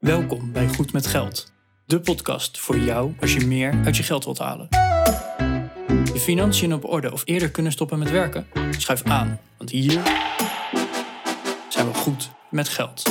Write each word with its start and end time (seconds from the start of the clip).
Welkom 0.00 0.52
bij 0.52 0.68
Goed 0.68 0.92
met 0.92 1.06
Geld, 1.06 1.52
de 1.86 2.00
podcast 2.00 2.58
voor 2.58 2.78
jou 2.78 3.14
als 3.20 3.34
je 3.34 3.46
meer 3.46 3.80
uit 3.84 3.96
je 3.96 4.02
geld 4.02 4.24
wilt 4.24 4.38
halen. 4.38 4.66
Je 6.12 6.20
financiën 6.20 6.74
op 6.74 6.84
orde 6.84 7.12
of 7.12 7.22
eerder 7.24 7.50
kunnen 7.50 7.72
stoppen 7.72 7.98
met 7.98 8.10
werken? 8.10 8.46
Schuif 8.70 9.02
aan, 9.02 9.40
want 9.56 9.70
hier 9.70 10.02
zijn 11.68 11.86
we 11.86 11.94
goed 11.94 12.30
met 12.50 12.68
geld. 12.68 13.02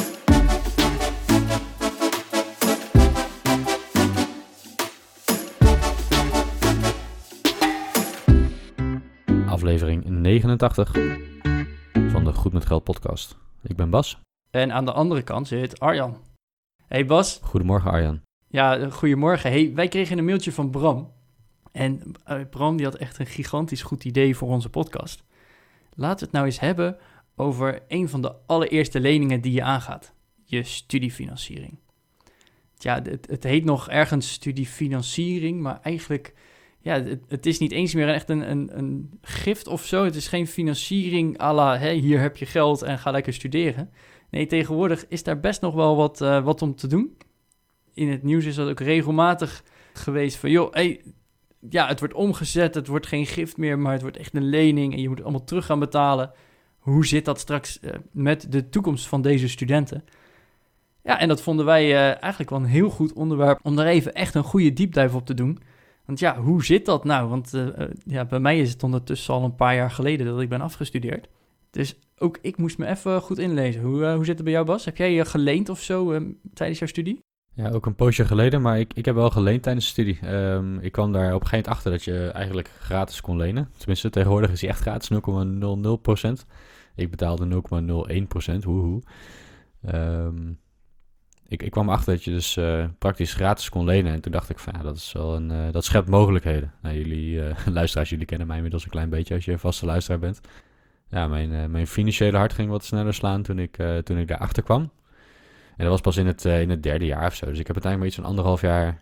Aflevering 9.48 10.06
89 10.06 10.92
van 12.12 12.24
de 12.24 12.34
Goed 12.34 12.54
met 12.54 12.66
Geld 12.66 12.84
podcast. 12.84 13.38
Ik 13.64 13.76
ben 13.76 13.90
Bas. 13.90 14.20
En 14.52 14.71
aan 14.74 14.86
de 14.86 14.92
andere 14.92 15.21
kant 15.21 15.48
zit 15.48 15.80
Arjan. 15.80 16.29
Hey 16.90 17.06
Bas. 17.06 17.40
Goedemorgen 17.44 17.92
Arjan. 17.92 18.21
Ja, 18.48 18.89
goedemorgen. 18.89 19.52
Hey, 19.52 19.71
wij 19.74 19.88
kregen 19.88 20.18
een 20.18 20.25
mailtje 20.25 20.52
van 20.52 20.70
Bram. 20.70 21.11
En 21.71 22.02
uh, 22.30 22.39
Bram 22.50 22.78
die 22.78 22.86
had 22.86 22.96
echt 22.96 23.20
een 23.20 23.25
gigantisch 23.25 23.82
goed 23.82 24.06
idee 24.06 24.36
voor 24.36 24.47
onze 24.47 24.70
podcast. 24.70 25.24
Laten 25.94 26.18
we 26.20 26.24
het 26.24 26.32
nou 26.32 26.46
eens 26.46 26.60
hebben 26.60 26.97
over 27.36 27.82
een 27.88 28.10
van 28.10 28.21
de 28.21 28.36
allereerste 28.46 29.00
leningen 29.00 29.42
die 29.42 29.52
je 29.52 29.64
aangaat. 29.64 30.14
Je 30.44 30.64
studiefinanciering. 30.64 31.80
Ja, 32.78 33.02
het, 33.02 33.28
het 33.30 33.44
heet 33.44 33.66
nog 33.66 33.89
ergens 33.89 34.31
studiefinanciering, 34.31 35.61
maar 35.61 35.80
eigenlijk 35.81 36.33
ja, 36.81 37.03
het, 37.03 37.22
het, 37.28 37.45
is 37.45 37.59
niet 37.59 37.72
eens 37.72 37.94
meer 37.94 38.09
echt 38.09 38.30
een, 38.30 38.52
een, 38.52 38.78
een 38.78 39.19
gift 39.22 39.67
of 39.67 39.86
zo. 39.86 40.03
Het 40.03 40.16
is 40.16 40.28
geen 40.28 40.47
financiering 40.47 41.42
à 41.42 41.53
la, 41.53 41.80
hier 41.92 42.19
heb 42.19 42.38
je 42.38 42.45
geld 42.45 42.81
en 42.81 43.00
ga 43.00 43.11
lekker 43.11 43.33
studeren. 43.33 43.92
Nee, 44.30 44.45
tegenwoordig 44.45 45.08
is 45.08 45.23
daar 45.23 45.39
best 45.39 45.61
nog 45.61 45.73
wel 45.73 45.95
wat, 45.95 46.22
uh, 46.22 46.44
wat 46.44 46.61
om 46.61 46.75
te 46.75 46.88
doen. 46.88 47.17
In 47.94 48.09
het 48.09 48.23
nieuws 48.23 48.45
is 48.45 48.55
dat 48.55 48.69
ook 48.69 48.80
regelmatig 48.80 49.64
geweest 49.94 50.38
van, 50.38 50.49
joh, 50.49 50.73
hey, 50.73 51.02
ja, 51.69 51.88
het 51.88 51.99
wordt 51.99 52.13
omgezet, 52.13 52.75
het 52.75 52.88
wordt 52.88 53.07
geen 53.07 53.25
gift 53.25 53.57
meer, 53.57 53.80
maar 53.80 53.91
het 53.91 54.02
wordt 54.02 54.17
echt 54.17 54.35
een 54.35 54.50
lening 54.50 54.94
en 54.94 55.02
je 55.02 55.09
moet 55.09 55.22
allemaal 55.22 55.44
terug 55.44 55.66
gaan 55.66 55.80
betalen. 55.80 56.31
Hoe 56.80 57.05
zit 57.05 57.25
dat 57.25 57.39
straks 57.39 57.80
uh, 57.81 57.91
met 58.11 58.52
de 58.52 58.69
toekomst 58.69 59.07
van 59.07 59.22
deze 59.22 59.47
studenten? 59.47 60.03
Ja, 61.03 61.19
en 61.19 61.27
dat 61.27 61.41
vonden 61.41 61.66
wij 61.66 61.85
uh, 61.85 62.07
eigenlijk 62.07 62.50
wel 62.50 62.59
een 62.59 62.66
heel 62.66 62.89
goed 62.89 63.13
onderwerp 63.13 63.59
om 63.63 63.75
daar 63.75 63.85
even 63.85 64.13
echt 64.13 64.35
een 64.35 64.44
goede 64.44 64.73
diepduif 64.73 65.16
op 65.16 65.25
te 65.25 65.33
doen. 65.33 65.59
Want 66.05 66.19
ja, 66.19 66.41
hoe 66.41 66.66
zit 66.66 66.85
dat 66.85 67.03
nou? 67.03 67.30
Want 67.30 67.52
ja, 68.05 68.25
bij 68.25 68.39
mij 68.39 68.59
is 68.59 68.72
het 68.72 68.83
ondertussen 68.83 69.33
al 69.33 69.44
een 69.44 69.55
paar 69.55 69.75
jaar 69.75 69.91
geleden 69.91 70.25
dat 70.25 70.41
ik 70.41 70.50
ben 70.50 70.61
afgestudeerd. 70.61 71.30
Dus 71.72 72.00
ook 72.20 72.38
ik 72.42 72.58
moest 72.58 72.78
me 72.78 72.86
even 72.88 73.22
goed 73.22 73.38
inlezen. 73.38 73.81
Hoe, 73.81 74.00
uh, 74.00 74.14
hoe 74.16 74.25
zit 74.25 74.36
het 74.36 74.44
bij 74.44 74.53
jou, 74.53 74.66
Bas? 74.66 74.86
Heb 74.86 74.98
jij 74.98 75.25
geleend 75.25 75.70
of 75.70 75.81
zo 75.81 76.12
uh, 76.12 76.22
tijdens 76.53 76.80
jouw 76.80 76.88
studie? 76.88 77.20
Ja, 77.53 77.70
ook 77.70 77.86
een 77.86 77.95
poosje 77.95 78.25
geleden, 78.25 78.62
maar 78.62 78.80
ik, 78.80 78.94
ik 78.94 79.06
heb 79.06 79.16
wel 79.16 79.30
geleend 79.30 79.64
tijdens 79.64 79.86
de 79.86 79.92
studie. 79.92 80.34
Um, 80.34 80.80
ik 80.80 80.92
kwam 80.92 81.12
daar 81.12 81.34
op 81.34 81.42
een 81.42 81.47
gegeven 81.47 81.58
moment 81.58 81.67
achter 81.67 81.92
dat 81.92 82.03
je 82.03 82.31
eigenlijk 82.31 82.72
gratis 82.80 83.22
kon 83.22 83.38
lenen. 83.38 83.70
Tenminste, 83.78 84.09
tegenwoordig 84.09 84.52
is 84.52 84.62
hij 84.62 84.70
echt 84.70 84.81
gratis, 84.81 85.09
0,00%. 85.09 86.31
Ik 86.95 87.09
betaalde 87.09 87.62
0,01%, 88.56 88.64
hoehoe. 88.64 89.02
Um, 89.94 90.59
ik, 91.47 91.64
ik 91.64 91.72
kwam 91.72 91.90
achter 91.90 92.14
dat 92.14 92.23
je 92.23 92.31
dus 92.31 92.58
uh, 92.58 92.86
praktisch 93.00 93.34
gratis 93.34 93.70
kon 93.70 93.86
lenen. 93.86 94.14
En 94.14 94.22
toen 94.22 94.31
dacht 94.31 94.50
ik 94.50 94.59
van 94.59 94.73
ja, 94.78 94.84
dat 94.84 94.95
is 94.95 95.12
wel 95.12 95.36
een. 95.36 95.52
Uh, 95.52 95.72
dat 95.72 95.86
schept 95.86 96.09
mogelijkheden. 96.09 96.73
Nou, 96.81 96.95
jullie 96.95 97.34
uh, 97.34 97.56
luisteraars, 97.80 98.09
jullie 98.09 98.25
kennen 98.25 98.47
mij 98.47 98.56
inmiddels 98.56 98.84
een 98.84 98.90
klein 98.90 99.09
beetje 99.09 99.34
als 99.34 99.45
je 99.45 99.58
vaste 99.58 99.86
luisteraar 99.86 100.20
bent. 100.20 100.42
Ja, 101.09 101.27
mijn, 101.27 101.71
mijn 101.71 101.88
financiële 101.88 102.38
hart 102.38 102.53
ging 102.53 102.69
wat 102.69 102.83
sneller 102.83 103.13
slaan 103.13 103.41
toen 103.41 103.59
ik, 103.59 103.77
toen 104.03 104.17
ik 104.17 104.27
daarachter 104.27 104.63
kwam. 104.63 104.81
En 105.77 105.85
dat 105.85 105.88
was 105.88 106.01
pas 106.01 106.17
in 106.17 106.27
het, 106.27 106.45
in 106.45 106.69
het 106.69 106.83
derde 106.83 107.05
jaar 107.05 107.27
of 107.27 107.35
zo. 107.35 107.45
Dus 107.45 107.59
ik 107.59 107.67
heb 107.67 107.75
uiteindelijk 107.75 107.97
maar 107.97 108.07
iets 108.07 108.16
van 108.16 108.25
anderhalf 108.25 108.61
jaar 108.61 108.99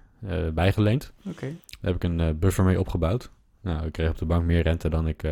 bijgeleend. 0.53 1.13
Okay. 1.25 1.55
Daar 1.81 1.91
heb 1.93 1.95
ik 1.95 2.03
een 2.03 2.39
buffer 2.39 2.63
mee 2.63 2.79
opgebouwd. 2.79 3.31
Nou, 3.61 3.85
ik 3.85 3.91
kreeg 3.91 4.09
op 4.09 4.17
de 4.17 4.25
bank 4.25 4.45
meer 4.45 4.61
rente 4.61 4.89
dan 4.89 5.07
ik 5.07 5.23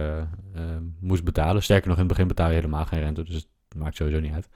moest 0.99 1.23
betalen. 1.23 1.63
Sterker 1.63 1.87
nog, 1.87 1.97
in 1.97 2.03
het 2.03 2.11
begin 2.11 2.27
betaal 2.27 2.49
je 2.49 2.55
helemaal 2.55 2.85
geen 2.85 2.99
rente. 2.99 3.23
Dus 3.23 3.35
het 3.35 3.47
maakt 3.77 3.95
sowieso 3.95 4.19
niet 4.19 4.33
uit. 4.33 4.47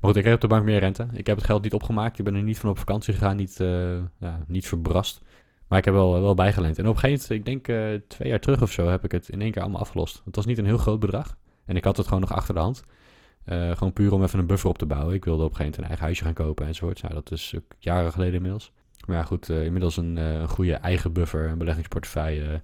Maar 0.00 0.12
goed, 0.12 0.16
ik 0.16 0.24
heb 0.24 0.34
op 0.34 0.40
de 0.40 0.46
bank 0.46 0.64
meer 0.64 0.78
rente. 0.78 1.06
Ik 1.12 1.26
heb 1.26 1.36
het 1.36 1.46
geld 1.46 1.62
niet 1.62 1.74
opgemaakt. 1.74 2.18
Ik 2.18 2.24
ben 2.24 2.34
er 2.34 2.42
niet 2.42 2.58
van 2.58 2.70
op 2.70 2.78
vakantie 2.78 3.14
gegaan, 3.14 3.36
niet, 3.36 3.60
uh, 3.60 3.96
ja, 4.18 4.44
niet 4.46 4.68
verbrast. 4.68 5.20
Maar 5.68 5.78
ik 5.78 5.84
heb 5.84 5.94
wel, 5.94 6.20
wel 6.20 6.34
bijgeleend. 6.34 6.78
En 6.78 6.88
op 6.88 6.94
een 6.94 7.00
gegeven 7.00 7.26
moment, 7.28 7.48
ik 7.48 7.64
denk 7.64 7.68
uh, 7.68 8.00
twee 8.08 8.28
jaar 8.28 8.40
terug 8.40 8.62
of 8.62 8.72
zo, 8.72 8.88
heb 8.88 9.04
ik 9.04 9.12
het 9.12 9.28
in 9.28 9.40
één 9.40 9.50
keer 9.50 9.62
allemaal 9.62 9.80
afgelost. 9.80 10.22
Het 10.24 10.36
was 10.36 10.46
niet 10.46 10.58
een 10.58 10.64
heel 10.64 10.78
groot 10.78 11.00
bedrag. 11.00 11.36
En 11.66 11.76
ik 11.76 11.84
had 11.84 11.96
het 11.96 12.06
gewoon 12.06 12.20
nog 12.20 12.32
achter 12.32 12.54
de 12.54 12.60
hand. 12.60 12.84
Uh, 13.46 13.70
gewoon 13.70 13.92
puur 13.92 14.12
om 14.12 14.22
even 14.22 14.38
een 14.38 14.46
buffer 14.46 14.68
op 14.68 14.78
te 14.78 14.86
bouwen. 14.86 15.14
Ik 15.14 15.24
wilde 15.24 15.44
op 15.44 15.50
een 15.50 15.56
gegeven 15.56 15.80
moment 15.80 15.82
een 15.82 15.88
eigen 15.88 16.04
huisje 16.04 16.24
gaan 16.24 16.46
kopen 16.46 16.66
enzovoort. 16.66 17.02
Nou, 17.02 17.14
dat 17.14 17.30
is 17.30 17.54
jaren 17.78 18.12
geleden 18.12 18.34
inmiddels. 18.34 18.72
Maar 19.06 19.16
ja, 19.16 19.22
goed, 19.22 19.48
inmiddels 19.48 19.96
een, 19.96 20.16
een, 20.16 20.48
goede 20.48 20.74
eigen 20.74 21.12
buffer, 21.12 21.48
een 21.48 21.58
beleggingsportefeuille. 21.58 22.62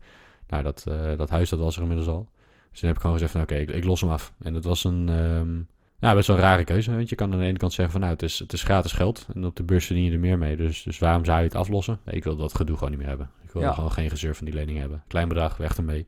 nou, 0.48 0.62
dat, 0.62 0.84
dat 1.16 1.30
huis 1.30 1.48
dat 1.50 1.58
was 1.58 1.76
er 1.76 1.82
inmiddels 1.82 2.08
al. 2.08 2.28
Dus 2.70 2.78
toen 2.78 2.88
heb 2.88 2.96
ik 2.96 3.02
gewoon 3.02 3.16
gezegd 3.16 3.32
van 3.32 3.42
oké, 3.42 3.52
okay, 3.52 3.64
ik, 3.64 3.70
ik, 3.70 3.84
los 3.84 4.00
hem 4.00 4.10
af. 4.10 4.32
En 4.38 4.52
dat 4.52 4.64
was 4.64 4.84
een... 4.84 5.08
Um, 5.08 5.68
ja, 6.00 6.14
best 6.14 6.26
wel 6.26 6.36
een 6.36 6.42
rare 6.42 6.64
keuze. 6.64 6.94
Want 6.94 7.08
je 7.08 7.14
kan 7.14 7.32
aan 7.32 7.38
de 7.38 7.44
ene 7.44 7.58
kant 7.58 7.72
zeggen 7.72 7.92
van 7.92 8.00
nou, 8.00 8.12
het 8.12 8.22
is, 8.22 8.38
het 8.38 8.52
is 8.52 8.62
gratis 8.62 8.92
geld. 8.92 9.26
En 9.34 9.44
op 9.44 9.56
de 9.56 9.62
beurs 9.62 9.86
verdien 9.86 10.04
je 10.04 10.12
er 10.12 10.18
meer 10.18 10.38
mee. 10.38 10.56
Dus, 10.56 10.82
dus 10.82 10.98
waarom 10.98 11.24
zou 11.24 11.38
je 11.38 11.44
het 11.44 11.54
aflossen? 11.54 11.98
Ik 12.04 12.24
wil 12.24 12.36
dat 12.36 12.54
gedoe 12.54 12.74
gewoon 12.74 12.90
niet 12.90 12.98
meer 12.98 13.08
hebben. 13.08 13.30
Ik 13.44 13.50
wil 13.50 13.62
ja. 13.62 13.72
gewoon 13.72 13.92
geen 13.92 14.10
gezeur 14.10 14.34
van 14.34 14.44
die 14.44 14.54
lening 14.54 14.78
hebben. 14.78 15.02
Klein 15.06 15.28
bedrag, 15.28 15.56
weg 15.56 15.76
ermee. 15.76 16.06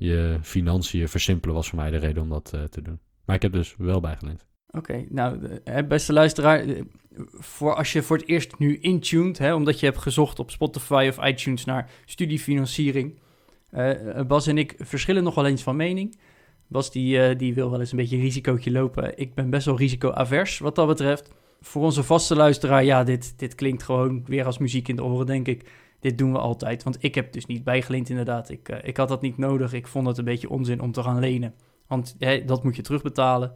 Je 0.00 0.38
financiën 0.42 1.08
versimpelen 1.08 1.54
was 1.54 1.68
voor 1.68 1.78
mij 1.78 1.90
de 1.90 1.96
reden 1.96 2.22
om 2.22 2.28
dat 2.28 2.52
uh, 2.54 2.62
te 2.62 2.82
doen. 2.82 2.98
Maar 3.24 3.36
ik 3.36 3.42
heb 3.42 3.52
dus 3.52 3.74
wel 3.78 4.00
bijgeleend. 4.00 4.46
Oké, 4.70 5.04
nou, 5.08 5.60
beste 5.88 6.12
luisteraar, 6.12 6.64
voor 7.32 7.74
als 7.74 7.92
je 7.92 8.02
voor 8.02 8.16
het 8.16 8.28
eerst 8.28 8.58
nu 8.58 8.78
intuned, 8.78 9.38
hè, 9.38 9.54
omdat 9.54 9.80
je 9.80 9.86
hebt 9.86 9.98
gezocht 9.98 10.38
op 10.38 10.50
Spotify 10.50 11.06
of 11.08 11.26
iTunes 11.26 11.64
naar 11.64 11.90
studiefinanciering. 12.04 13.18
Uh, 13.72 14.20
Bas 14.26 14.46
en 14.46 14.58
ik 14.58 14.74
verschillen 14.78 15.22
nog 15.22 15.44
eens 15.44 15.62
van 15.62 15.76
mening. 15.76 16.18
Bas 16.66 16.92
die, 16.92 17.36
die 17.36 17.54
wil 17.54 17.70
wel 17.70 17.80
eens 17.80 17.90
een 17.90 17.98
beetje 17.98 18.16
een 18.16 18.22
risicootje 18.22 18.70
lopen. 18.70 19.18
Ik 19.18 19.34
ben 19.34 19.50
best 19.50 19.66
wel 19.66 19.78
risico-avers 19.78 20.58
wat 20.58 20.74
dat 20.74 20.86
betreft. 20.86 21.30
Voor 21.60 21.82
onze 21.82 22.02
vaste 22.02 22.36
luisteraar, 22.36 22.84
ja, 22.84 23.04
dit, 23.04 23.38
dit 23.38 23.54
klinkt 23.54 23.82
gewoon 23.82 24.24
weer 24.24 24.44
als 24.44 24.58
muziek 24.58 24.88
in 24.88 24.96
de 24.96 25.04
oren, 25.04 25.26
denk 25.26 25.46
ik. 25.46 25.68
Dit 26.00 26.18
doen 26.18 26.32
we 26.32 26.38
altijd, 26.38 26.82
want 26.82 26.96
ik 27.00 27.14
heb 27.14 27.32
dus 27.32 27.46
niet 27.46 27.64
bijgeleend 27.64 28.08
inderdaad. 28.08 28.50
Ik, 28.50 28.68
uh, 28.68 28.76
ik 28.82 28.96
had 28.96 29.08
dat 29.08 29.22
niet 29.22 29.38
nodig. 29.38 29.72
Ik 29.72 29.86
vond 29.86 30.06
het 30.06 30.18
een 30.18 30.24
beetje 30.24 30.50
onzin 30.50 30.80
om 30.80 30.92
te 30.92 31.02
gaan 31.02 31.18
lenen. 31.18 31.54
Want 31.86 32.16
dat 32.46 32.64
moet 32.64 32.76
je 32.76 32.82
terugbetalen. 32.82 33.52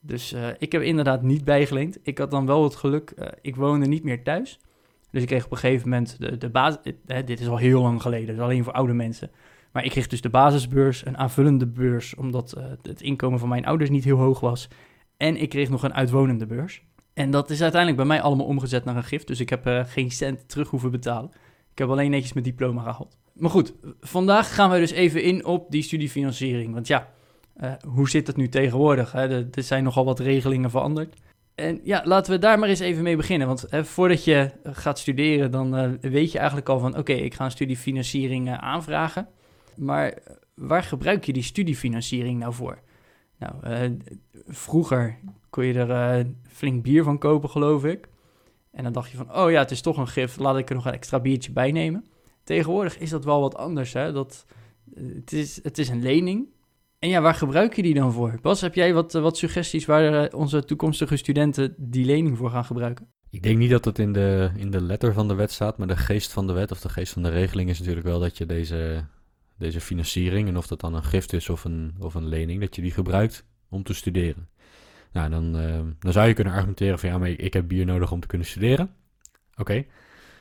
Dus 0.00 0.32
uh, 0.32 0.46
ik 0.58 0.72
heb 0.72 0.82
inderdaad 0.82 1.22
niet 1.22 1.44
bijgeleend. 1.44 1.98
Ik 2.02 2.18
had 2.18 2.30
dan 2.30 2.46
wel 2.46 2.64
het 2.64 2.76
geluk, 2.76 3.14
ik 3.40 3.56
woonde 3.56 3.86
niet 3.86 4.04
meer 4.04 4.22
thuis. 4.22 4.58
Dus 5.10 5.22
ik 5.22 5.28
kreeg 5.28 5.44
op 5.44 5.52
een 5.52 5.58
gegeven 5.58 5.88
moment 5.88 6.16
de, 6.18 6.36
de 6.36 6.48
basis... 6.48 6.78
dit 7.24 7.40
is 7.40 7.48
al 7.48 7.56
heel 7.56 7.82
lang 7.82 8.02
geleden, 8.02 8.34
dus 8.34 8.44
alleen 8.44 8.64
voor 8.64 8.72
oude 8.72 8.92
mensen 8.92 9.30
maar 9.72 9.84
ik 9.84 9.90
kreeg 9.90 10.06
dus 10.06 10.20
de 10.20 10.30
basisbeurs, 10.30 11.06
een 11.06 11.18
aanvullende 11.18 11.66
beurs, 11.66 12.14
omdat 12.14 12.56
het 12.82 13.02
inkomen 13.02 13.38
van 13.38 13.48
mijn 13.48 13.66
ouders 13.66 13.90
niet 13.90 14.04
heel 14.04 14.16
hoog 14.16 14.40
was. 14.40 14.68
En 15.16 15.36
ik 15.36 15.48
kreeg 15.48 15.68
nog 15.68 15.82
een 15.82 15.94
uitwonende 15.94 16.46
beurs. 16.46 16.82
En 17.14 17.30
dat 17.30 17.50
is 17.50 17.62
uiteindelijk 17.62 18.00
bij 18.00 18.16
mij 18.16 18.22
allemaal 18.22 18.46
omgezet 18.46 18.84
naar 18.84 18.96
een 18.96 19.04
gift. 19.04 19.26
Dus 19.26 19.40
ik 19.40 19.48
heb 19.48 19.86
geen 19.86 20.10
cent 20.10 20.48
terug 20.48 20.68
hoeven 20.68 20.90
betalen. 20.90 21.30
Ik 21.78 21.84
heb 21.84 21.92
alleen 21.92 22.10
netjes 22.10 22.32
mijn 22.32 22.44
diploma 22.44 22.82
gehaald. 22.82 23.16
Maar 23.32 23.50
goed, 23.50 23.74
vandaag 24.00 24.54
gaan 24.54 24.70
we 24.70 24.78
dus 24.78 24.90
even 24.90 25.22
in 25.22 25.44
op 25.44 25.70
die 25.70 25.82
studiefinanciering. 25.82 26.74
Want 26.74 26.86
ja, 26.86 27.08
uh, 27.60 27.72
hoe 27.86 28.08
zit 28.08 28.26
het 28.26 28.36
nu 28.36 28.48
tegenwoordig? 28.48 29.12
Hè? 29.12 29.28
Er, 29.28 29.62
zijn 29.62 29.84
nogal 29.84 30.04
wat 30.04 30.18
regelingen 30.18 30.70
veranderd. 30.70 31.14
En 31.54 31.80
ja, 31.82 32.02
laten 32.04 32.32
we 32.32 32.38
daar 32.38 32.58
maar 32.58 32.68
eens 32.68 32.80
even 32.80 33.02
mee 33.02 33.16
beginnen. 33.16 33.46
Want 33.46 33.66
hè, 33.68 33.84
voordat 33.84 34.24
je 34.24 34.50
gaat 34.62 34.98
studeren, 34.98 35.50
dan 35.50 35.98
weet 36.00 36.32
je 36.32 36.38
eigenlijk 36.38 36.68
al 36.68 36.78
van... 36.78 36.96
oké, 36.96 37.12
ik 37.12 37.34
ga 37.34 37.44
een 37.44 37.50
studiefinanciering 37.50 38.50
aanvragen. 38.50 39.28
Maar 39.76 40.18
waar 40.54 40.82
gebruik 40.82 41.24
je 41.24 41.32
die 41.32 41.42
studiefinanciering 41.42 42.38
nou 42.38 42.54
voor? 42.54 42.78
Nou, 43.38 43.54
vroeger 44.46 45.18
kon 45.50 45.64
je 45.64 45.74
er 45.74 46.26
flink 46.48 46.82
bier 46.82 47.04
van 47.04 47.18
kopen, 47.18 47.50
geloof 47.50 47.84
ik. 47.84 48.08
En 48.78 48.84
dan 48.84 48.92
dacht 48.92 49.10
je 49.10 49.16
van, 49.16 49.36
oh 49.36 49.50
ja, 49.50 49.58
het 49.58 49.70
is 49.70 49.80
toch 49.80 49.96
een 49.96 50.08
gift, 50.08 50.38
laat 50.38 50.58
ik 50.58 50.68
er 50.68 50.74
nog 50.74 50.86
een 50.86 50.92
extra 50.92 51.20
biertje 51.20 51.52
bij 51.52 51.72
nemen. 51.72 52.04
Tegenwoordig 52.44 52.98
is 52.98 53.10
dat 53.10 53.24
wel 53.24 53.40
wat 53.40 53.56
anders, 53.56 53.92
hè. 53.92 54.12
Dat, 54.12 54.46
uh, 54.94 55.14
het, 55.14 55.32
is, 55.32 55.62
het 55.62 55.78
is 55.78 55.88
een 55.88 56.02
lening. 56.02 56.48
En 56.98 57.08
ja, 57.08 57.20
waar 57.20 57.34
gebruik 57.34 57.76
je 57.76 57.82
die 57.82 57.94
dan 57.94 58.12
voor? 58.12 58.38
Bas, 58.42 58.60
heb 58.60 58.74
jij 58.74 58.94
wat, 58.94 59.12
wat 59.12 59.36
suggesties 59.36 59.86
waar 59.86 60.32
onze 60.32 60.64
toekomstige 60.64 61.16
studenten 61.16 61.74
die 61.76 62.04
lening 62.04 62.36
voor 62.36 62.50
gaan 62.50 62.64
gebruiken? 62.64 63.08
Ik 63.30 63.42
denk 63.42 63.58
niet 63.58 63.70
dat 63.70 63.84
het 63.84 63.98
in 63.98 64.12
de, 64.12 64.50
in 64.56 64.70
de 64.70 64.82
letter 64.82 65.12
van 65.12 65.28
de 65.28 65.34
wet 65.34 65.52
staat, 65.52 65.78
maar 65.78 65.86
de 65.86 65.96
geest 65.96 66.32
van 66.32 66.46
de 66.46 66.52
wet 66.52 66.70
of 66.70 66.80
de 66.80 66.88
geest 66.88 67.12
van 67.12 67.22
de 67.22 67.28
regeling 67.28 67.70
is 67.70 67.78
natuurlijk 67.78 68.06
wel 68.06 68.20
dat 68.20 68.38
je 68.38 68.46
deze 68.46 69.04
deze 69.56 69.80
financiering, 69.80 70.48
en 70.48 70.56
of 70.56 70.66
dat 70.66 70.80
dan 70.80 70.94
een 70.94 71.04
gift 71.04 71.32
is 71.32 71.48
of 71.48 71.64
een, 71.64 71.94
of 71.98 72.14
een 72.14 72.28
lening, 72.28 72.60
dat 72.60 72.76
je 72.76 72.82
die 72.82 72.90
gebruikt 72.90 73.44
om 73.68 73.82
te 73.82 73.94
studeren. 73.94 74.48
Nou, 75.12 75.30
dan, 75.30 75.60
uh, 75.60 75.80
dan 75.98 76.12
zou 76.12 76.28
je 76.28 76.34
kunnen 76.34 76.52
argumenteren 76.52 76.98
van 76.98 77.08
ja, 77.08 77.18
maar 77.18 77.28
ik 77.28 77.52
heb 77.52 77.68
bier 77.68 77.86
nodig 77.86 78.12
om 78.12 78.20
te 78.20 78.26
kunnen 78.26 78.46
studeren. 78.46 78.90
Oké, 79.56 79.84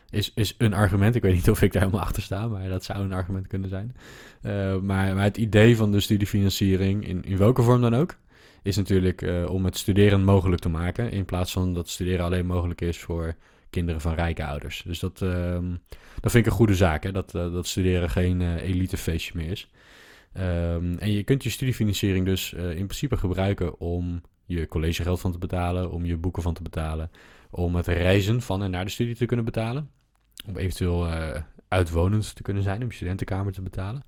is, 0.09 0.31
is 0.35 0.55
een 0.57 0.73
argument. 0.73 1.15
Ik 1.15 1.21
weet 1.21 1.33
niet 1.33 1.49
of 1.49 1.61
ik 1.61 1.71
daar 1.71 1.81
helemaal 1.81 2.03
achter 2.03 2.23
sta, 2.23 2.47
maar 2.47 2.69
dat 2.69 2.83
zou 2.83 3.03
een 3.03 3.13
argument 3.13 3.47
kunnen 3.47 3.69
zijn. 3.69 3.95
Uh, 4.41 4.77
maar, 4.77 5.15
maar 5.15 5.23
het 5.23 5.37
idee 5.37 5.77
van 5.77 5.91
de 5.91 5.99
studiefinanciering, 5.99 7.07
in, 7.07 7.23
in 7.23 7.37
welke 7.37 7.61
vorm 7.61 7.81
dan 7.81 7.95
ook, 7.95 8.17
is 8.63 8.75
natuurlijk 8.75 9.21
eh, 9.21 9.49
om 9.49 9.65
het 9.65 9.77
studeren 9.77 10.23
mogelijk 10.23 10.61
te 10.61 10.69
maken. 10.69 11.11
In 11.11 11.25
plaats 11.25 11.51
van 11.51 11.73
dat 11.73 11.89
studeren 11.89 12.25
alleen 12.25 12.45
mogelijk 12.45 12.81
is 12.81 12.97
voor 12.97 13.35
kinderen 13.69 14.01
van 14.01 14.13
rijke 14.13 14.45
ouders. 14.45 14.83
Dus 14.85 14.99
dat, 14.99 15.21
ehm, 15.21 15.75
dat 16.19 16.31
vind 16.31 16.45
ik 16.45 16.51
een 16.51 16.57
goede 16.57 16.75
zaak, 16.75 17.03
hè? 17.03 17.11
Dat, 17.11 17.31
dat 17.31 17.67
studeren 17.67 18.09
geen 18.09 18.41
uh, 18.41 18.61
elitefeestje 18.61 19.31
meer 19.35 19.51
is. 19.51 19.69
Um, 20.37 20.97
en 20.97 21.11
je 21.11 21.23
kunt 21.23 21.43
je 21.43 21.49
studiefinanciering 21.49 22.25
dus 22.25 22.53
in 22.53 22.85
principe 22.85 23.17
gebruiken 23.17 23.79
om 23.79 24.21
je 24.47 24.67
collegegeld 24.67 25.19
van 25.19 25.31
te 25.31 25.37
betalen, 25.37 25.91
om 25.91 26.05
je 26.05 26.17
boeken 26.17 26.43
van 26.43 26.53
te 26.53 26.61
betalen, 26.61 27.11
om 27.49 27.75
het 27.75 27.87
reizen 27.87 28.41
van 28.41 28.63
en 28.63 28.71
naar 28.71 28.85
de 28.85 28.91
studie 28.91 29.15
te 29.15 29.25
kunnen 29.25 29.45
betalen, 29.45 29.89
om 30.47 30.57
eventueel 30.57 31.07
uitwonend 31.67 32.35
te 32.35 32.41
kunnen 32.41 32.63
zijn, 32.63 32.81
om 32.81 32.87
je 32.87 32.93
studentenkamer 32.93 33.53
te 33.53 33.61
betalen. 33.61 34.03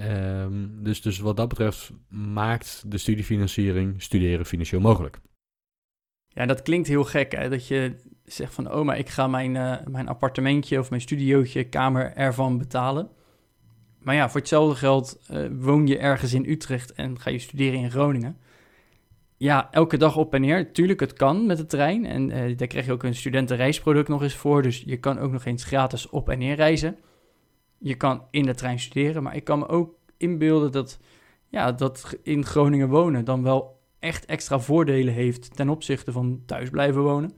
Um, 0.00 0.82
dus, 0.82 1.02
dus 1.02 1.18
wat 1.18 1.36
dat 1.36 1.48
betreft 1.48 1.92
maakt 2.08 2.82
de 2.86 2.98
studiefinanciering 2.98 4.02
studeren 4.02 4.46
financieel 4.46 4.80
mogelijk. 4.80 5.20
Ja, 6.28 6.46
dat 6.46 6.62
klinkt 6.62 6.88
heel 6.88 7.04
gek, 7.04 7.32
hè? 7.32 7.48
dat 7.48 7.66
je 7.66 7.96
zegt 8.24 8.54
van, 8.54 8.72
oh, 8.72 8.84
maar 8.84 8.98
ik 8.98 9.08
ga 9.08 9.26
mijn, 9.26 9.54
uh, 9.54 9.76
mijn 9.90 10.08
appartementje 10.08 10.78
of 10.78 10.90
mijn 10.90 11.02
studiootje, 11.02 11.64
kamer 11.64 12.12
ervan 12.12 12.58
betalen. 12.58 13.08
Maar 13.98 14.14
ja, 14.14 14.30
voor 14.30 14.40
hetzelfde 14.40 14.76
geld 14.76 15.20
uh, 15.30 15.46
woon 15.50 15.86
je 15.86 15.98
ergens 15.98 16.32
in 16.32 16.44
Utrecht 16.48 16.92
en 16.92 17.20
ga 17.20 17.30
je 17.30 17.38
studeren 17.38 17.80
in 17.80 17.90
Groningen. 17.90 18.36
Ja, 19.36 19.68
elke 19.70 19.96
dag 19.96 20.16
op 20.16 20.34
en 20.34 20.40
neer. 20.40 20.72
Tuurlijk, 20.72 21.00
het 21.00 21.12
kan 21.12 21.46
met 21.46 21.56
de 21.56 21.66
trein. 21.66 22.06
En 22.06 22.30
uh, 22.30 22.56
daar 22.56 22.68
krijg 22.68 22.86
je 22.86 22.92
ook 22.92 23.02
een 23.02 23.14
studentenreisproduct 23.14 24.08
nog 24.08 24.22
eens 24.22 24.36
voor. 24.36 24.62
Dus 24.62 24.82
je 24.86 24.96
kan 24.96 25.18
ook 25.18 25.32
nog 25.32 25.44
eens 25.44 25.64
gratis 25.64 26.08
op 26.08 26.28
en 26.28 26.38
neer 26.38 26.56
reizen 26.56 26.96
je 27.84 27.94
kan 27.94 28.22
in 28.30 28.42
de 28.42 28.54
trein 28.54 28.78
studeren, 28.78 29.22
maar 29.22 29.36
ik 29.36 29.44
kan 29.44 29.58
me 29.58 29.68
ook 29.68 29.94
inbeelden 30.16 30.72
dat, 30.72 30.98
ja, 31.48 31.72
dat 31.72 32.18
in 32.22 32.44
Groningen 32.44 32.88
wonen 32.88 33.24
dan 33.24 33.42
wel 33.42 33.80
echt 33.98 34.24
extra 34.24 34.58
voordelen 34.58 35.14
heeft 35.14 35.56
ten 35.56 35.68
opzichte 35.68 36.12
van 36.12 36.42
thuis 36.46 36.70
blijven 36.70 37.02
wonen. 37.02 37.32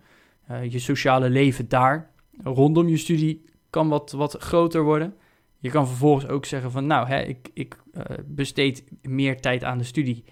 Uh, 0.50 0.70
je 0.72 0.78
sociale 0.78 1.30
leven 1.30 1.68
daar 1.68 2.10
rondom 2.42 2.88
je 2.88 2.96
studie 2.96 3.44
kan 3.70 3.88
wat, 3.88 4.12
wat 4.12 4.36
groter 4.38 4.82
worden. 4.82 5.14
Je 5.58 5.70
kan 5.70 5.86
vervolgens 5.86 6.28
ook 6.28 6.44
zeggen 6.44 6.70
van 6.70 6.86
nou, 6.86 7.08
hè, 7.08 7.20
ik, 7.20 7.50
ik 7.54 7.76
uh, 7.92 8.02
besteed 8.26 8.84
meer 9.02 9.40
tijd 9.40 9.64
aan 9.64 9.78
de 9.78 9.84
studie 9.84 10.24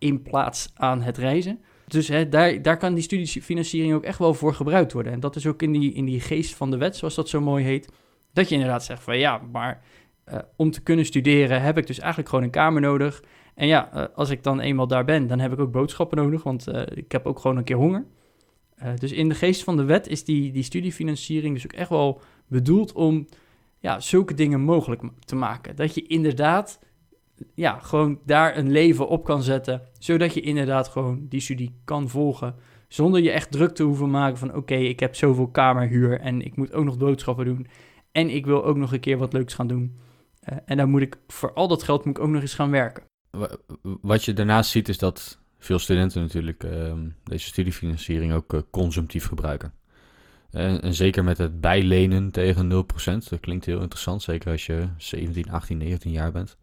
in 0.00 0.22
plaats 0.22 0.70
aan 0.74 1.02
het 1.02 1.18
reizen. 1.18 1.60
Dus 1.86 2.08
hè, 2.08 2.28
daar, 2.28 2.62
daar 2.62 2.76
kan 2.76 2.94
die 2.94 3.02
studiefinanciering 3.02 3.94
ook 3.94 4.04
echt 4.04 4.18
wel 4.18 4.34
voor 4.34 4.54
gebruikt 4.54 4.92
worden. 4.92 5.12
En 5.12 5.20
dat 5.20 5.36
is 5.36 5.46
ook 5.46 5.62
in 5.62 5.72
die, 5.72 5.92
in 5.92 6.04
die 6.04 6.20
geest 6.20 6.54
van 6.54 6.70
de 6.70 6.76
wet, 6.76 6.96
zoals 6.96 7.14
dat 7.14 7.28
zo 7.28 7.40
mooi 7.40 7.64
heet. 7.64 7.92
Dat 8.32 8.48
je 8.48 8.54
inderdaad 8.54 8.84
zegt 8.84 9.02
van 9.02 9.18
ja, 9.18 9.40
maar 9.52 9.82
uh, 10.28 10.38
om 10.56 10.70
te 10.70 10.82
kunnen 10.82 11.04
studeren 11.04 11.62
heb 11.62 11.78
ik 11.78 11.86
dus 11.86 11.98
eigenlijk 11.98 12.28
gewoon 12.28 12.44
een 12.44 12.50
kamer 12.50 12.80
nodig. 12.80 13.22
En 13.54 13.66
ja, 13.66 13.90
uh, 13.94 14.04
als 14.14 14.30
ik 14.30 14.42
dan 14.42 14.60
eenmaal 14.60 14.86
daar 14.86 15.04
ben, 15.04 15.26
dan 15.26 15.38
heb 15.38 15.52
ik 15.52 15.58
ook 15.58 15.72
boodschappen 15.72 16.18
nodig, 16.18 16.42
want 16.42 16.68
uh, 16.68 16.82
ik 16.94 17.12
heb 17.12 17.26
ook 17.26 17.38
gewoon 17.38 17.56
een 17.56 17.64
keer 17.64 17.76
honger. 17.76 18.04
dus 18.98 19.12
in 19.12 19.28
de 19.28 19.34
geest 19.34 19.64
van 19.64 19.76
de 19.76 19.84
wet 19.84 20.06
is 20.06 20.24
die, 20.24 20.52
die 20.52 20.62
studiefinanciering 20.62 21.54
dus 21.54 21.64
ook 21.64 21.72
echt 21.72 21.88
wel 21.88 22.20
bedoeld 22.46 22.92
om 22.92 23.26
ja, 23.78 24.00
zulke 24.00 24.34
dingen 24.34 24.60
mogelijk 24.60 25.02
te 25.24 25.36
maken. 25.36 25.76
Dat 25.76 25.94
je 25.94 26.06
inderdaad 26.06 26.78
ja, 27.54 27.78
gewoon 27.78 28.18
daar 28.24 28.56
een 28.56 28.70
leven 28.70 29.08
op 29.08 29.24
kan 29.24 29.42
zetten, 29.42 29.82
zodat 29.98 30.34
je 30.34 30.40
inderdaad 30.40 30.88
gewoon 30.88 31.26
die 31.28 31.40
studie 31.40 31.74
kan 31.84 32.08
volgen. 32.08 32.54
Zonder 32.88 33.22
je 33.22 33.30
echt 33.30 33.50
druk 33.50 33.74
te 33.74 33.82
hoeven 33.82 34.10
maken 34.10 34.38
van 34.38 34.54
oké, 34.54 34.74
ik 34.74 35.00
heb 35.00 35.14
zoveel 35.14 35.48
kamerhuur 35.48 36.20
en 36.20 36.42
ik 36.42 36.56
moet 36.56 36.72
ook 36.72 36.84
nog 36.84 36.98
boodschappen 36.98 37.44
doen. 37.44 37.66
En 38.12 38.30
ik 38.30 38.46
wil 38.46 38.64
ook 38.64 38.76
nog 38.76 38.92
een 38.92 39.00
keer 39.00 39.18
wat 39.18 39.32
leuks 39.32 39.54
gaan 39.54 39.66
doen. 39.66 39.96
Uh, 40.52 40.58
en 40.64 40.76
dan 40.76 40.90
moet 40.90 41.00
ik 41.00 41.16
voor 41.26 41.52
al 41.52 41.68
dat 41.68 41.82
geld 41.82 42.04
moet 42.04 42.16
ik 42.16 42.22
ook 42.22 42.30
nog 42.30 42.40
eens 42.40 42.54
gaan 42.54 42.70
werken. 42.70 43.02
Wat 43.82 44.24
je 44.24 44.32
daarnaast 44.32 44.70
ziet 44.70 44.88
is 44.88 44.98
dat 44.98 45.38
veel 45.58 45.78
studenten 45.78 46.22
natuurlijk 46.22 46.64
uh, 46.64 46.92
deze 47.24 47.46
studiefinanciering 47.46 48.32
ook 48.32 48.52
uh, 48.52 48.60
consumptief 48.70 49.26
gebruiken. 49.26 49.72
En, 50.50 50.82
en, 50.82 50.94
zeker 50.94 51.24
met 51.24 51.38
het 51.38 51.60
bijlenen 51.60 52.30
tegen 52.30 52.72
0%. 52.72 53.28
Dat 53.28 53.40
klinkt 53.40 53.64
heel 53.64 53.80
interessant, 53.80 54.22
zeker 54.22 54.50
als 54.50 54.66
je 54.66 54.88
17, 54.96 55.50
18, 55.50 55.78
19 55.78 56.10
jaar 56.10 56.32
bent. 56.32 56.56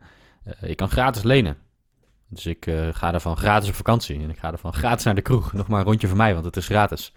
Je 0.62 0.76
kan 0.76 0.90
gratis 0.90 1.24
lenen. 1.24 1.58
Dus 2.28 2.46
ik 2.46 2.66
ga 2.92 3.14
ervan 3.14 3.38
gratis 3.38 3.70
op 3.70 3.76
vakantie. 3.76 4.20
En 4.20 4.30
ik 4.30 4.38
ga 4.38 4.52
ervan 4.52 4.74
gratis 4.84 5.06
naar 5.06 5.16
de 5.16 5.22
kroeg. 5.22 5.54
Nog 5.54 5.68
maar 5.68 5.80
een 5.80 5.86
rondje 5.86 6.08
voor 6.08 6.18
mij, 6.18 6.34
want 6.34 6.46
het 6.46 6.58
is 6.58 6.66
gratis. 6.66 7.14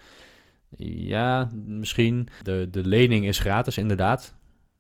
Ja, 0.77 1.51
misschien. 1.55 2.29
De, 2.43 2.69
de 2.71 2.85
lening 2.85 3.27
is 3.27 3.39
gratis, 3.39 3.79
inderdaad. 3.79 4.35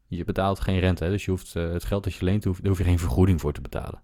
Je 0.06 0.24
betaalt 0.24 0.60
geen 0.60 0.78
rente, 0.78 1.08
dus 1.08 1.24
je 1.24 1.30
hoeft, 1.30 1.54
uh, 1.54 1.72
het 1.72 1.84
geld 1.84 2.04
dat 2.04 2.14
je 2.14 2.24
leent, 2.24 2.44
hoef, 2.44 2.58
daar 2.58 2.68
hoef 2.68 2.78
je 2.78 2.84
geen 2.84 2.98
vergoeding 2.98 3.40
voor 3.40 3.52
te 3.52 3.60
betalen. 3.60 4.02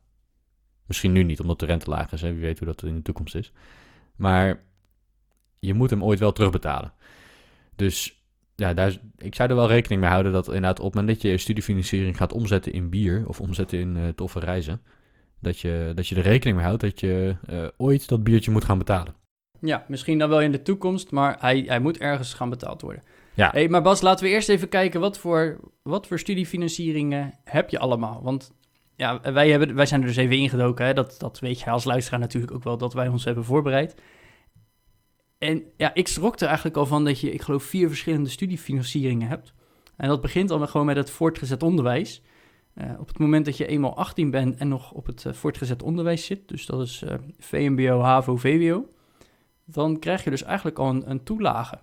Misschien 0.87 1.13
nu 1.13 1.23
niet, 1.23 1.41
omdat 1.41 1.59
de 1.59 1.67
rente 1.67 1.91
laag 1.91 2.13
is. 2.13 2.21
Hè? 2.21 2.33
Wie 2.33 2.41
weet 2.41 2.59
hoe 2.59 2.67
dat 2.67 2.83
in 2.83 2.95
de 2.95 3.03
toekomst 3.03 3.35
is. 3.35 3.53
Maar 4.17 4.63
je 5.59 5.75
moet 5.75 5.91
hem 5.91 6.05
ooit 6.05 6.19
wel 6.19 6.33
terugbetalen. 6.33 6.93
Dus 7.77 8.16
ja, 8.57 8.75
daar, 8.75 8.97
ik 9.19 9.35
zou 9.35 9.49
er 9.51 9.57
wel 9.57 9.69
rekening 9.69 10.01
mee 10.01 10.11
houden 10.11 10.33
dat 10.33 10.47
inderdaad 10.47 10.79
op 10.79 10.85
het 10.85 10.95
moment 10.95 11.13
dat 11.13 11.23
je 11.23 11.29
je 11.29 11.39
studiefinanciering 11.39 12.17
gaat 12.17 12.33
omzetten 12.33 12.73
in 12.73 12.91
bier 12.91 13.25
of 13.27 13.41
omzetten 13.41 13.79
in 13.79 13.97
uh, 13.97 14.09
toffe 14.09 14.41
reizen, 14.41 14.81
dat 15.41 15.59
je, 15.59 15.93
dat 15.95 16.09
je 16.09 16.15
er 16.15 16.23
rekening 16.23 16.57
mee 16.57 16.67
houdt 16.67 16.83
dat 16.83 17.01
je 17.01 17.37
uh, 17.51 17.67
ooit 17.77 18.09
dat 18.09 18.25
biertje 18.25 18.51
moet 18.51 18.65
gaan 18.65 18.79
betalen. 18.79 19.15
Ja, 19.61 19.85
misschien 19.89 20.19
dan 20.19 20.29
wel 20.29 20.41
in 20.41 20.53
de 20.53 20.63
toekomst, 20.63 21.11
maar 21.11 21.37
hij, 21.41 21.65
hij 21.67 21.81
moet 21.81 21.99
ergens 21.99 22.35
gaan 22.35 22.51
betaald 22.51 22.83
worden. 22.83 23.03
Ja. 23.35 23.51
Hey, 23.51 23.69
maar 23.69 23.83
Bas, 23.83 24.01
laten 24.01 24.25
we 24.25 24.31
eerst 24.31 24.49
even 24.49 24.69
kijken 24.69 25.01
wat 25.01 25.19
voor, 25.19 25.61
wat 25.83 26.07
voor 26.07 26.19
studiefinancieringen 26.19 27.35
heb 27.45 27.71
je 27.71 27.79
allemaal? 27.79 28.21
Want 28.23 28.53
ja, 28.95 29.21
wij, 29.33 29.51
hebben, 29.51 29.75
wij 29.75 29.87
zijn 29.87 30.01
er 30.01 30.07
dus 30.07 30.17
even 30.17 30.37
ingedoken. 30.37 30.87
Hè? 30.87 30.95
Dat, 30.95 31.15
dat 31.19 31.39
weet 31.39 31.61
je 31.61 31.71
als 31.71 31.85
luisteraar 31.85 32.21
natuurlijk 32.21 32.53
ook 32.53 32.65
wel, 32.65 32.79
dat 32.79 32.95
wij 32.95 33.09
ons 33.09 33.25
hebben 33.25 33.45
voorbereid. 33.45 33.95
En 35.47 35.65
ja, 35.77 35.95
ik 35.95 36.09
schrok 36.09 36.41
er 36.41 36.47
eigenlijk 36.47 36.77
al 36.77 36.87
van 36.87 37.05
dat 37.05 37.21
je, 37.21 37.31
ik 37.31 37.43
geloof, 37.43 37.63
vier 37.63 37.89
verschillende 37.89 38.29
studiefinancieringen 38.29 39.29
hebt. 39.29 39.53
En 39.97 40.09
dat 40.09 40.21
begint 40.21 40.51
al 40.51 40.67
gewoon 40.67 40.87
met 40.87 40.97
het 40.97 41.11
voortgezet 41.11 41.63
onderwijs. 41.63 42.23
Uh, 42.75 43.01
op 43.01 43.09
het 43.09 43.19
moment 43.19 43.45
dat 43.45 43.57
je 43.57 43.67
eenmaal 43.67 43.97
18 43.97 44.31
bent 44.31 44.57
en 44.57 44.69
nog 44.69 44.93
op 44.93 45.07
het 45.07 45.25
uh, 45.25 45.33
voortgezet 45.33 45.83
onderwijs 45.83 46.25
zit, 46.25 46.49
dus 46.49 46.67
dat 46.67 46.81
is 46.81 47.03
uh, 47.03 47.15
VMBO, 47.39 48.01
HAVO, 48.01 48.37
VWO, 48.37 48.89
dan 49.65 49.99
krijg 49.99 50.25
je 50.25 50.31
dus 50.31 50.43
eigenlijk 50.43 50.79
al 50.79 50.89
een, 50.89 51.11
een 51.11 51.23
toelage. 51.23 51.79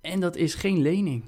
En 0.00 0.20
dat 0.20 0.36
is 0.36 0.54
geen 0.54 0.82
lening. 0.82 1.24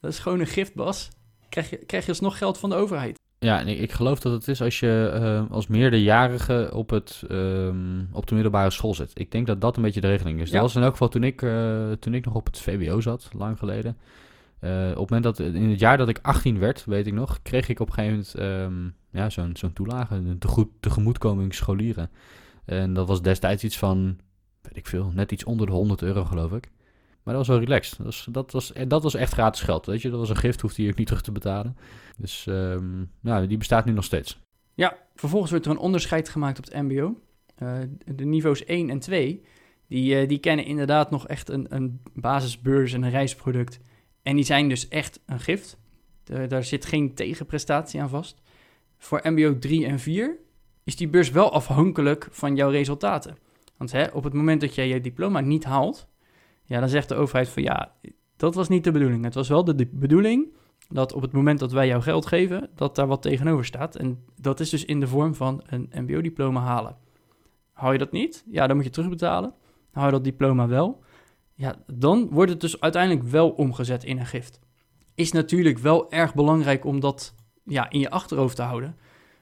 Dat 0.00 0.10
is 0.10 0.18
gewoon 0.18 0.40
een 0.40 0.46
gift, 0.46 0.74
Bas. 0.74 1.08
Krijg 1.48 1.70
je, 1.70 1.76
krijg 1.76 2.04
je 2.04 2.10
alsnog 2.10 2.38
geld 2.38 2.58
van 2.58 2.70
de 2.70 2.76
overheid. 2.76 3.21
Ja, 3.42 3.60
en 3.60 3.68
ik, 3.68 3.92
geloof 3.92 4.20
dat 4.20 4.32
het 4.32 4.48
is 4.48 4.62
als 4.62 4.80
je 4.80 5.12
uh, 5.14 5.50
als 5.50 5.66
meerderjarige 5.66 6.70
op, 6.72 6.90
het, 6.90 7.22
um, 7.30 8.08
op 8.12 8.26
de 8.26 8.34
middelbare 8.34 8.70
school 8.70 8.94
zit. 8.94 9.10
Ik 9.14 9.30
denk 9.30 9.46
dat 9.46 9.60
dat 9.60 9.76
een 9.76 9.82
beetje 9.82 10.00
de 10.00 10.08
regeling 10.08 10.40
is. 10.40 10.48
Ja. 10.48 10.52
Dat 10.52 10.62
was 10.62 10.74
in 10.74 10.82
elk 10.82 10.90
geval 10.90 11.08
toen 11.08 11.24
ik, 11.24 11.42
uh, 11.42 11.92
toen 11.92 12.14
ik 12.14 12.24
nog 12.24 12.34
op 12.34 12.46
het 12.46 12.58
VWO 12.58 13.00
zat, 13.00 13.30
lang 13.36 13.58
geleden. 13.58 13.96
Uh, 14.60 14.70
op 14.70 14.88
het 14.88 15.10
moment 15.10 15.22
dat, 15.22 15.38
in 15.38 15.70
het 15.70 15.80
jaar 15.80 15.96
dat 15.96 16.08
ik 16.08 16.18
18 16.22 16.58
werd, 16.58 16.84
weet 16.84 17.06
ik 17.06 17.12
nog, 17.12 17.38
kreeg 17.42 17.68
ik 17.68 17.80
op 17.80 17.86
een 17.88 17.94
gegeven 17.94 18.40
moment 18.40 18.72
um, 18.72 18.94
ja, 19.10 19.30
zo'n 19.30 19.56
zo'n 19.56 19.72
toelage, 19.72 20.14
een 20.14 20.38
tegoed, 20.38 20.68
tegemoetkoming 20.80 21.54
scholieren. 21.54 22.10
En 22.64 22.94
dat 22.94 23.08
was 23.08 23.22
destijds 23.22 23.64
iets 23.64 23.78
van 23.78 24.18
weet 24.62 24.76
ik 24.76 24.86
veel, 24.86 25.10
net 25.14 25.32
iets 25.32 25.44
onder 25.44 25.66
de 25.66 25.72
100 25.72 26.02
euro 26.02 26.24
geloof 26.24 26.52
ik. 26.52 26.70
Maar 27.22 27.34
dat 27.34 27.46
was 27.46 27.56
wel 27.56 27.64
relaxed. 27.64 27.96
Dat 27.96 28.06
was, 28.06 28.26
dat 28.30 28.52
was, 28.52 28.72
dat 28.88 29.02
was 29.02 29.14
echt 29.14 29.32
gratis 29.32 29.60
geld, 29.60 29.86
weet 29.86 30.02
je. 30.02 30.10
Dat 30.10 30.18
was 30.18 30.28
een 30.28 30.36
gift, 30.36 30.60
hoefde 30.60 30.82
je 30.82 30.90
ook 30.90 30.96
niet 30.96 31.06
terug 31.06 31.22
te 31.22 31.32
betalen. 31.32 31.76
Dus 32.16 32.46
um, 32.48 33.10
nou, 33.20 33.46
die 33.46 33.58
bestaat 33.58 33.84
nu 33.84 33.92
nog 33.92 34.04
steeds. 34.04 34.38
Ja, 34.74 34.96
vervolgens 35.14 35.50
wordt 35.50 35.66
er 35.66 35.72
een 35.72 35.78
onderscheid 35.78 36.28
gemaakt 36.28 36.58
op 36.58 36.64
het 36.64 36.82
mbo. 36.82 37.20
Uh, 37.58 37.78
de 38.04 38.24
niveaus 38.24 38.64
1 38.64 38.90
en 38.90 38.98
2, 38.98 39.42
die, 39.88 40.22
uh, 40.22 40.28
die 40.28 40.38
kennen 40.38 40.64
inderdaad 40.64 41.10
nog 41.10 41.28
echt 41.28 41.48
een, 41.48 41.66
een 41.68 42.00
basisbeurs 42.14 42.92
en 42.92 43.02
een 43.02 43.10
reisproduct. 43.10 43.80
En 44.22 44.36
die 44.36 44.44
zijn 44.44 44.68
dus 44.68 44.88
echt 44.88 45.20
een 45.26 45.40
gift. 45.40 45.80
Daar 46.48 46.64
zit 46.64 46.84
geen 46.84 47.14
tegenprestatie 47.14 48.00
aan 48.00 48.08
vast. 48.08 48.42
Voor 48.98 49.20
mbo 49.24 49.58
3 49.58 49.86
en 49.86 49.98
4 49.98 50.36
is 50.84 50.96
die 50.96 51.08
beurs 51.08 51.30
wel 51.30 51.52
afhankelijk 51.52 52.28
van 52.30 52.56
jouw 52.56 52.70
resultaten. 52.70 53.36
Want 53.76 53.92
hè, 53.92 54.06
op 54.06 54.24
het 54.24 54.32
moment 54.32 54.60
dat 54.60 54.74
jij 54.74 54.88
je 54.88 55.00
diploma 55.00 55.40
niet 55.40 55.64
haalt, 55.64 56.08
ja, 56.72 56.80
dan 56.80 56.88
zegt 56.88 57.08
de 57.08 57.14
overheid 57.14 57.48
van 57.48 57.62
ja, 57.62 57.92
dat 58.36 58.54
was 58.54 58.68
niet 58.68 58.84
de 58.84 58.90
bedoeling. 58.90 59.24
Het 59.24 59.34
was 59.34 59.48
wel 59.48 59.64
de, 59.64 59.88
bedoeling 59.92 60.56
dat 60.88 61.12
op 61.12 61.22
het 61.22 61.32
moment 61.32 61.58
dat 61.58 61.72
wij 61.72 61.86
jou 61.86 62.02
geld 62.02 62.26
geven, 62.26 62.70
dat 62.74 62.96
daar 62.96 63.06
wat 63.06 63.22
tegenover 63.22 63.64
staat. 63.64 63.96
En 63.96 64.24
dat 64.40 64.60
is 64.60 64.70
dus 64.70 64.84
in 64.84 65.00
de 65.00 65.06
vorm 65.06 65.34
van 65.34 65.62
een 65.66 65.90
MBO-diploma 65.94 66.60
halen. 66.60 66.96
Hou 67.72 67.92
je 67.92 67.98
dat 67.98 68.12
niet? 68.12 68.44
Ja, 68.50 68.66
dan 68.66 68.76
moet 68.76 68.84
je 68.84 68.90
terugbetalen. 68.90 69.54
Hou 69.90 70.06
je 70.06 70.12
dat 70.12 70.24
diploma 70.24 70.68
wel? 70.68 71.02
Ja, 71.54 71.76
dan 71.86 72.28
wordt 72.30 72.50
het 72.50 72.60
dus 72.60 72.80
uiteindelijk 72.80 73.26
wel 73.26 73.50
omgezet 73.50 74.04
in 74.04 74.18
een 74.18 74.26
gift. 74.26 74.60
Is 75.14 75.32
natuurlijk 75.32 75.78
wel 75.78 76.10
erg 76.10 76.34
belangrijk 76.34 76.84
om 76.84 77.00
dat 77.00 77.34
ja, 77.64 77.90
in 77.90 78.00
je 78.00 78.10
achterhoofd 78.10 78.56
te 78.56 78.62
houden. 78.62 78.96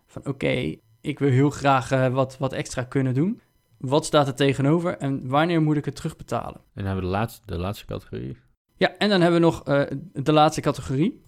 Van 0.07 0.27
oké, 0.27 0.77
ik 1.01 1.19
wil 1.19 1.31
heel 1.31 1.51
graag 1.51 1.93
uh, 1.93 2.09
wat, 2.09 2.39
wat 2.39 2.53
extra 2.53 2.83
kunnen 2.83 3.15
doen. 3.15 3.41
Wat 3.81 4.05
staat 4.05 4.27
er 4.27 4.35
tegenover 4.35 4.97
en 4.97 5.29
wanneer 5.29 5.63
moet 5.63 5.77
ik 5.77 5.85
het 5.85 5.97
terugbetalen? 5.97 6.57
En 6.57 6.63
dan 6.75 6.85
hebben 6.85 7.05
we 7.05 7.11
de 7.11 7.17
laatste, 7.17 7.43
de 7.47 7.59
laatste 7.59 7.87
categorie. 7.87 8.37
Ja, 8.77 8.97
en 8.99 9.09
dan 9.09 9.21
hebben 9.21 9.41
we 9.41 9.47
nog 9.47 9.69
uh, 9.69 9.83
de 10.13 10.33
laatste 10.33 10.61
categorie. 10.61 11.25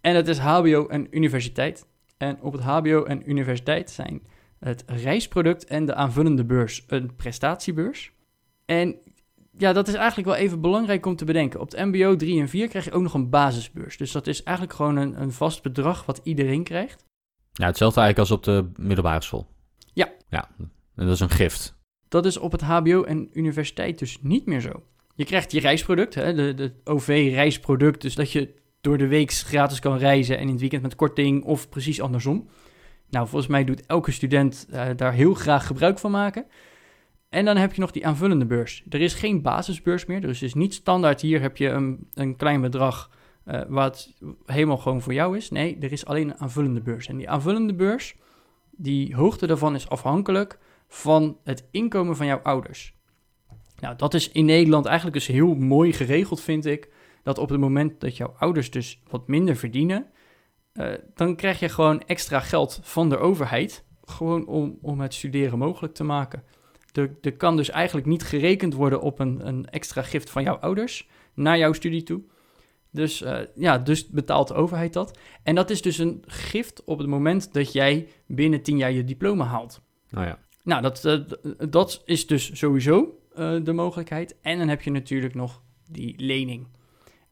En 0.00 0.14
dat 0.14 0.28
is 0.28 0.38
HBO 0.38 0.86
en 0.86 1.16
universiteit. 1.16 1.86
En 2.16 2.40
op 2.40 2.52
het 2.52 2.62
HBO 2.62 3.04
en 3.04 3.30
universiteit 3.30 3.90
zijn 3.90 4.22
het 4.58 4.84
reisproduct 4.86 5.64
en 5.64 5.86
de 5.86 5.94
aanvullende 5.94 6.44
beurs 6.44 6.84
een 6.86 7.16
prestatiebeurs. 7.16 8.12
En 8.64 8.96
ja, 9.56 9.72
dat 9.72 9.88
is 9.88 9.94
eigenlijk 9.94 10.28
wel 10.28 10.36
even 10.36 10.60
belangrijk 10.60 11.06
om 11.06 11.16
te 11.16 11.24
bedenken. 11.24 11.60
Op 11.60 11.70
het 11.70 11.84
MBO 11.84 12.16
3 12.16 12.40
en 12.40 12.48
4 12.48 12.68
krijg 12.68 12.84
je 12.84 12.92
ook 12.92 13.02
nog 13.02 13.14
een 13.14 13.30
basisbeurs. 13.30 13.96
Dus 13.96 14.12
dat 14.12 14.26
is 14.26 14.42
eigenlijk 14.42 14.76
gewoon 14.76 14.96
een, 14.96 15.20
een 15.20 15.32
vast 15.32 15.62
bedrag 15.62 16.06
wat 16.06 16.20
iedereen 16.22 16.62
krijgt. 16.62 17.04
Ja, 17.52 17.66
hetzelfde 17.66 18.00
eigenlijk 18.00 18.30
als 18.30 18.38
op 18.38 18.44
de 18.44 18.70
middelbare 18.82 19.22
school. 19.22 19.46
Ja. 19.92 20.12
Ja, 20.28 20.48
en 20.58 20.70
dat 20.94 21.08
is 21.08 21.20
een 21.20 21.30
gift. 21.30 21.77
Dat 22.08 22.26
is 22.26 22.36
op 22.38 22.52
het 22.52 22.60
HBO 22.60 23.02
en 23.02 23.28
universiteit 23.32 23.98
dus 23.98 24.18
niet 24.20 24.46
meer 24.46 24.60
zo. 24.60 24.82
Je 25.14 25.24
krijgt 25.24 25.52
je 25.52 25.60
reisproduct, 25.60 26.14
hè, 26.14 26.34
de, 26.34 26.54
de 26.54 26.72
OV-reisproduct, 26.84 28.00
dus 28.00 28.14
dat 28.14 28.32
je 28.32 28.54
door 28.80 28.98
de 28.98 29.06
week 29.06 29.32
gratis 29.32 29.80
kan 29.80 29.98
reizen 29.98 30.36
en 30.36 30.42
in 30.42 30.48
het 30.48 30.60
weekend 30.60 30.82
met 30.82 30.94
korting 30.94 31.44
of 31.44 31.68
precies 31.68 32.00
andersom. 32.00 32.48
Nou, 33.10 33.28
volgens 33.28 33.50
mij 33.50 33.64
doet 33.64 33.86
elke 33.86 34.12
student 34.12 34.66
uh, 34.70 34.86
daar 34.96 35.12
heel 35.12 35.34
graag 35.34 35.66
gebruik 35.66 35.98
van 35.98 36.10
maken. 36.10 36.46
En 37.28 37.44
dan 37.44 37.56
heb 37.56 37.74
je 37.74 37.80
nog 37.80 37.90
die 37.90 38.06
aanvullende 38.06 38.46
beurs. 38.46 38.84
Er 38.88 39.00
is 39.00 39.14
geen 39.14 39.42
basisbeurs 39.42 40.06
meer, 40.06 40.20
dus 40.20 40.40
het 40.40 40.48
is 40.48 40.54
niet 40.54 40.74
standaard. 40.74 41.20
Hier 41.20 41.40
heb 41.40 41.56
je 41.56 41.68
een, 41.68 42.08
een 42.14 42.36
klein 42.36 42.60
bedrag 42.60 43.10
uh, 43.46 43.60
wat 43.68 44.14
helemaal 44.46 44.76
gewoon 44.76 45.02
voor 45.02 45.12
jou 45.12 45.36
is. 45.36 45.50
Nee, 45.50 45.78
er 45.80 45.92
is 45.92 46.06
alleen 46.06 46.28
een 46.28 46.38
aanvullende 46.38 46.80
beurs. 46.80 47.06
En 47.06 47.16
die 47.16 47.30
aanvullende 47.30 47.74
beurs, 47.74 48.16
die 48.70 49.14
hoogte 49.14 49.46
daarvan 49.46 49.74
is 49.74 49.88
afhankelijk 49.88 50.58
van 50.88 51.38
het 51.44 51.68
inkomen 51.70 52.16
van 52.16 52.26
jouw 52.26 52.40
ouders. 52.42 52.96
Nou, 53.80 53.96
dat 53.96 54.14
is 54.14 54.30
in 54.30 54.44
Nederland 54.44 54.86
eigenlijk 54.86 55.16
dus 55.16 55.26
heel 55.26 55.54
mooi 55.54 55.92
geregeld, 55.92 56.40
vind 56.40 56.66
ik. 56.66 56.88
Dat 57.22 57.38
op 57.38 57.48
het 57.48 57.60
moment 57.60 58.00
dat 58.00 58.16
jouw 58.16 58.34
ouders 58.38 58.70
dus 58.70 59.02
wat 59.08 59.28
minder 59.28 59.56
verdienen, 59.56 60.06
uh, 60.74 60.92
dan 61.14 61.36
krijg 61.36 61.58
je 61.60 61.68
gewoon 61.68 62.02
extra 62.02 62.40
geld 62.40 62.80
van 62.82 63.08
de 63.08 63.18
overheid. 63.18 63.84
Gewoon 64.04 64.46
om, 64.46 64.78
om 64.82 65.00
het 65.00 65.14
studeren 65.14 65.58
mogelijk 65.58 65.94
te 65.94 66.04
maken. 66.04 66.42
Er, 66.92 67.32
kan 67.36 67.56
dus 67.56 67.70
eigenlijk 67.70 68.06
niet 68.06 68.22
gerekend 68.22 68.74
worden 68.74 69.00
op 69.00 69.18
een, 69.18 69.46
een 69.46 69.66
extra 69.66 70.02
gift 70.02 70.30
van 70.30 70.42
jouw 70.42 70.56
ouders 70.56 71.08
naar 71.34 71.58
jouw 71.58 71.72
studie 71.72 72.02
toe. 72.02 72.22
Dus 72.90 73.22
uh, 73.22 73.38
ja, 73.54 73.78
dus 73.78 74.08
betaalt 74.08 74.48
de 74.48 74.54
overheid 74.54 74.92
dat. 74.92 75.18
En 75.42 75.54
dat 75.54 75.70
is 75.70 75.82
dus 75.82 75.98
een 75.98 76.22
gift 76.26 76.84
op 76.84 76.98
het 76.98 77.06
moment 77.06 77.52
dat 77.52 77.72
jij 77.72 78.08
binnen 78.26 78.62
10 78.62 78.76
jaar 78.76 78.92
je 78.92 79.04
diploma 79.04 79.44
haalt. 79.44 79.82
Nou 80.10 80.26
ja. 80.26 80.38
Nou, 80.68 80.82
dat, 80.82 81.04
uh, 81.04 81.18
dat 81.70 82.02
is 82.04 82.26
dus 82.26 82.58
sowieso 82.58 83.18
uh, 83.38 83.64
de 83.64 83.72
mogelijkheid. 83.72 84.36
En 84.42 84.58
dan 84.58 84.68
heb 84.68 84.82
je 84.82 84.90
natuurlijk 84.90 85.34
nog 85.34 85.62
die 85.90 86.14
lening. 86.16 86.66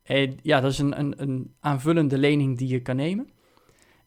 En 0.03 0.39
ja, 0.43 0.61
dat 0.61 0.73
is 0.73 0.79
een, 0.79 0.99
een, 0.99 1.15
een 1.17 1.55
aanvullende 1.61 2.19
lening 2.19 2.59
die 2.59 2.69
je 2.69 2.81
kan 2.81 2.97
nemen. 2.97 3.29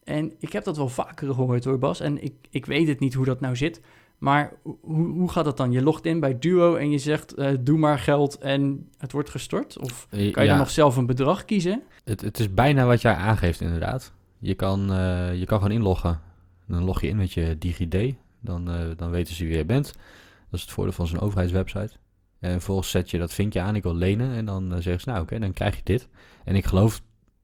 En 0.04 0.34
ik 0.40 0.52
heb 0.52 0.64
dat 0.64 0.78
wel 0.78 0.90
vaker 0.90 1.34
gehoord 1.34 1.64
hoor, 1.64 1.80
Bas. 1.80 2.00
En 2.00 2.24
ik, 2.24 2.34
ik 2.50 2.66
weet 2.66 2.88
het 2.88 3.00
niet 3.00 3.14
hoe 3.14 3.26
dat 3.26 3.40
nou 3.40 3.56
zit. 3.56 3.82
Maar 4.18 4.54
hoe, 4.64 5.08
hoe 5.08 5.32
gaat 5.32 5.46
dat 5.46 5.58
dan? 5.58 5.72
Je 5.72 5.82
logt 5.82 6.06
in 6.06 6.20
bij 6.20 6.40
Duo 6.40 6.76
en 6.76 6.90
je 6.92 6.98
zegt: 6.98 7.40
uh, 7.40 7.50
doe 7.60 7.78
maar 7.78 8.00
geld 8.00 8.38
en 8.38 8.90
het 8.98 9.12
wordt 9.12 9.30
gestort? 9.30 9.80
Of 9.80 10.08
kan 10.10 10.20
je 10.20 10.32
ja. 10.32 10.46
dan 10.46 10.58
nog 10.58 10.70
zelf 10.70 10.98
een 10.98 11.06
bedrag 11.06 11.46
kiezen? 11.46 11.84
Het, 12.04 12.22
het 12.22 12.40
is 12.40 12.54
bijna 12.54 12.86
wat 12.86 13.02
jij 13.02 13.14
aangeeft, 13.14 13.62
inderdaad. 13.62 14.14
Je 14.40 14.54
kan, 14.54 14.92
uh, 14.92 15.40
je 15.40 15.46
kan 15.46 15.62
gewoon 15.62 15.78
inloggen. 15.78 16.22
Dan 16.68 16.84
log 16.84 17.02
je 17.02 17.08
in 17.08 17.18
met 17.18 17.34
je 17.34 17.56
DigiD. 17.60 18.16
Dan, 18.40 18.76
uh, 18.76 18.82
dan 18.96 19.10
weten 19.10 19.36
ze 19.36 19.46
wie 19.46 19.58
je 19.58 19.66
bent. 19.66 19.86
Dat 20.50 20.60
is 20.60 20.62
het 20.62 20.72
voordeel 20.72 20.94
van 20.94 21.08
zo'n 21.08 21.20
overheidswebsite. 21.20 21.98
En 22.40 22.52
vervolgens 22.52 22.90
zet 22.90 23.10
je 23.10 23.18
dat 23.18 23.34
vinkje 23.34 23.62
aan, 23.62 23.76
ik 23.76 23.84
wil 23.84 23.96
lenen. 23.96 24.36
En 24.36 24.46
dan 24.46 24.70
zeggen 24.70 25.02
ze: 25.02 25.10
Nou, 25.10 25.22
oké, 25.22 25.34
okay, 25.34 25.40
dan 25.40 25.54
krijg 25.54 25.76
je 25.76 25.84
dit. 25.84 26.08
En 26.44 26.56
ik 26.56 26.66
geloof, 26.66 27.02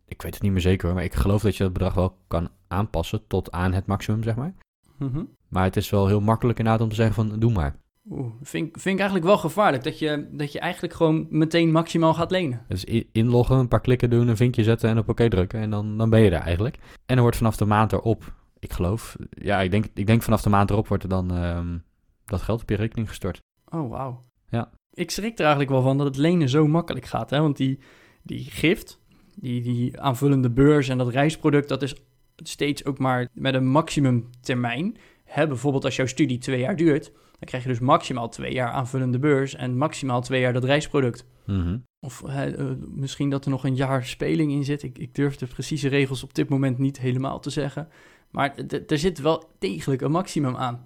ik 0.07 0.21
weet 0.21 0.33
het 0.33 0.43
niet 0.43 0.51
meer 0.51 0.61
zeker 0.61 0.85
hoor, 0.85 0.95
maar 0.95 1.03
ik 1.03 1.13
geloof 1.13 1.41
dat 1.41 1.57
je 1.57 1.63
dat 1.63 1.73
bedrag 1.73 1.93
wel 1.93 2.17
kan 2.27 2.49
aanpassen 2.67 3.27
tot 3.27 3.51
aan 3.51 3.73
het 3.73 3.85
maximum, 3.85 4.23
zeg 4.23 4.35
maar. 4.35 4.53
Mm 4.97 5.11
-hmm. 5.11 5.29
Maar 5.47 5.63
het 5.63 5.75
is 5.75 5.89
wel 5.89 6.07
heel 6.07 6.21
makkelijk 6.21 6.57
inderdaad 6.57 6.83
om 6.83 6.89
te 6.89 6.95
zeggen 6.95 7.15
van 7.15 7.39
doe 7.39 7.51
maar. 7.51 7.75
Oeh, 8.09 8.33
vind, 8.41 8.69
vind 8.71 8.95
ik 8.95 8.99
eigenlijk 8.99 9.25
wel 9.25 9.37
gevaarlijk 9.37 9.83
dat 9.83 9.99
je, 9.99 10.27
dat 10.31 10.51
je 10.51 10.59
eigenlijk 10.59 10.93
gewoon 10.93 11.27
meteen 11.29 11.71
maximaal 11.71 12.13
gaat 12.13 12.31
lenen. 12.31 12.65
Dus 12.67 12.83
inloggen, 13.11 13.57
een 13.57 13.67
paar 13.67 13.81
klikken 13.81 14.09
doen, 14.09 14.27
een 14.27 14.37
vinkje 14.37 14.63
zetten 14.63 14.89
en 14.89 14.97
op 14.97 15.09
oké 15.09 15.29
drukken 15.29 15.59
en 15.59 15.69
dan, 15.69 15.97
dan 15.97 16.09
ben 16.09 16.19
je 16.19 16.29
er 16.29 16.41
eigenlijk. 16.41 16.77
En 17.05 17.15
er 17.15 17.21
wordt 17.21 17.37
vanaf 17.37 17.57
de 17.57 17.65
maand 17.65 17.91
erop, 17.91 18.33
ik 18.65 18.73
geloof, 18.73 19.15
ja 19.29 19.61
ik 19.61 19.71
denk, 19.71 19.85
ik 19.93 20.07
denk 20.07 20.21
vanaf 20.21 20.41
de 20.41 20.49
maand 20.49 20.69
erop 20.69 20.87
wordt 20.87 21.03
er 21.03 21.09
dan 21.09 21.43
um, 21.43 21.83
dat 22.25 22.41
geld 22.41 22.61
op 22.61 22.69
je 22.69 22.75
rekening 22.75 23.07
gestort. 23.07 23.39
Oh 23.65 23.89
wauw. 23.89 24.23
Ja. 24.49 24.69
Ik 24.93 25.11
schrik 25.11 25.33
er 25.33 25.39
eigenlijk 25.39 25.69
wel 25.71 25.81
van 25.81 25.97
dat 25.97 26.07
het 26.07 26.17
lenen 26.17 26.49
zo 26.49 26.67
makkelijk 26.67 27.05
gaat. 27.05 27.29
Hè? 27.29 27.41
Want 27.41 27.57
die, 27.57 27.79
die 28.23 28.43
gift, 28.43 28.99
die, 29.35 29.61
die 29.61 30.01
aanvullende 30.01 30.49
beurs 30.49 30.87
en 30.87 30.97
dat 30.97 31.09
reisproduct, 31.09 31.69
dat 31.69 31.81
is 31.81 31.95
steeds 32.35 32.85
ook 32.85 32.97
maar 32.97 33.27
met 33.33 33.53
een 33.53 33.67
maximum 33.67 34.29
termijn. 34.41 34.97
Hè, 35.23 35.47
bijvoorbeeld 35.47 35.85
als 35.85 35.95
jouw 35.95 36.05
studie 36.05 36.37
twee 36.37 36.59
jaar 36.59 36.75
duurt, 36.75 37.11
dan 37.13 37.47
krijg 37.47 37.63
je 37.63 37.69
dus 37.69 37.79
maximaal 37.79 38.29
twee 38.29 38.53
jaar 38.53 38.71
aanvullende 38.71 39.19
beurs 39.19 39.55
en 39.55 39.77
maximaal 39.77 40.21
twee 40.21 40.41
jaar 40.41 40.53
dat 40.53 40.63
reisproduct. 40.63 41.25
Mm 41.45 41.61
-hmm. 41.61 41.83
Of 41.99 42.21
hè, 42.25 42.59
uh, 42.59 42.71
misschien 42.87 43.29
dat 43.29 43.45
er 43.45 43.51
nog 43.51 43.63
een 43.63 43.75
jaar 43.75 44.05
speling 44.05 44.51
in 44.51 44.63
zit. 44.63 44.83
Ik, 44.83 44.97
ik 44.97 45.15
durf 45.15 45.35
de 45.35 45.45
precieze 45.45 45.87
regels 45.87 46.23
op 46.23 46.33
dit 46.33 46.49
moment 46.49 46.77
niet 46.77 46.99
helemaal 46.99 47.39
te 47.39 47.49
zeggen. 47.49 47.87
Maar 48.35 48.55
er 48.87 48.97
zit 48.97 49.19
wel 49.21 49.49
degelijk 49.59 50.01
een 50.01 50.11
maximum 50.11 50.55
aan. 50.55 50.85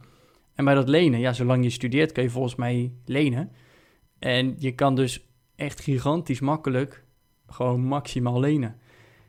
En 0.55 0.65
bij 0.65 0.73
dat 0.73 0.89
lenen, 0.89 1.19
ja, 1.19 1.33
zolang 1.33 1.63
je 1.63 1.69
studeert, 1.69 2.11
kan 2.11 2.23
je 2.23 2.29
volgens 2.29 2.55
mij 2.55 2.93
lenen. 3.05 3.51
En 4.19 4.55
je 4.57 4.71
kan 4.71 4.95
dus 4.95 5.25
echt 5.55 5.81
gigantisch 5.81 6.39
makkelijk 6.39 7.03
gewoon 7.47 7.81
maximaal 7.81 8.39
lenen. 8.39 8.75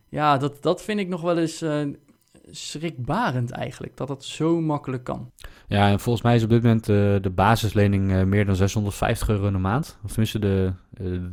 Ja, 0.08 0.36
dat, 0.36 0.62
dat 0.62 0.82
vind 0.82 1.00
ik 1.00 1.08
nog 1.08 1.20
wel 1.20 1.38
eens 1.38 1.62
uh, 1.62 1.86
schrikbarend 2.50 3.50
eigenlijk, 3.50 3.96
dat 3.96 4.08
dat 4.08 4.24
zo 4.24 4.60
makkelijk 4.60 5.04
kan. 5.04 5.30
Ja, 5.66 5.90
en 5.90 6.00
volgens 6.00 6.24
mij 6.24 6.34
is 6.34 6.42
op 6.42 6.50
dit 6.50 6.62
moment 6.62 6.88
uh, 6.88 6.96
de 7.20 7.32
basislening 7.34 8.10
uh, 8.10 8.22
meer 8.22 8.46
dan 8.46 8.56
650 8.56 9.28
euro 9.28 9.46
in 9.46 9.60
maand. 9.60 9.98
Of 10.04 10.08
tenminste 10.10 10.38
de, 10.38 10.72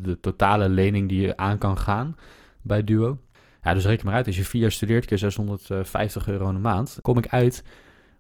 de 0.02 0.20
totale 0.20 0.70
lening 0.70 1.10
die 1.10 1.22
je 1.22 1.38
aan 1.38 1.58
kan 1.58 1.78
gaan 1.78 2.16
bij 2.62 2.84
Duo. 2.84 3.18
Ja, 3.64 3.74
dus 3.74 3.86
reken 3.86 4.06
maar 4.06 4.16
uit, 4.16 4.28
als 4.28 4.38
je 4.38 4.46
vier 4.46 4.62
jaar 4.62 4.72
studeert 4.72 5.06
keer 5.06 5.18
650 5.18 6.28
euro 6.28 6.48
in 6.48 6.54
de 6.54 6.60
maand, 6.60 7.00
kom 7.02 7.18
ik 7.18 7.28
uit 7.28 7.64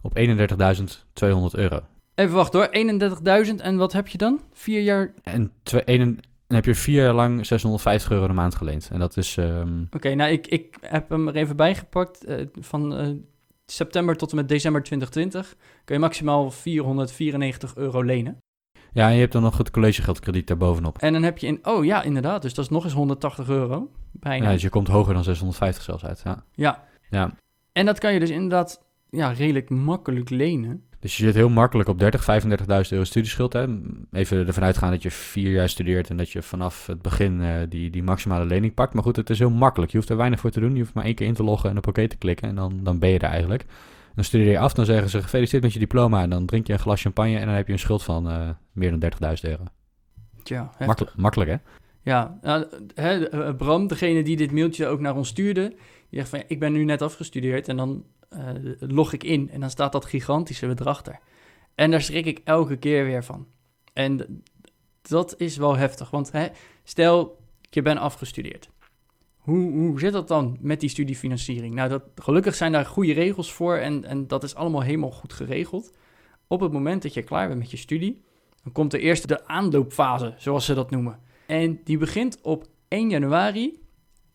op 0.02 0.18
31.200 0.18 0.26
euro. 1.52 1.80
Even 2.16 2.36
wachten 2.36 2.60
hoor, 2.60 3.46
31.000 3.46 3.56
en 3.56 3.78
wat 3.78 3.94
heb 3.94 4.08
je 4.08 4.18
dan? 4.18 4.42
Vier 4.54 4.82
jaar? 4.82 5.14
En 5.24 5.52
twee, 5.64 5.82
een, 5.86 6.20
dan 6.48 6.56
heb 6.56 6.66
je 6.66 6.76
vier 6.76 7.04
jaar 7.04 7.14
lang 7.14 7.46
650 7.46 8.12
euro 8.12 8.28
de 8.28 8.34
maand 8.34 8.56
geleend. 8.56 8.90
En 8.92 9.00
dat 9.00 9.18
is... 9.18 9.38
Um... 9.38 9.84
Oké, 9.86 9.96
okay, 9.96 10.14
nou 10.14 10.32
ik, 10.32 10.48
ik 10.48 10.78
heb 10.82 11.10
hem 11.10 11.28
er 11.28 11.36
even 11.36 11.56
bijgepakt. 11.56 12.30
Uh, 12.30 12.46
van 12.60 13.02
uh, 13.02 13.16
september 13.66 14.16
tot 14.16 14.30
en 14.30 14.36
met 14.36 14.50
december 14.50 14.84
2020 14.84 15.56
kun 15.86 15.96
je 15.96 16.02
maximaal 16.02 16.52
494 16.52 17.76
euro 17.76 18.02
lenen. 18.02 18.38
Ja, 18.98 19.08
en 19.08 19.14
je 19.14 19.20
hebt 19.20 19.32
dan 19.32 19.42
nog 19.42 19.58
het 19.58 19.72
collegegeldkrediet 19.72 20.48
daarbovenop. 20.48 20.98
En 20.98 21.14
dan 21.14 21.24
heb 21.24 21.38
je 21.38 21.48
in... 21.48 21.60
Oh 21.64 21.86
ja, 21.86 22.04
inderdaad. 22.04 22.42
Dus 22.42 22.54
dat 22.54 22.66
is 22.66 22.72
nog 22.72 22.84
eens 22.84 22.94
180 22.94 23.50
euro. 23.50 23.92
Bijna. 24.12 24.46
Ja, 24.46 24.52
dus 24.52 24.62
je 24.62 24.70
komt 24.70 24.88
hoger 24.88 25.14
dan 25.14 25.24
650 25.24 25.84
zelfs 25.84 26.06
uit. 26.06 26.22
Ja. 26.24 26.44
Ja. 26.54 26.84
ja. 27.10 27.34
En 27.72 27.86
dat 27.86 28.00
kan 28.00 28.14
je 28.14 28.20
dus 28.20 28.30
inderdaad 28.30 28.86
ja, 29.10 29.32
redelijk 29.32 29.70
makkelijk 29.70 30.30
lenen. 30.30 30.84
Dus 31.00 31.18
je 31.18 31.24
zit 31.24 31.36
heel 31.36 31.50
makkelijk 31.50 31.90
op 31.90 32.00
30, 32.00 32.44
35.000 32.44 32.66
euro 32.68 33.04
studieschuld. 33.04 33.54
Hè? 33.54 33.66
Even 34.12 34.48
ervan 34.48 34.64
uitgaan 34.64 34.92
dat 34.92 35.04
je 35.04 35.12
vier 35.12 35.52
jaar 35.52 35.70
studeert 35.70 36.10
en 36.10 36.18
dat 36.18 36.30
je 36.30 36.42
vanaf 36.42 36.88
het 36.88 37.02
begin 37.02 37.42
uh, 37.42 37.52
die, 37.70 37.90
die 37.90 38.04
maximale 38.04 38.46
lening 38.46 38.74
pakt. 38.74 38.94
Maar 38.94 39.04
goed, 39.04 39.16
het 39.16 39.30
is 39.30 39.40
heel 39.40 39.50
makkelijk. 39.50 39.92
Je 39.92 39.98
hoeft 39.98 40.10
er 40.10 40.18
weinig 40.18 40.40
voor 40.40 40.52
te 40.52 40.60
doen. 40.60 40.74
Je 40.74 40.80
hoeft 40.80 40.94
maar 40.94 41.06
één 41.06 41.16
keer 41.16 41.28
in 41.28 41.34
te 41.34 41.44
loggen 41.44 41.70
en 41.70 41.78
op 41.78 41.88
oké 41.88 42.08
te 42.08 42.18
klikken 42.18 42.50
en 42.50 42.56
dan, 42.56 42.80
dan 42.84 43.00
ben 43.00 43.10
je 43.10 43.20
er 43.20 43.30
eigenlijk. 43.30 43.66
Dan 44.18 44.26
studeer 44.26 44.52
je 44.52 44.60
af, 44.60 44.74
dan 44.74 44.86
zeggen 44.86 45.10
ze 45.10 45.22
gefeliciteerd 45.22 45.64
met 45.64 45.74
je 45.74 45.80
diploma 45.80 46.22
en 46.22 46.30
dan 46.30 46.46
drink 46.46 46.68
je 46.68 46.74
een 46.74 46.80
glas 46.80 47.02
champagne 47.02 47.38
en 47.38 47.46
dan 47.46 47.56
heb 47.56 47.68
je 47.68 47.74
een 47.74 47.80
schuld 47.80 48.04
van 48.04 48.32
uh, 48.32 48.50
meer 48.72 49.00
dan 49.00 49.12
30.000 49.38 49.42
euro. 49.42 49.64
Tja, 50.44 50.72
Makkelijk, 50.86 51.16
makkelijk 51.16 51.50
hè? 51.50 51.58
Ja, 52.02 52.38
nou, 52.42 52.66
hè, 52.94 53.56
Bram, 53.56 53.88
degene 53.88 54.24
die 54.24 54.36
dit 54.36 54.52
mailtje 54.52 54.88
ook 54.88 55.00
naar 55.00 55.16
ons 55.16 55.28
stuurde, 55.28 55.70
die 56.10 56.20
zegt 56.20 56.30
van 56.30 56.44
ik 56.48 56.60
ben 56.60 56.72
nu 56.72 56.84
net 56.84 57.02
afgestudeerd 57.02 57.68
en 57.68 57.78
dan 57.78 58.06
uh, 58.30 58.40
log 58.80 59.14
ik 59.14 59.24
in 59.24 59.50
en 59.50 59.60
dan 59.60 59.70
staat 59.70 59.92
dat 59.92 60.06
gigantische 60.06 60.68
bedrag 60.68 61.06
er. 61.06 61.20
En 61.76 61.92
daar 61.92 62.02
schrik 62.02 62.26
ik 62.26 62.42
elke 62.44 62.78
keer 62.78 63.06
weer 63.06 63.24
van. 63.24 63.48
En 63.94 64.44
dat 65.02 65.36
is 65.38 65.58
wel 65.58 65.76
heftig, 65.76 66.10
want 66.10 66.32
stel 66.84 67.40
je 67.62 67.82
bent 67.82 68.00
afgestudeerd. 68.00 68.70
Hoe, 69.48 69.72
hoe 69.72 70.00
zit 70.00 70.14
dat 70.14 70.28
dan 70.28 70.58
met 70.62 70.80
die 70.80 70.90
studiefinanciering? 70.90 71.74
Nou, 71.74 71.90
dat, 71.90 72.04
gelukkig 72.16 72.56
zijn 72.56 72.72
daar 72.72 72.86
goede 72.86 73.14
regels 73.14 73.54
voor 73.54 73.76
en, 73.76 74.04
en 74.04 74.28
dat 74.28 74.44
is 74.44 74.56
allemaal 74.56 74.82
helemaal 74.82 75.12
goed 75.12 75.34
geregeld. 75.34 75.98
Op 76.48 76.60
het 76.60 76.72
moment 76.72 77.02
dat 77.02 77.14
je 77.14 77.24
klaar 77.24 77.48
bent 77.48 77.60
met 77.60 77.72
je 77.72 77.78
studie, 77.78 78.24
dan 78.64 78.72
komt 78.72 78.94
er 78.94 79.00
eerst 79.00 79.28
de 79.28 79.48
aanloopfase, 79.48 80.34
zoals 80.38 80.66
ze 80.66 80.74
dat 80.74 80.92
noemen. 80.92 81.20
En 81.46 81.82
die 81.84 81.98
begint 81.98 82.42
op 82.42 82.66
1 82.88 83.10
januari 83.10 83.80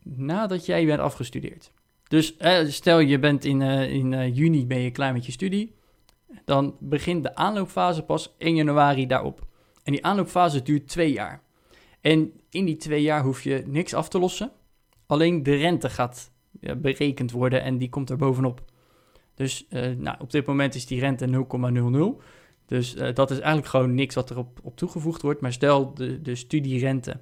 nadat 0.03 0.67
jij 0.67 0.87
bent 0.87 1.01
afgestudeerd. 1.01 1.73
Dus 2.09 2.37
eh, 2.37 2.67
stel 2.67 2.99
je 2.99 3.19
bent 3.19 3.45
in, 3.45 3.61
uh, 3.61 3.93
in 3.93 4.13
uh, 4.13 4.37
juni 4.37 4.67
ben 4.67 4.81
je 4.81 4.91
klaar 4.91 5.13
met 5.13 5.27
je 5.27 5.33
studie. 5.33 5.75
Dan 6.45 6.77
begint 6.81 7.23
de 7.23 7.35
aanloopfase 7.35 8.03
pas 8.03 8.35
1 8.39 8.55
januari 8.55 9.07
daarop. 9.07 9.47
En 9.83 9.93
die 9.93 10.05
aanloopfase 10.05 10.63
duurt 10.63 10.89
twee 10.89 11.13
jaar. 11.13 11.43
En 12.01 12.33
in 12.51 12.65
die 12.65 12.77
twee 12.77 13.03
jaar 13.03 13.23
hoef 13.23 13.43
je 13.43 13.63
niks 13.67 13.95
af 13.95 14.09
te 14.09 14.19
lossen. 14.19 14.53
Alleen 15.07 15.43
de 15.43 15.55
rente 15.55 15.91
gaat 15.91 16.31
berekend 16.77 17.31
worden 17.31 17.63
en 17.63 17.79
die 17.79 17.89
komt 17.89 18.11
er 18.11 18.17
bovenop. 18.17 18.63
Dus 19.35 19.67
uh, 19.71 19.97
nou, 19.97 20.17
op 20.21 20.31
dit 20.31 20.47
moment 20.47 20.75
is 20.75 20.87
die 20.87 21.01
rente 21.01 21.47
0,00. 22.21 22.25
Dus 22.67 22.97
uh, 22.97 23.15
dat 23.15 23.31
is 23.31 23.39
eigenlijk 23.39 23.67
gewoon 23.67 23.95
niks 23.95 24.15
wat 24.15 24.31
erop 24.31 24.59
op 24.63 24.77
toegevoegd 24.77 25.23
wordt. 25.23 25.41
Maar 25.41 25.53
stel 25.53 25.95
de, 25.95 26.23
de 26.23 26.35
studierente, 26.35 27.21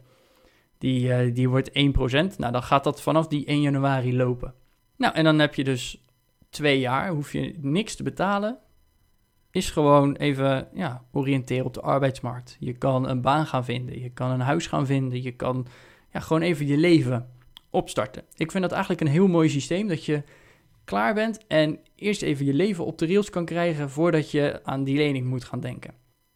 die, 0.79 1.09
uh, 1.09 1.35
die 1.35 1.49
wordt 1.49 1.71
1%. 1.71 1.73
Nou, 1.73 2.53
dan 2.53 2.63
gaat 2.63 2.85
dat 2.85 3.03
vanaf 3.03 3.27
die 3.27 3.45
1 3.45 3.61
januari 3.61 4.17
lopen. 4.17 4.55
Nou, 4.97 5.15
en 5.15 5.25
dan 5.25 5.39
heb 5.39 5.55
je 5.55 5.65
dus 5.65 6.05
twee 6.51 6.79
jaar, 6.79 7.11
hoef 7.11 7.33
je 7.33 7.55
niks 7.61 7.97
te 7.97 8.03
betalen. 8.03 8.59
Is 9.51 9.71
gewoon 9.71 10.17
even 10.17 10.69
ja, 10.75 11.05
oriënteren 11.13 11.65
op 11.65 11.75
de 11.75 11.81
arbeidsmarkt. 11.81 12.57
Je 12.61 12.73
kan 12.73 13.09
een 13.09 13.21
baan 13.21 13.47
gaan 13.47 13.65
vinden, 13.65 14.01
je 14.01 14.11
kan 14.11 14.31
een 14.31 14.41
huis 14.41 14.67
gaan 14.67 14.87
vinden, 14.87 15.23
je 15.23 15.33
kan 15.33 15.67
ja, 16.13 16.21
gewoon 16.21 16.43
even 16.43 16.67
je 16.67 16.77
leven 16.77 17.29
opstarten. 17.71 18.23
Ik 18.37 18.50
vind 18.50 18.62
dat 18.62 18.73
eigenlijk 18.73 19.00
een 19.00 19.07
heel 19.07 19.29
mooi 19.29 19.49
systeem 19.49 19.89
dat 19.89 20.05
je 20.05 20.23
klaar 20.85 21.15
bent 21.15 21.47
en 21.47 21.79
eerst 21.95 22.23
even 22.23 22.47
je 22.47 22.55
leven 22.55 22.85
op 22.85 22.99
de 22.99 23.07
rails 23.07 23.31
kan 23.31 23.45
krijgen 23.45 23.91
voordat 23.91 24.31
je 24.31 24.61
aan 24.65 24.85
die 24.85 24.97
lening 24.97 25.27
moet 25.27 25.45
gaan 25.45 25.61
denken. 25.61 25.95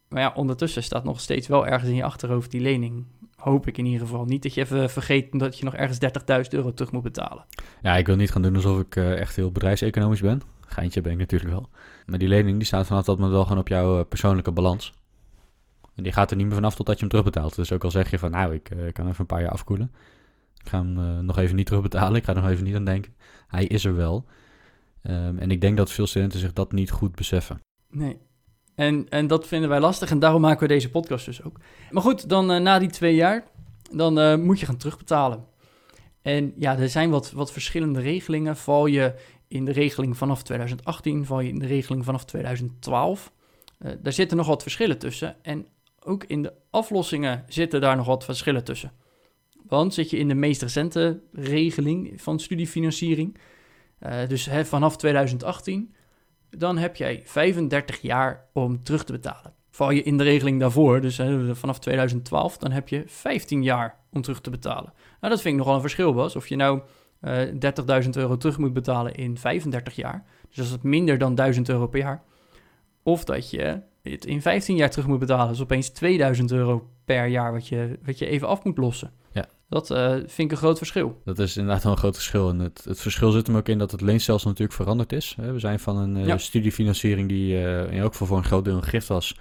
Maar 0.09 0.21
ja, 0.21 0.33
ondertussen 0.35 0.83
staat 0.83 1.03
nog 1.03 1.19
steeds 1.19 1.47
wel 1.47 1.67
ergens 1.67 1.89
in 1.89 1.95
je 1.95 2.03
achterhoofd 2.03 2.51
die 2.51 2.61
lening. 2.61 3.05
Hoop 3.35 3.67
ik 3.67 3.77
in 3.77 3.85
ieder 3.85 4.07
geval. 4.07 4.25
Niet 4.25 4.43
dat 4.43 4.53
je 4.53 4.61
even 4.61 4.89
vergeet 4.89 5.39
dat 5.39 5.57
je 5.57 5.65
nog 5.65 5.75
ergens 5.75 5.99
30.000 6.43 6.49
euro 6.49 6.73
terug 6.73 6.91
moet 6.91 7.03
betalen. 7.03 7.45
Ja, 7.81 7.95
ik 7.95 8.05
wil 8.05 8.15
niet 8.15 8.31
gaan 8.31 8.41
doen 8.41 8.55
alsof 8.55 8.79
ik 8.79 8.95
uh, 8.95 9.19
echt 9.19 9.35
heel 9.35 9.51
bedrijfseconomisch 9.51 10.21
ben. 10.21 10.41
Geintje 10.65 11.01
ben 11.01 11.11
ik 11.11 11.17
natuurlijk 11.17 11.51
wel. 11.51 11.69
Maar 12.05 12.19
die 12.19 12.27
lening 12.27 12.57
die 12.57 12.65
staat 12.65 12.87
vanaf 12.87 13.05
dat 13.05 13.15
moment 13.15 13.33
wel 13.33 13.43
gewoon 13.43 13.59
op 13.59 13.67
jouw 13.67 13.99
uh, 13.99 14.05
persoonlijke 14.09 14.51
balans. 14.51 14.93
En 15.95 16.03
die 16.03 16.11
gaat 16.11 16.31
er 16.31 16.37
niet 16.37 16.45
meer 16.45 16.55
vanaf 16.55 16.75
totdat 16.75 16.95
je 16.95 16.99
hem 16.99 17.09
terugbetaalt. 17.09 17.55
Dus 17.55 17.71
ook 17.71 17.83
al 17.83 17.91
zeg 17.91 18.11
je 18.11 18.19
van 18.19 18.31
nou, 18.31 18.53
ik 18.53 18.69
uh, 18.69 18.91
kan 18.91 19.07
even 19.07 19.19
een 19.19 19.25
paar 19.25 19.41
jaar 19.41 19.51
afkoelen. 19.51 19.91
Ik 20.65 20.71
ga 20.71 20.77
hem 20.77 21.25
nog 21.25 21.37
even 21.37 21.55
niet 21.55 21.65
terugbetalen. 21.65 22.15
Ik 22.15 22.23
ga 22.23 22.35
er 22.35 22.41
nog 22.41 22.49
even 22.49 22.63
niet 22.63 22.75
aan 22.75 22.85
denken. 22.85 23.15
Hij 23.47 23.65
is 23.65 23.85
er 23.85 23.95
wel. 23.95 24.25
Um, 25.03 25.37
en 25.37 25.51
ik 25.51 25.61
denk 25.61 25.77
dat 25.77 25.91
veel 25.91 26.07
studenten 26.07 26.39
zich 26.39 26.53
dat 26.53 26.71
niet 26.71 26.91
goed 26.91 27.15
beseffen. 27.15 27.61
Nee. 27.89 28.17
En, 28.75 29.09
en 29.09 29.27
dat 29.27 29.47
vinden 29.47 29.69
wij 29.69 29.79
lastig 29.79 30.11
en 30.11 30.19
daarom 30.19 30.41
maken 30.41 30.59
we 30.59 30.73
deze 30.73 30.89
podcast 30.89 31.25
dus 31.25 31.43
ook. 31.43 31.59
Maar 31.91 32.01
goed, 32.01 32.29
dan 32.29 32.51
uh, 32.51 32.59
na 32.59 32.79
die 32.79 32.89
twee 32.89 33.15
jaar, 33.15 33.43
dan 33.91 34.19
uh, 34.19 34.35
moet 34.35 34.59
je 34.59 34.65
gaan 34.65 34.77
terugbetalen. 34.77 35.45
En 36.21 36.53
ja, 36.55 36.77
er 36.77 36.89
zijn 36.89 37.09
wat, 37.09 37.31
wat 37.31 37.51
verschillende 37.51 37.99
regelingen. 37.99 38.57
Val 38.57 38.85
je 38.85 39.13
in 39.47 39.65
de 39.65 39.71
regeling 39.71 40.17
vanaf 40.17 40.43
2018, 40.43 41.25
val 41.25 41.39
je 41.39 41.49
in 41.49 41.59
de 41.59 41.67
regeling 41.67 42.05
vanaf 42.05 42.25
2012. 42.25 43.31
Uh, 43.79 43.91
daar 44.01 44.13
zitten 44.13 44.37
nog 44.37 44.47
wat 44.47 44.61
verschillen 44.61 44.97
tussen. 44.97 45.35
En 45.41 45.67
ook 45.99 46.23
in 46.23 46.41
de 46.41 46.53
aflossingen 46.69 47.43
zitten 47.47 47.81
daar 47.81 47.95
nog 47.95 48.05
wat 48.05 48.23
verschillen 48.23 48.63
tussen. 48.63 48.91
Want 49.67 49.93
zit 49.93 50.09
je 50.09 50.17
in 50.17 50.27
de 50.27 50.35
meest 50.35 50.61
recente 50.61 51.21
regeling 51.31 52.21
van 52.21 52.39
studiefinanciering, 52.39 53.37
uh, 53.99 54.27
dus 54.27 54.45
hè, 54.45 54.65
vanaf 54.65 54.97
2018, 54.97 55.93
dan 56.49 56.77
heb 56.77 56.95
jij 56.95 57.21
35 57.25 58.01
jaar 58.01 58.45
om 58.53 58.83
terug 58.83 59.03
te 59.03 59.11
betalen. 59.11 59.53
Val 59.69 59.91
je 59.91 60.03
in 60.03 60.17
de 60.17 60.23
regeling 60.23 60.59
daarvoor, 60.59 61.01
dus 61.01 61.17
hè, 61.17 61.55
vanaf 61.55 61.79
2012, 61.79 62.57
dan 62.57 62.71
heb 62.71 62.87
je 62.87 63.03
15 63.05 63.63
jaar 63.63 63.99
om 64.11 64.21
terug 64.21 64.41
te 64.41 64.49
betalen. 64.49 64.93
Nou, 65.19 65.33
dat 65.33 65.41
vind 65.41 65.53
ik 65.53 65.59
nogal 65.59 65.75
een 65.75 65.81
verschil, 65.81 66.13
Bas. 66.13 66.35
Of 66.35 66.47
je 66.47 66.55
nou 66.55 66.81
uh, 67.21 68.03
30.000 68.03 68.09
euro 68.09 68.37
terug 68.37 68.57
moet 68.57 68.73
betalen 68.73 69.15
in 69.15 69.37
35 69.37 69.95
jaar, 69.95 70.25
dus 70.47 70.55
dat 70.55 70.65
is 70.65 70.83
minder 70.83 71.17
dan 71.17 71.35
1000 71.35 71.69
euro 71.69 71.87
per 71.87 71.99
jaar. 71.99 72.23
Of 73.03 73.23
dat 73.23 73.49
je 73.49 73.81
het 74.01 74.25
in 74.25 74.41
15 74.41 74.75
jaar 74.75 74.89
terug 74.89 75.07
moet 75.07 75.19
betalen, 75.19 75.47
dus 75.47 75.61
opeens 75.61 75.89
2000 75.89 76.51
euro 76.51 76.89
per 77.05 77.25
jaar 77.25 77.51
wat 77.51 77.67
je, 77.67 77.99
wat 78.03 78.19
je 78.19 78.25
even 78.25 78.47
af 78.47 78.63
moet 78.63 78.77
lossen. 78.77 79.11
Ja. 79.31 79.45
Dat 79.75 79.91
uh, 79.91 80.11
vind 80.11 80.37
ik 80.37 80.51
een 80.51 80.57
groot 80.57 80.77
verschil. 80.77 81.21
Dat 81.25 81.39
is 81.39 81.57
inderdaad 81.57 81.83
wel 81.83 81.91
een 81.91 81.97
groot 81.97 82.15
verschil. 82.15 82.49
En 82.49 82.59
het, 82.59 82.85
het 82.87 82.99
verschil 82.99 83.31
zit 83.31 83.47
hem 83.47 83.55
ook 83.55 83.67
in 83.67 83.77
dat 83.77 83.91
het 83.91 84.01
leenstelsel 84.01 84.49
natuurlijk 84.49 84.77
veranderd 84.77 85.13
is. 85.13 85.35
We 85.37 85.59
zijn 85.59 85.79
van 85.79 85.97
een 85.97 86.15
uh, 86.15 86.25
ja. 86.25 86.37
studiefinanciering 86.37 87.29
die 87.29 87.53
uh, 87.53 87.91
in 87.91 87.99
elk 87.99 88.11
geval 88.11 88.27
voor 88.27 88.37
een 88.37 88.43
groot 88.43 88.65
deel 88.65 88.75
een 88.75 88.83
gift 88.83 89.07
was, 89.07 89.37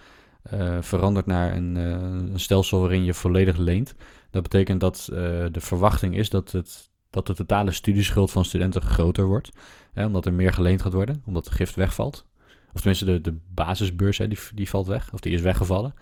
veranderd 0.80 1.26
naar 1.26 1.56
een, 1.56 1.74
een, 1.74 2.40
stelsel 2.40 2.80
waarin 2.80 3.04
je 3.04 3.14
volledig 3.14 3.56
leent. 3.56 3.94
Dat 4.30 4.42
betekent 4.42 4.80
dat 4.80 5.04
de 5.52 5.60
verwachting 5.60 6.16
is 6.16 6.30
dat, 6.30 6.52
het, 6.52 6.90
dat 7.10 7.26
de 7.26 7.34
totale 7.34 7.70
studieschuld 7.70 8.30
van 8.30 8.44
studenten 8.44 8.82
groter 8.82 9.24
wordt. 9.24 9.50
Hè, 9.92 10.06
omdat 10.06 10.26
er 10.26 10.32
meer 10.32 10.52
geleend 10.52 10.82
gaat 10.82 10.92
worden, 10.92 11.22
omdat 11.26 11.44
de 11.44 11.52
gift 11.52 11.74
wegvalt. 11.74 12.26
Of 12.72 12.80
tenminste, 12.80 13.04
de, 13.04 13.20
de 13.20 13.37
basisbeurs 13.48 14.18
hè, 14.18 14.28
die, 14.28 14.38
die 14.54 14.68
valt 14.68 14.87
weg, 14.87 15.12
of 15.12 15.20
die 15.20 15.32
is 15.32 15.40
weggevallen. 15.40 15.94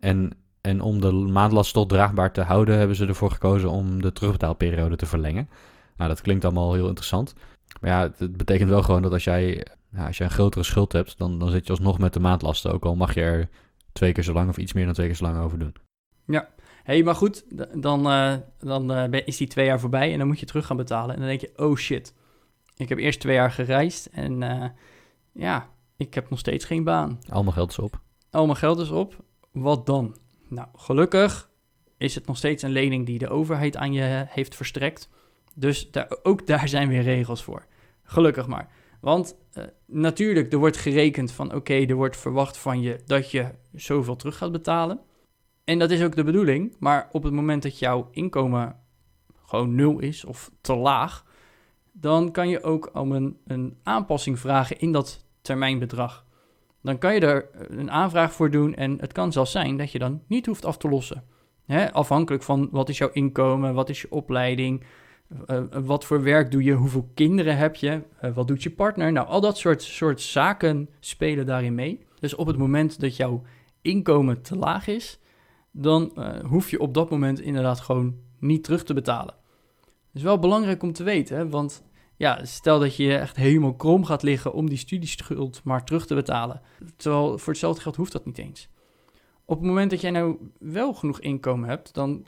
En 0.00 0.32
en 0.60 0.80
om 0.80 1.00
de 1.00 1.12
maandlast 1.12 1.72
tot 1.72 1.88
draagbaar 1.88 2.32
te 2.32 2.40
houden, 2.40 2.78
hebben 2.78 2.96
ze 2.96 3.06
ervoor 3.06 3.30
gekozen 3.30 3.70
om 3.70 4.02
de 4.02 4.12
terugbetaalperiode 4.12 4.96
te 4.96 5.06
verlengen. 5.06 5.48
Nou, 5.96 6.10
dat 6.10 6.20
klinkt 6.20 6.44
allemaal 6.44 6.74
heel 6.74 6.86
interessant. 6.88 7.34
Maar 7.80 7.90
ja, 7.90 8.12
het 8.16 8.36
betekent 8.36 8.70
wel 8.70 8.82
gewoon 8.82 9.02
dat 9.02 9.12
als 9.12 9.24
jij, 9.24 9.66
als 9.96 10.16
jij 10.16 10.26
een 10.26 10.32
grotere 10.32 10.64
schuld 10.64 10.92
hebt, 10.92 11.18
dan, 11.18 11.38
dan 11.38 11.50
zit 11.50 11.66
je 11.66 11.72
alsnog 11.72 11.98
met 11.98 12.12
de 12.12 12.20
maandlasten. 12.20 12.72
Ook 12.72 12.84
al 12.84 12.96
mag 12.96 13.14
je 13.14 13.20
er 13.20 13.48
twee 13.92 14.12
keer 14.12 14.24
zo 14.24 14.32
lang 14.32 14.48
of 14.48 14.56
iets 14.56 14.72
meer 14.72 14.84
dan 14.84 14.94
twee 14.94 15.06
keer 15.06 15.16
zo 15.16 15.24
lang 15.24 15.38
over 15.38 15.58
doen. 15.58 15.74
Ja, 16.24 16.48
hey, 16.82 17.02
maar 17.02 17.14
goed, 17.14 17.44
dan, 17.82 18.06
uh, 18.06 18.34
dan 18.58 18.92
uh, 18.92 19.20
is 19.24 19.36
die 19.36 19.48
twee 19.48 19.66
jaar 19.66 19.80
voorbij 19.80 20.12
en 20.12 20.18
dan 20.18 20.26
moet 20.26 20.40
je 20.40 20.46
terug 20.46 20.66
gaan 20.66 20.76
betalen. 20.76 21.14
En 21.14 21.20
dan 21.20 21.28
denk 21.28 21.40
je, 21.40 21.52
oh 21.56 21.76
shit, 21.76 22.14
ik 22.76 22.88
heb 22.88 22.98
eerst 22.98 23.20
twee 23.20 23.34
jaar 23.34 23.50
gereisd 23.50 24.06
en 24.06 24.42
uh, 24.42 24.64
ja, 25.32 25.68
ik 25.96 26.14
heb 26.14 26.30
nog 26.30 26.38
steeds 26.38 26.64
geen 26.64 26.84
baan. 26.84 27.18
Al 27.28 27.42
mijn 27.42 27.54
geld 27.54 27.70
is 27.70 27.78
op. 27.78 28.00
Al 28.30 28.46
mijn 28.46 28.58
geld 28.58 28.78
is 28.78 28.90
op. 28.90 29.16
Wat 29.52 29.86
dan? 29.86 30.16
Nou, 30.48 30.68
gelukkig 30.74 31.50
is 31.96 32.14
het 32.14 32.26
nog 32.26 32.36
steeds 32.36 32.62
een 32.62 32.70
lening 32.70 33.06
die 33.06 33.18
de 33.18 33.28
overheid 33.28 33.76
aan 33.76 33.92
je 33.92 34.24
heeft 34.28 34.54
verstrekt. 34.54 35.08
Dus 35.54 35.90
daar, 35.90 36.16
ook 36.22 36.46
daar 36.46 36.68
zijn 36.68 36.88
weer 36.88 37.02
regels 37.02 37.42
voor. 37.42 37.66
Gelukkig 38.02 38.46
maar. 38.46 38.68
Want 39.00 39.36
uh, 39.54 39.64
natuurlijk, 39.86 40.52
er 40.52 40.58
wordt 40.58 40.76
gerekend 40.76 41.32
van 41.32 41.54
oké, 41.54 41.74
er 41.74 41.94
wordt 41.94 42.16
verwacht 42.16 42.56
van 42.56 42.80
je 42.80 43.00
dat 43.06 43.30
je 43.30 43.48
zoveel 43.72 44.16
terug 44.16 44.36
gaat 44.36 44.52
betalen. 44.52 45.00
En 45.64 45.78
dat 45.78 45.90
is 45.90 46.02
ook 46.02 46.16
de 46.16 46.24
bedoeling. 46.24 46.76
Maar 46.78 47.08
op 47.12 47.22
het 47.22 47.32
moment 47.32 47.62
dat 47.62 47.78
jouw 47.78 48.08
inkomen 48.10 48.76
gewoon 49.46 49.74
nul 49.74 49.98
is 49.98 50.24
of 50.24 50.50
te 50.60 50.74
laag, 50.74 51.24
dan 51.92 52.32
kan 52.32 52.48
je 52.48 52.62
ook 52.62 52.90
om 52.92 53.12
een, 53.12 53.38
een 53.46 53.78
aanpassing 53.82 54.38
vragen 54.38 54.78
in 54.78 54.92
dat 54.92 55.24
termijnbedrag 55.40 56.24
dan 56.82 56.98
kan 56.98 57.14
je 57.14 57.20
er 57.20 57.48
een 57.68 57.90
aanvraag 57.90 58.32
voor 58.32 58.50
doen 58.50 58.74
en 58.74 58.98
het 59.00 59.12
kan 59.12 59.32
zelfs 59.32 59.50
zijn 59.52 59.76
dat 59.76 59.92
je 59.92 59.98
dan 59.98 60.22
niet 60.26 60.46
hoeft 60.46 60.64
af 60.64 60.76
te 60.76 60.88
lossen. 60.88 61.24
Hè? 61.66 61.92
Afhankelijk 61.92 62.42
van 62.42 62.68
wat 62.70 62.88
is 62.88 62.98
jouw 62.98 63.10
inkomen, 63.12 63.74
wat 63.74 63.88
is 63.88 64.00
je 64.00 64.10
opleiding, 64.10 64.84
uh, 65.50 65.62
wat 65.70 66.04
voor 66.04 66.22
werk 66.22 66.50
doe 66.50 66.62
je, 66.62 66.72
hoeveel 66.72 67.10
kinderen 67.14 67.56
heb 67.56 67.76
je, 67.76 68.02
uh, 68.22 68.34
wat 68.34 68.48
doet 68.48 68.62
je 68.62 68.70
partner. 68.70 69.12
Nou, 69.12 69.26
al 69.26 69.40
dat 69.40 69.58
soort, 69.58 69.82
soort 69.82 70.20
zaken 70.20 70.88
spelen 71.00 71.46
daarin 71.46 71.74
mee. 71.74 72.06
Dus 72.20 72.34
op 72.34 72.46
het 72.46 72.56
moment 72.56 73.00
dat 73.00 73.16
jouw 73.16 73.42
inkomen 73.82 74.42
te 74.42 74.56
laag 74.56 74.86
is, 74.86 75.20
dan 75.70 76.12
hoef 76.46 76.70
je 76.70 76.80
op 76.80 76.94
dat 76.94 77.10
moment 77.10 77.40
inderdaad 77.40 77.80
gewoon 77.80 78.16
niet 78.38 78.64
terug 78.64 78.84
te 78.84 78.94
betalen. 78.94 79.34
Dat 79.84 80.14
is 80.14 80.22
wel 80.22 80.38
belangrijk 80.38 80.82
om 80.82 80.92
te 80.92 81.02
weten, 81.02 81.50
want 81.50 81.87
ja, 82.18 82.44
stel 82.44 82.78
dat 82.78 82.96
je 82.96 83.16
echt 83.16 83.36
helemaal 83.36 83.74
krom 83.74 84.04
gaat 84.04 84.22
liggen 84.22 84.52
om 84.52 84.68
die 84.68 84.78
studieschuld 84.78 85.60
maar 85.64 85.84
terug 85.84 86.06
te 86.06 86.14
betalen. 86.14 86.60
Terwijl 86.96 87.38
voor 87.38 87.52
hetzelfde 87.52 87.82
geld 87.82 87.96
hoeft 87.96 88.12
dat 88.12 88.26
niet 88.26 88.38
eens. 88.38 88.68
Op 89.44 89.58
het 89.58 89.66
moment 89.66 89.90
dat 89.90 90.00
jij 90.00 90.10
nou 90.10 90.36
wel 90.58 90.94
genoeg 90.94 91.20
inkomen 91.20 91.68
hebt, 91.68 91.94
dan 91.94 92.26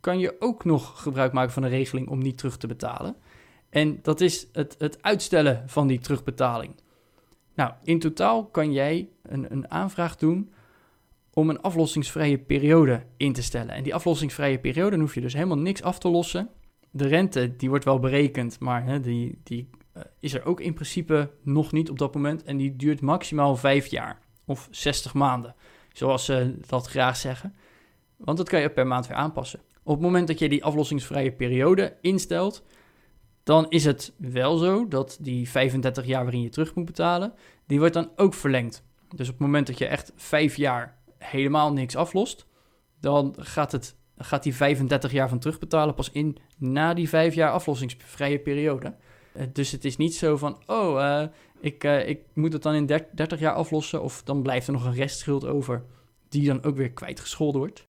kan 0.00 0.18
je 0.18 0.36
ook 0.38 0.64
nog 0.64 1.02
gebruik 1.02 1.32
maken 1.32 1.52
van 1.52 1.62
een 1.62 1.68
regeling 1.68 2.08
om 2.08 2.18
niet 2.18 2.38
terug 2.38 2.56
te 2.56 2.66
betalen. 2.66 3.16
En 3.70 3.98
dat 4.02 4.20
is 4.20 4.46
het, 4.52 4.74
het 4.78 5.02
uitstellen 5.02 5.62
van 5.66 5.86
die 5.86 5.98
terugbetaling. 5.98 6.74
Nou, 7.54 7.72
in 7.82 7.98
totaal 7.98 8.46
kan 8.46 8.72
jij 8.72 9.08
een, 9.22 9.52
een 9.52 9.70
aanvraag 9.70 10.16
doen 10.16 10.52
om 11.32 11.50
een 11.50 11.60
aflossingsvrije 11.60 12.38
periode 12.38 13.02
in 13.16 13.32
te 13.32 13.42
stellen. 13.42 13.74
En 13.74 13.82
die 13.82 13.94
aflossingsvrije 13.94 14.58
periode 14.58 14.90
dan 14.90 15.00
hoef 15.00 15.14
je 15.14 15.20
dus 15.20 15.32
helemaal 15.32 15.58
niks 15.58 15.82
af 15.82 15.98
te 15.98 16.08
lossen 16.08 16.50
de 16.98 17.06
rente, 17.06 17.56
die 17.56 17.68
wordt 17.68 17.84
wel 17.84 17.98
berekend, 17.98 18.60
maar 18.60 18.84
hè, 18.84 19.00
die, 19.00 19.40
die 19.42 19.70
uh, 19.96 20.02
is 20.20 20.34
er 20.34 20.44
ook 20.44 20.60
in 20.60 20.74
principe 20.74 21.30
nog 21.42 21.72
niet 21.72 21.90
op 21.90 21.98
dat 21.98 22.14
moment. 22.14 22.42
En 22.42 22.56
die 22.56 22.76
duurt 22.76 23.00
maximaal 23.00 23.56
vijf 23.56 23.86
jaar 23.86 24.18
of 24.44 24.68
60 24.70 25.14
maanden, 25.14 25.54
zoals 25.92 26.24
ze 26.24 26.54
dat 26.66 26.86
graag 26.86 27.16
zeggen. 27.16 27.54
Want 28.16 28.38
dat 28.38 28.48
kan 28.48 28.60
je 28.60 28.70
per 28.70 28.86
maand 28.86 29.06
weer 29.06 29.16
aanpassen. 29.16 29.60
Op 29.82 29.94
het 29.94 30.02
moment 30.02 30.26
dat 30.26 30.38
je 30.38 30.48
die 30.48 30.64
aflossingsvrije 30.64 31.32
periode 31.32 31.96
instelt, 32.00 32.64
dan 33.42 33.66
is 33.68 33.84
het 33.84 34.12
wel 34.16 34.56
zo 34.56 34.88
dat 34.88 35.18
die 35.20 35.48
35 35.48 36.06
jaar 36.06 36.22
waarin 36.22 36.42
je 36.42 36.48
terug 36.48 36.74
moet 36.74 36.84
betalen, 36.84 37.32
die 37.66 37.78
wordt 37.78 37.94
dan 37.94 38.10
ook 38.16 38.34
verlengd. 38.34 38.82
Dus 39.14 39.28
op 39.28 39.34
het 39.34 39.42
moment 39.42 39.66
dat 39.66 39.78
je 39.78 39.86
echt 39.86 40.12
vijf 40.16 40.56
jaar 40.56 40.98
helemaal 41.18 41.72
niks 41.72 41.96
aflost, 41.96 42.46
dan 43.00 43.34
gaat 43.38 43.72
het 43.72 43.96
gaat 44.18 44.42
die 44.42 44.54
35 44.54 45.12
jaar 45.12 45.28
van 45.28 45.38
terugbetalen 45.38 45.94
pas 45.94 46.10
in 46.10 46.36
na 46.56 46.94
die 46.94 47.08
vijf 47.08 47.34
jaar 47.34 47.50
aflossingsvrije 47.50 48.38
periode. 48.38 48.94
Uh, 49.36 49.42
dus 49.52 49.70
het 49.70 49.84
is 49.84 49.96
niet 49.96 50.14
zo 50.14 50.36
van, 50.36 50.62
oh, 50.66 51.00
uh, 51.00 51.22
ik, 51.60 51.84
uh, 51.84 52.08
ik 52.08 52.20
moet 52.34 52.52
het 52.52 52.62
dan 52.62 52.74
in 52.74 52.86
30 52.86 53.38
jaar 53.38 53.54
aflossen 53.54 54.02
of 54.02 54.22
dan 54.22 54.42
blijft 54.42 54.66
er 54.66 54.72
nog 54.72 54.84
een 54.84 54.94
restschuld 54.94 55.46
over 55.46 55.82
die 56.28 56.46
dan 56.46 56.62
ook 56.62 56.76
weer 56.76 56.92
kwijtgescholden 56.92 57.60
wordt. 57.60 57.86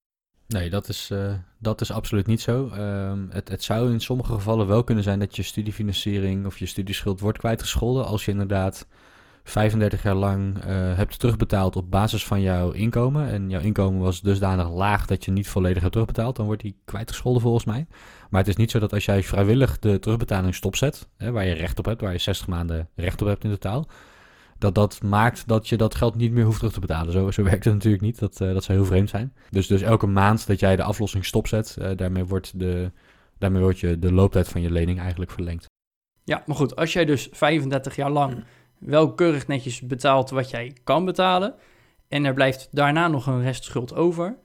Nee, 0.47 0.69
dat 0.69 0.87
is, 0.87 1.11
dat 1.57 1.81
is 1.81 1.91
absoluut 1.91 2.27
niet 2.27 2.41
zo. 2.41 2.69
Um, 2.77 3.29
het, 3.31 3.49
het 3.49 3.63
zou 3.63 3.91
in 3.91 3.99
sommige 3.99 4.33
gevallen 4.33 4.67
wel 4.67 4.83
kunnen 4.83 5.03
zijn 5.03 5.19
dat 5.19 5.35
je 5.35 5.43
studiefinanciering 5.43 6.45
of 6.45 6.57
je 6.57 6.65
studieschuld 6.65 7.19
wordt 7.19 7.37
kwijtgescholden 7.37 8.05
als 8.05 8.25
je 8.25 8.31
inderdaad 8.31 8.87
35 9.49 10.03
jaar 10.03 10.15
lang 10.15 10.57
uh, 10.57 10.63
hebt 10.95 11.19
terugbetaald 11.19 11.75
op 11.75 11.91
basis 11.91 12.25
van 12.25 12.41
jouw 12.41 12.71
inkomen. 12.71 13.29
En 13.29 13.49
jouw 13.49 13.61
inkomen 13.61 14.01
was 14.01 14.21
dusdanig 14.21 14.69
laag 14.69 15.05
dat 15.05 15.25
je 15.25 15.31
niet 15.31 15.47
volledig 15.47 15.81
hebt 15.81 15.91
terugbetaald. 15.91 16.35
Dan 16.35 16.45
wordt 16.45 16.61
die 16.61 16.75
kwijtgescholden 16.85 17.41
volgens 17.41 17.65
mij. 17.65 17.87
Maar 18.29 18.39
het 18.39 18.49
is 18.49 18.55
niet 18.55 18.71
zo 18.71 18.79
dat 18.79 18.93
als 18.93 19.05
jij 19.05 19.23
vrijwillig 19.23 19.79
de 19.79 19.99
terugbetaling 19.99 20.55
stopzet, 20.55 21.09
hè, 21.17 21.31
waar 21.31 21.45
je 21.45 21.53
recht 21.53 21.79
op 21.79 21.85
hebt, 21.85 22.01
waar 22.01 22.11
je 22.11 22.17
60 22.17 22.47
maanden 22.47 22.89
recht 22.95 23.21
op 23.21 23.27
hebt 23.27 23.43
in 23.43 23.49
totaal, 23.49 23.87
dat 24.57 24.75
dat 24.75 25.01
maakt 25.03 25.47
dat 25.47 25.67
je 25.67 25.77
dat 25.77 25.95
geld 25.95 26.15
niet 26.15 26.31
meer 26.31 26.45
hoeft 26.45 26.57
terug 26.57 26.73
te 26.73 26.79
betalen. 26.79 27.11
Zo, 27.11 27.31
zo 27.31 27.43
werkt 27.51 27.65
het 27.65 27.73
natuurlijk 27.73 28.03
niet. 28.03 28.19
Dat, 28.19 28.41
uh, 28.41 28.53
dat 28.53 28.63
zou 28.63 28.77
heel 28.77 28.87
vreemd 28.87 29.09
zijn. 29.09 29.33
Dus, 29.49 29.67
dus 29.67 29.81
elke 29.81 30.07
maand 30.07 30.47
dat 30.47 30.59
jij 30.59 30.75
de 30.75 30.83
aflossing 30.83 31.25
stopzet, 31.25 31.77
uh, 31.79 31.89
daarmee, 31.95 32.25
wordt 32.25 32.59
de, 32.59 32.91
daarmee 33.37 33.61
wordt 33.61 33.79
je 33.79 33.99
de 33.99 34.13
looptijd 34.13 34.47
van 34.47 34.61
je 34.61 34.71
lening 34.71 34.99
eigenlijk 34.99 35.31
verlengd. 35.31 35.67
Ja, 36.23 36.43
maar 36.45 36.55
goed, 36.55 36.75
als 36.75 36.93
jij 36.93 37.05
dus 37.05 37.27
35 37.31 37.95
jaar 37.95 38.11
lang 38.11 38.43
wel 38.79 39.13
keurig 39.13 39.47
netjes 39.47 39.81
betaalt 39.81 40.29
wat 40.29 40.49
jij 40.49 40.77
kan 40.83 41.05
betalen. 41.05 41.55
En 42.07 42.25
er 42.25 42.33
blijft 42.33 42.67
daarna 42.71 43.07
nog 43.07 43.27
een 43.27 43.41
restschuld 43.41 43.93
over. 43.95 44.37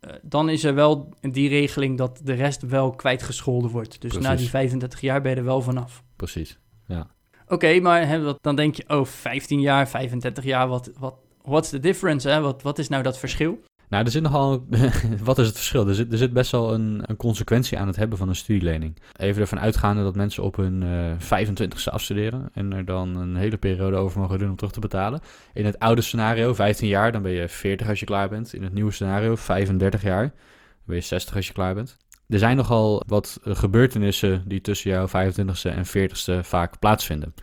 Uh, 0.00 0.12
dan 0.22 0.48
is 0.48 0.64
er 0.64 0.74
wel 0.74 1.14
die 1.20 1.48
regeling 1.48 1.98
dat 1.98 2.20
de 2.24 2.32
rest 2.32 2.62
wel 2.62 2.90
kwijtgescholden 2.90 3.70
wordt. 3.70 4.00
Dus 4.00 4.10
Precies. 4.10 4.28
na 4.28 4.36
die 4.36 4.48
35 4.48 5.00
jaar 5.00 5.20
ben 5.20 5.30
je 5.30 5.36
er 5.36 5.44
wel 5.44 5.62
vanaf. 5.62 6.02
Precies, 6.16 6.58
ja. 6.86 7.10
Oké, 7.44 7.54
okay, 7.54 7.78
maar 7.78 8.06
hè, 8.06 8.34
dan 8.40 8.56
denk 8.56 8.74
je, 8.74 8.84
oh, 8.88 9.04
15 9.04 9.60
jaar, 9.60 9.88
35 9.88 10.44
jaar, 10.44 10.68
wat, 10.68 10.90
wat, 10.98 11.14
what's 11.42 11.68
the 11.70 11.78
difference? 11.78 12.28
Hè? 12.28 12.40
Wat, 12.40 12.62
wat 12.62 12.78
is 12.78 12.88
nou 12.88 13.02
dat 13.02 13.18
verschil? 13.18 13.60
Nou, 13.92 14.04
er 14.04 14.10
zit 14.10 14.22
nogal. 14.22 14.66
wat 15.24 15.38
is 15.38 15.46
het 15.46 15.56
verschil? 15.56 15.88
Er 15.88 15.94
zit, 15.94 16.12
er 16.12 16.18
zit 16.18 16.32
best 16.32 16.50
wel 16.50 16.74
een, 16.74 17.02
een 17.06 17.16
consequentie 17.16 17.78
aan 17.78 17.86
het 17.86 17.96
hebben 17.96 18.18
van 18.18 18.28
een 18.28 18.36
studielening. 18.36 18.96
Even 19.16 19.40
ervan 19.40 19.60
uitgaande 19.60 20.02
dat 20.02 20.14
mensen 20.14 20.42
op 20.42 20.56
hun 20.56 20.82
uh, 20.82 21.10
eh, 21.10 21.46
25ste 21.48 21.90
afstuderen. 21.90 22.48
en 22.54 22.72
er 22.72 22.84
dan 22.84 23.16
een 23.16 23.36
hele 23.36 23.56
periode 23.56 23.96
over 23.96 24.20
mogen 24.20 24.38
doen 24.38 24.50
om 24.50 24.56
terug 24.56 24.72
te 24.72 24.80
betalen. 24.80 25.20
In 25.54 25.64
het 25.64 25.78
oude 25.78 26.00
scenario, 26.00 26.54
15 26.54 26.88
jaar, 26.88 27.12
dan 27.12 27.22
ben 27.22 27.32
je 27.32 27.48
40 27.48 27.88
als 27.88 28.00
je 28.00 28.06
klaar 28.06 28.28
bent. 28.28 28.54
In 28.54 28.62
het 28.62 28.74
nieuwe 28.74 28.92
scenario, 28.92 29.36
35 29.36 30.02
jaar, 30.02 30.22
dan 30.22 30.84
ben 30.84 30.96
je 30.96 31.02
60 31.02 31.36
als 31.36 31.46
je 31.46 31.52
klaar 31.52 31.74
bent. 31.74 31.96
Er 32.28 32.38
zijn 32.38 32.56
nogal 32.56 33.02
wat 33.06 33.38
gebeurtenissen 33.42 34.42
die 34.46 34.60
tussen 34.60 34.90
jouw 34.90 35.06
25ste 35.08 35.70
en 35.74 35.86
40ste 35.86 36.46
vaak 36.46 36.78
plaatsvinden. 36.78 37.34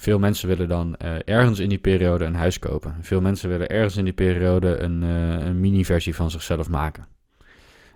Veel 0.00 0.18
mensen 0.18 0.48
willen 0.48 0.68
dan 0.68 0.96
uh, 1.04 1.14
ergens 1.24 1.58
in 1.58 1.68
die 1.68 1.78
periode 1.78 2.24
een 2.24 2.34
huis 2.34 2.58
kopen. 2.58 2.94
Veel 3.00 3.20
mensen 3.20 3.48
willen 3.48 3.68
ergens 3.68 3.96
in 3.96 4.04
die 4.04 4.12
periode 4.12 4.78
een, 4.78 5.02
uh, 5.02 5.46
een 5.46 5.60
mini-versie 5.60 6.14
van 6.14 6.30
zichzelf 6.30 6.68
maken. 6.68 7.06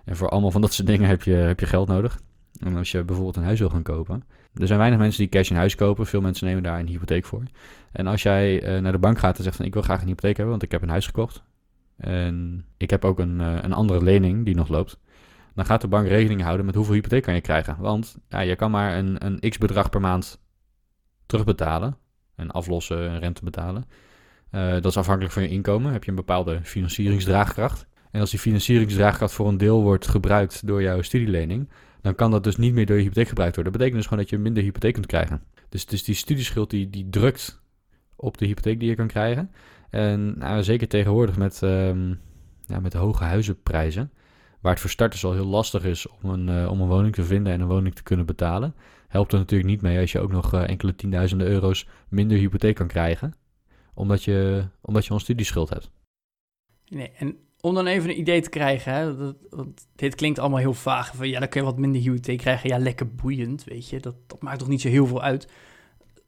En 0.03 0.15
voor 0.15 0.29
allemaal 0.29 0.51
van 0.51 0.61
dat 0.61 0.73
soort 0.73 0.87
dingen 0.87 1.07
heb 1.07 1.23
je, 1.23 1.33
heb 1.33 1.59
je 1.59 1.65
geld 1.65 1.87
nodig. 1.87 2.19
En 2.59 2.75
als 2.75 2.91
je 2.91 3.03
bijvoorbeeld 3.03 3.35
een 3.35 3.43
huis 3.43 3.59
wil 3.59 3.69
gaan 3.69 3.83
kopen. 3.83 4.23
Er 4.53 4.67
zijn 4.67 4.79
weinig 4.79 4.99
mensen 4.99 5.21
die 5.21 5.29
cash 5.29 5.49
een 5.49 5.55
huis 5.55 5.75
kopen. 5.75 6.05
Veel 6.05 6.21
mensen 6.21 6.47
nemen 6.47 6.63
daar 6.63 6.79
een 6.79 6.87
hypotheek 6.87 7.25
voor. 7.25 7.43
En 7.91 8.07
als 8.07 8.23
jij 8.23 8.75
uh, 8.75 8.81
naar 8.81 8.91
de 8.91 8.97
bank 8.97 9.17
gaat 9.19 9.37
en 9.37 9.43
zegt 9.43 9.55
van 9.55 9.65
ik 9.65 9.73
wil 9.73 9.83
graag 9.83 10.01
een 10.01 10.07
hypotheek 10.07 10.35
hebben, 10.35 10.51
want 10.51 10.63
ik 10.63 10.71
heb 10.71 10.81
een 10.81 10.89
huis 10.89 11.05
gekocht. 11.05 11.43
En 11.97 12.65
ik 12.77 12.89
heb 12.89 13.05
ook 13.05 13.19
een, 13.19 13.39
een 13.39 13.73
andere 13.73 14.03
lening 14.03 14.45
die 14.45 14.55
nog 14.55 14.67
loopt. 14.67 14.99
Dan 15.55 15.65
gaat 15.65 15.81
de 15.81 15.87
bank 15.87 16.07
rekening 16.07 16.41
houden 16.41 16.65
met 16.65 16.75
hoeveel 16.75 16.93
hypotheek 16.93 17.23
kan 17.23 17.33
je 17.33 17.41
krijgen. 17.41 17.75
Want 17.79 18.17
ja, 18.29 18.39
je 18.39 18.55
kan 18.55 18.71
maar 18.71 18.97
een, 18.97 19.25
een 19.25 19.49
x 19.49 19.57
bedrag 19.57 19.89
per 19.89 20.01
maand 20.01 20.43
terugbetalen 21.25 21.97
en 22.35 22.51
aflossen 22.51 23.09
en 23.09 23.19
rente 23.19 23.43
betalen. 23.43 23.85
Uh, 24.51 24.71
dat 24.71 24.85
is 24.85 24.97
afhankelijk 24.97 25.33
van 25.33 25.43
je 25.43 25.49
inkomen. 25.49 25.91
Heb 25.91 26.03
je 26.03 26.09
een 26.09 26.15
bepaalde 26.15 26.59
financieringsdraagkracht. 26.63 27.87
En 28.11 28.19
als 28.21 28.29
die 28.29 28.39
financieringsdraagkracht 28.39 29.33
voor 29.33 29.47
een 29.47 29.57
deel 29.57 29.81
wordt 29.81 30.07
gebruikt 30.07 30.67
door 30.67 30.81
jouw 30.81 31.01
studielening, 31.01 31.69
dan 32.01 32.15
kan 32.15 32.31
dat 32.31 32.43
dus 32.43 32.55
niet 32.55 32.73
meer 32.73 32.85
door 32.85 32.95
je 32.95 33.01
hypotheek 33.01 33.27
gebruikt 33.27 33.55
worden. 33.55 33.73
Dat 33.73 33.81
betekent 33.81 34.01
dus 34.01 34.11
gewoon 34.11 34.23
dat 34.23 34.33
je 34.33 34.43
minder 34.43 34.63
hypotheek 34.63 34.93
kunt 34.93 35.05
krijgen. 35.05 35.41
Dus, 35.69 35.85
dus 35.85 36.03
die 36.03 36.15
studieschuld 36.15 36.69
die, 36.69 36.89
die 36.89 37.09
drukt 37.09 37.61
op 38.15 38.37
de 38.37 38.45
hypotheek 38.45 38.79
die 38.79 38.89
je 38.89 38.95
kan 38.95 39.07
krijgen. 39.07 39.51
En 39.89 40.37
nou, 40.37 40.63
zeker 40.63 40.87
tegenwoordig 40.87 41.37
met, 41.37 41.61
um, 41.61 42.19
ja, 42.65 42.79
met 42.79 42.93
hoge 42.93 43.23
huizenprijzen, 43.23 44.11
waar 44.65 44.73
het 44.73 44.83
voor 44.83 44.93
starters 44.93 45.25
al 45.25 45.33
heel 45.33 45.45
lastig 45.45 45.83
is 45.83 46.07
om 46.07 46.29
een, 46.29 46.47
uh, 46.47 46.71
om 46.71 46.81
een 46.81 46.87
woning 46.87 47.13
te 47.13 47.23
vinden 47.23 47.53
en 47.53 47.61
een 47.61 47.67
woning 47.67 47.95
te 47.95 48.03
kunnen 48.03 48.25
betalen, 48.25 48.75
helpt 49.07 49.31
er 49.31 49.37
natuurlijk 49.37 49.69
niet 49.69 49.81
mee 49.81 49.99
als 49.99 50.11
je 50.11 50.19
ook 50.19 50.31
nog 50.31 50.53
uh, 50.53 50.69
enkele 50.69 50.95
tienduizenden 50.95 51.47
euro's 51.47 51.87
minder 52.09 52.37
hypotheek 52.37 52.75
kan 52.75 52.87
krijgen, 52.87 53.33
omdat 53.93 54.23
je, 54.23 54.67
omdat 54.81 55.05
je 55.05 55.13
een 55.13 55.19
studieschuld 55.19 55.69
hebt. 55.69 55.89
Nee, 56.87 57.11
en 57.17 57.37
om 57.61 57.73
dan 57.73 57.85
even 57.85 58.09
een 58.09 58.19
idee 58.19 58.41
te 58.41 58.49
krijgen, 58.49 58.93
hè, 58.93 59.17
dat, 59.17 59.35
dit 59.95 60.15
klinkt 60.15 60.39
allemaal 60.39 60.59
heel 60.59 60.73
vaag. 60.73 61.15
Van, 61.15 61.29
ja, 61.29 61.39
dan 61.39 61.49
kun 61.49 61.59
je 61.59 61.65
wat 61.67 61.77
minder 61.77 62.01
hypotheek 62.01 62.37
krijgen. 62.37 62.69
Ja, 62.69 62.77
lekker 62.77 63.15
boeiend, 63.15 63.63
weet 63.63 63.89
je. 63.89 63.99
Dat, 63.99 64.15
dat 64.27 64.41
maakt 64.41 64.59
toch 64.59 64.67
niet 64.67 64.81
zo 64.81 64.89
heel 64.89 65.07
veel 65.07 65.21
uit. 65.21 65.47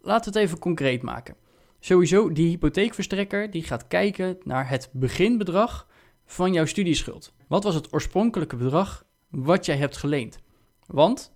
Laten 0.01 0.33
we 0.33 0.39
het 0.39 0.47
even 0.47 0.59
concreet 0.59 1.01
maken. 1.01 1.35
Sowieso, 1.79 2.31
die 2.31 2.49
hypotheekverstrekker 2.49 3.51
die 3.51 3.63
gaat 3.63 3.87
kijken 3.87 4.37
naar 4.43 4.69
het 4.69 4.89
beginbedrag 4.91 5.86
van 6.27 6.53
jouw 6.53 6.65
studieschuld. 6.65 7.33
Wat 7.47 7.63
was 7.63 7.75
het 7.75 7.93
oorspronkelijke 7.93 8.55
bedrag 8.55 9.05
wat 9.29 9.65
jij 9.65 9.77
hebt 9.77 9.97
geleend? 9.97 10.39
Want 10.85 11.33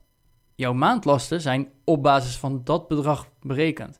jouw 0.56 0.74
maandlasten 0.74 1.42
zijn 1.42 1.72
op 1.84 2.04
basis 2.04 2.38
van 2.38 2.62
dat 2.64 2.88
bedrag 2.88 3.30
berekend. 3.42 4.00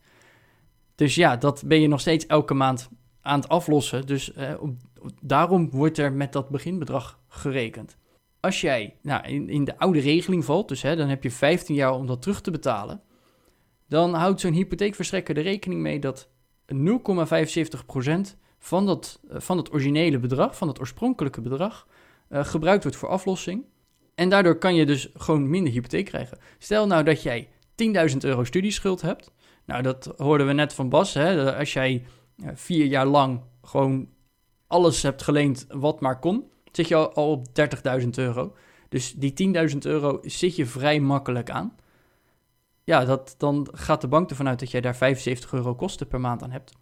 Dus 0.96 1.16
ja, 1.16 1.38
dat 1.38 1.64
ben 1.66 1.82
je 1.82 1.88
nog 1.88 2.00
steeds 2.00 2.26
elke 2.26 2.54
maand 2.54 2.90
aan 3.22 3.40
het 3.40 3.50
aflossen. 3.50 4.06
Dus 4.06 4.34
eh, 4.34 4.54
daarom 5.22 5.70
wordt 5.70 5.98
er 5.98 6.14
met 6.14 6.34
dat 6.34 6.50
beginbedrag 6.50 7.20
gerekend. 7.28 7.98
Als 8.40 8.62
jij 8.62 8.98
nou, 9.02 9.28
in, 9.28 9.50
in 9.50 9.64
de 9.64 9.78
oude 9.78 10.00
regeling 10.00 10.46
valt, 10.46 10.68
dus 10.68 10.82
hè, 10.82 10.96
dan 10.96 11.08
heb 11.08 11.24
je 11.24 11.32
15 11.32 11.76
jaar 11.76 11.94
om 11.94 12.08
dat 12.08 12.22
terug 12.22 12.42
te 12.42 12.52
betalen, 12.52 13.02
dan 13.88 14.14
houdt 14.14 14.40
zo'n 14.40 14.54
hypotheekverstrekker 14.54 15.38
er 15.38 15.44
rekening 15.44 15.82
mee 15.82 16.00
dat 16.00 16.30
0,75% 16.74 16.78
van 18.64 18.86
dat, 18.86 19.20
uh, 19.32 19.40
van 19.40 19.58
het 19.58 19.72
originele 19.72 20.20
bedrag, 20.20 20.58
van 20.58 20.68
het 20.68 20.80
oorspronkelijke 20.80 21.42
bedrag, 21.42 21.88
uh, 22.30 22.46
gebruikt 22.46 22.84
wordt 22.84 22.98
voor 22.98 23.10
aflossing. 23.10 23.66
En 24.16 24.30
daardoor 24.30 24.58
kan 24.58 24.76
je 24.76 24.86
dus 24.86 25.10
gewoon 25.14 25.50
minder 25.50 25.74
hypotheek 25.74 26.06
krijgen. 26.06 26.38
Stel 26.58 26.88
nou 26.88 27.04
dat 27.04 27.22
jij 27.22 27.50
10.000 27.76 28.18
euro 28.20 28.44
studieschuld 28.44 29.02
hebt. 29.02 29.32
Nou, 29.66 29.82
dat 29.82 30.14
hoorden 30.18 30.48
we 30.48 30.54
net 30.54 30.74
van 30.74 30.90
Bas. 30.90 31.14
Hè? 31.14 31.56
Als 31.58 31.74
jij 31.74 32.06
uh, 32.38 32.50
vier 32.54 32.86
jaar 32.86 33.06
lang 33.06 33.42
gewoon 33.64 34.10
alles 34.68 35.02
hebt 35.02 35.22
geleend 35.22 35.66
wat 35.70 36.02
maar 36.02 36.20
kon, 36.20 36.52
zit 36.72 36.88
je 36.88 36.96
al, 36.96 37.32
op 37.32 37.48
30.000 38.02 38.10
euro. 38.10 38.56
Dus 38.90 39.14
die 39.14 39.54
10.000 39.72 39.78
euro 39.78 40.20
zit 40.22 40.56
je 40.56 40.66
vrij 40.66 41.00
makkelijk 41.00 41.50
aan. 41.50 41.76
Ja, 42.84 43.06
dat, 43.06 43.36
dan 43.38 43.68
gaat 43.72 44.02
de 44.02 44.08
bank 44.08 44.30
ervan 44.30 44.48
uit 44.48 44.60
dat 44.60 44.72
jij 44.72 44.82
daar 44.82 44.96
75 44.96 45.54
euro 45.54 45.76
kosten 45.76 46.08
per 46.08 46.20
maand 46.20 46.44
aan 46.44 46.52
hebt. 46.52 46.74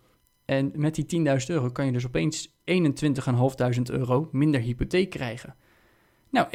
En 0.50 0.72
met 0.76 0.96
die 0.96 1.26
10.000 1.40 1.46
euro 1.48 1.70
kan 1.70 1.86
je 1.86 1.92
dus 1.92 2.06
opeens 2.06 2.48
21.500 2.48 2.54
euro 3.92 4.30
minder 4.32 4.62
hypotheek 4.62 5.10
krijgen. 5.10 5.56
Nou, 6.30 6.48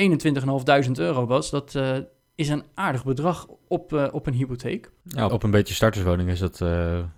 21.500 0.86 0.90
euro 0.92 1.26
was, 1.26 1.50
dat 1.50 1.74
uh, 1.74 1.96
is 2.34 2.48
een 2.48 2.64
aardig 2.74 3.04
bedrag 3.04 3.46
op, 3.68 3.92
uh, 3.92 4.08
op 4.12 4.26
een 4.26 4.34
hypotheek. 4.34 4.90
Ja, 5.04 5.26
op 5.26 5.42
een 5.42 5.50
beetje 5.50 5.74
starterswoning 5.74 6.28
is 6.30 6.38
dat, 6.38 6.60
uh, 6.60 6.68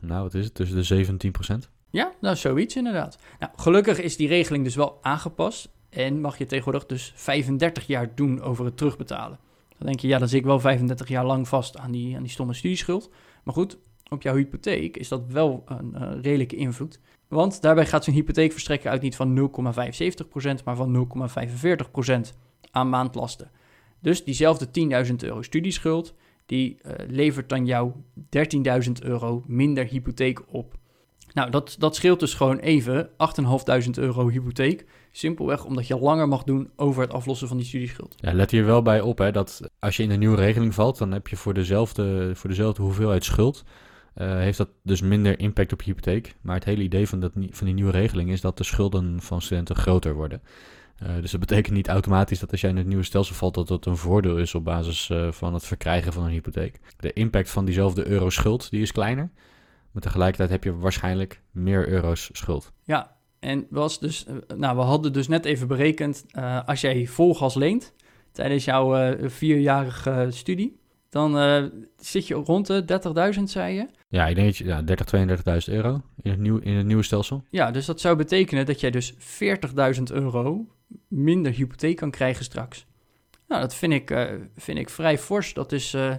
nou 0.01 0.23
wat 0.23 0.35
is 0.35 0.45
het, 0.45 0.55
tussen 0.55 1.07
de 1.07 1.67
17% 1.67 1.71
Ja, 1.91 2.13
nou 2.21 2.37
zoiets 2.37 2.77
inderdaad. 2.77 3.19
Nou, 3.39 3.53
gelukkig 3.57 4.01
is 4.01 4.17
die 4.17 4.29
regeling 4.29 4.65
dus 4.65 4.75
wel 4.75 4.99
aangepast 5.03 5.69
en 5.91 6.21
mag 6.21 6.39
je 6.39 6.47
tegenwoordig 6.47 6.87
dus 6.87 7.13
35 7.17 7.87
jaar 7.87 8.15
doen 8.15 8.41
over 8.41 8.65
het 8.65 8.77
terugbetalen. 8.77 9.39
Dan 9.79 9.87
denk 9.87 10.01
je, 10.01 10.09
ja, 10.09 10.19
dan 10.19 10.29
zit 10.29 10.39
ik 10.39 10.45
wel 10.45 10.61
35 10.61 11.09
jaar 11.09 11.27
lang 11.27 11.49
vast 11.49 11.79
aan 11.79 11.91
die, 11.93 12.17
aan 12.17 12.23
die 12.23 12.33
stomme 12.33 12.55
studieschuld. 12.55 13.11
Maar 13.45 13.55
goed, 13.55 13.79
op 14.09 14.23
jouw 14.23 14.35
hypotheek 14.35 14.97
is 14.97 15.09
dat 15.09 15.23
wel 15.29 15.63
een 15.67 15.95
uh, 15.95 16.11
redelijke 16.23 16.57
invloed. 16.57 17.01
Want 17.29 17.63
daarbij 17.63 17.87
gaat 17.87 18.05
zo'n 18.05 18.15
hypotheekverstrekker 18.15 18.91
uit 18.91 19.03
niet 19.03 19.17
van 19.17 19.51
0,75%, 20.59 20.65
maar 20.65 20.77
van 20.77 21.09
0,45% 22.31 22.37
aan 22.71 22.89
maandlasten. 22.89 23.51
Dus 24.01 24.25
diezelfde 24.25 24.69
10.000 25.07 25.15
euro 25.17 25.43
studieschuld, 25.43 26.15
die 26.47 26.79
uh, 26.87 26.93
levert 27.09 27.49
dan 27.49 27.67
jou 27.67 27.93
13.000 28.87 28.93
euro 29.03 29.43
minder 29.47 29.85
hypotheek 29.85 30.43
op. 30.53 30.75
Nou, 31.33 31.51
dat, 31.51 31.77
dat 31.79 31.95
scheelt 31.95 32.21
dus 32.21 32.35
gewoon 32.35 32.59
even 32.59 33.09
8.500 33.09 33.91
euro 33.95 34.29
hypotheek. 34.29 34.85
Simpelweg 35.13 35.65
omdat 35.65 35.87
je 35.87 35.99
langer 35.99 36.29
mag 36.29 36.43
doen 36.43 36.71
over 36.77 37.03
het 37.03 37.13
aflossen 37.13 37.49
van 37.49 37.57
die 37.57 37.67
studieschuld. 37.67 38.15
Ja, 38.17 38.33
let 38.33 38.51
hier 38.51 38.65
wel 38.65 38.83
bij 38.83 39.01
op 39.01 39.19
hè, 39.19 39.33
dat 39.33 39.71
als 39.79 39.97
je 39.97 40.03
in 40.03 40.11
een 40.11 40.19
nieuwe 40.19 40.37
regeling 40.37 40.75
valt, 40.75 40.99
dan 40.99 41.13
heb 41.13 41.29
je 41.29 41.37
voor 41.37 41.55
dezelfde, 41.55 42.31
voor 42.35 42.51
dezelfde 42.51 42.83
hoeveelheid 42.83 43.25
schuld 43.25 43.65
heeft 44.25 44.59
dat 44.59 44.69
dus 44.83 45.01
minder 45.01 45.39
impact 45.39 45.73
op 45.73 45.83
je 45.83 45.91
hypotheek. 45.91 46.35
Maar 46.41 46.55
het 46.55 46.65
hele 46.65 46.83
idee 46.83 47.09
van, 47.09 47.21
dat, 47.21 47.33
van 47.51 47.67
die 47.67 47.75
nieuwe 47.75 47.91
regeling 47.91 48.31
is 48.31 48.41
dat 48.41 48.59
de 48.59 48.65
schulden 48.65 49.21
van 49.21 49.43
studenten 49.43 49.77
groter 49.77 50.15
worden. 50.15 50.43
Uh, 51.03 51.09
dus 51.21 51.31
dat 51.31 51.41
betekent 51.41 51.75
niet 51.75 51.89
automatisch 51.89 52.39
dat 52.39 52.51
als 52.51 52.61
jij 52.61 52.71
in 52.71 52.77
het 52.77 52.87
nieuwe 52.87 53.03
stelsel 53.03 53.35
valt, 53.35 53.55
dat 53.55 53.69
dat 53.69 53.87
een 53.87 53.97
voordeel 53.97 54.39
is 54.39 54.55
op 54.55 54.65
basis 54.65 55.09
uh, 55.09 55.33
van 55.33 55.55
het 55.55 55.65
verkrijgen 55.65 56.13
van 56.13 56.25
een 56.25 56.31
hypotheek. 56.31 56.81
De 56.97 57.13
impact 57.13 57.51
van 57.51 57.65
diezelfde 57.65 58.07
euro 58.07 58.31
schuld, 58.31 58.71
die 58.71 58.83
is 58.83 58.93
kleiner. 58.93 59.31
Maar 59.91 60.03
tegelijkertijd 60.03 60.51
heb 60.51 60.65
je 60.65 60.77
waarschijnlijk 60.77 61.43
meer 61.51 61.89
euro's 61.89 62.31
schuld. 62.33 62.73
Ja, 62.85 63.17
En 63.39 63.67
was 63.71 63.99
dus, 63.99 64.27
eh, 64.27 64.57
nou, 64.57 64.77
we 64.77 64.83
hadden 64.83 65.13
dus 65.13 65.29
net 65.29 65.45
even 65.45 65.69
berekend, 65.69 66.25
als 66.67 66.81
jij 66.81 67.07
vol 67.07 67.35
gas 67.35 67.55
leent 67.55 67.95
tijdens 68.33 68.65
jouw 68.65 69.17
vierjarige 69.29 70.27
studie, 70.31 70.81
dan 71.17 71.39
uh, 71.39 71.65
zit 71.97 72.27
je 72.27 72.35
rond 72.35 72.67
de 72.67 73.35
30.000, 73.37 73.43
zei 73.43 73.75
je? 73.75 73.87
Ja, 74.09 74.27
ik 74.27 74.35
denk 74.35 74.47
dat 74.47 74.57
je 74.57 74.65
ja, 74.65 74.83
30, 74.83 75.67
32.000 75.69 75.75
euro 75.75 76.01
in 76.23 76.31
het, 76.31 76.41
nieuw, 76.41 76.59
in 76.59 76.75
het 76.75 76.87
nieuwe 76.87 77.03
stelsel. 77.03 77.45
Ja, 77.51 77.71
dus 77.71 77.87
dat 77.87 78.01
zou 78.01 78.17
betekenen 78.17 78.67
dat 78.67 78.81
jij 78.81 78.91
dus 78.91 79.15
40.000 79.15 79.19
euro 80.13 80.67
minder 81.09 81.53
hypotheek 81.53 81.97
kan 81.97 82.11
krijgen 82.11 82.45
straks. 82.45 82.87
Nou, 83.49 83.61
dat 83.61 83.75
vind 83.75 83.93
ik, 83.93 84.11
uh, 84.11 84.25
vind 84.57 84.79
ik 84.79 84.91
vrij 84.91 85.19
fors. 85.19 85.55
Dat 85.55 85.73
is, 85.73 85.95
uh, 85.95 86.15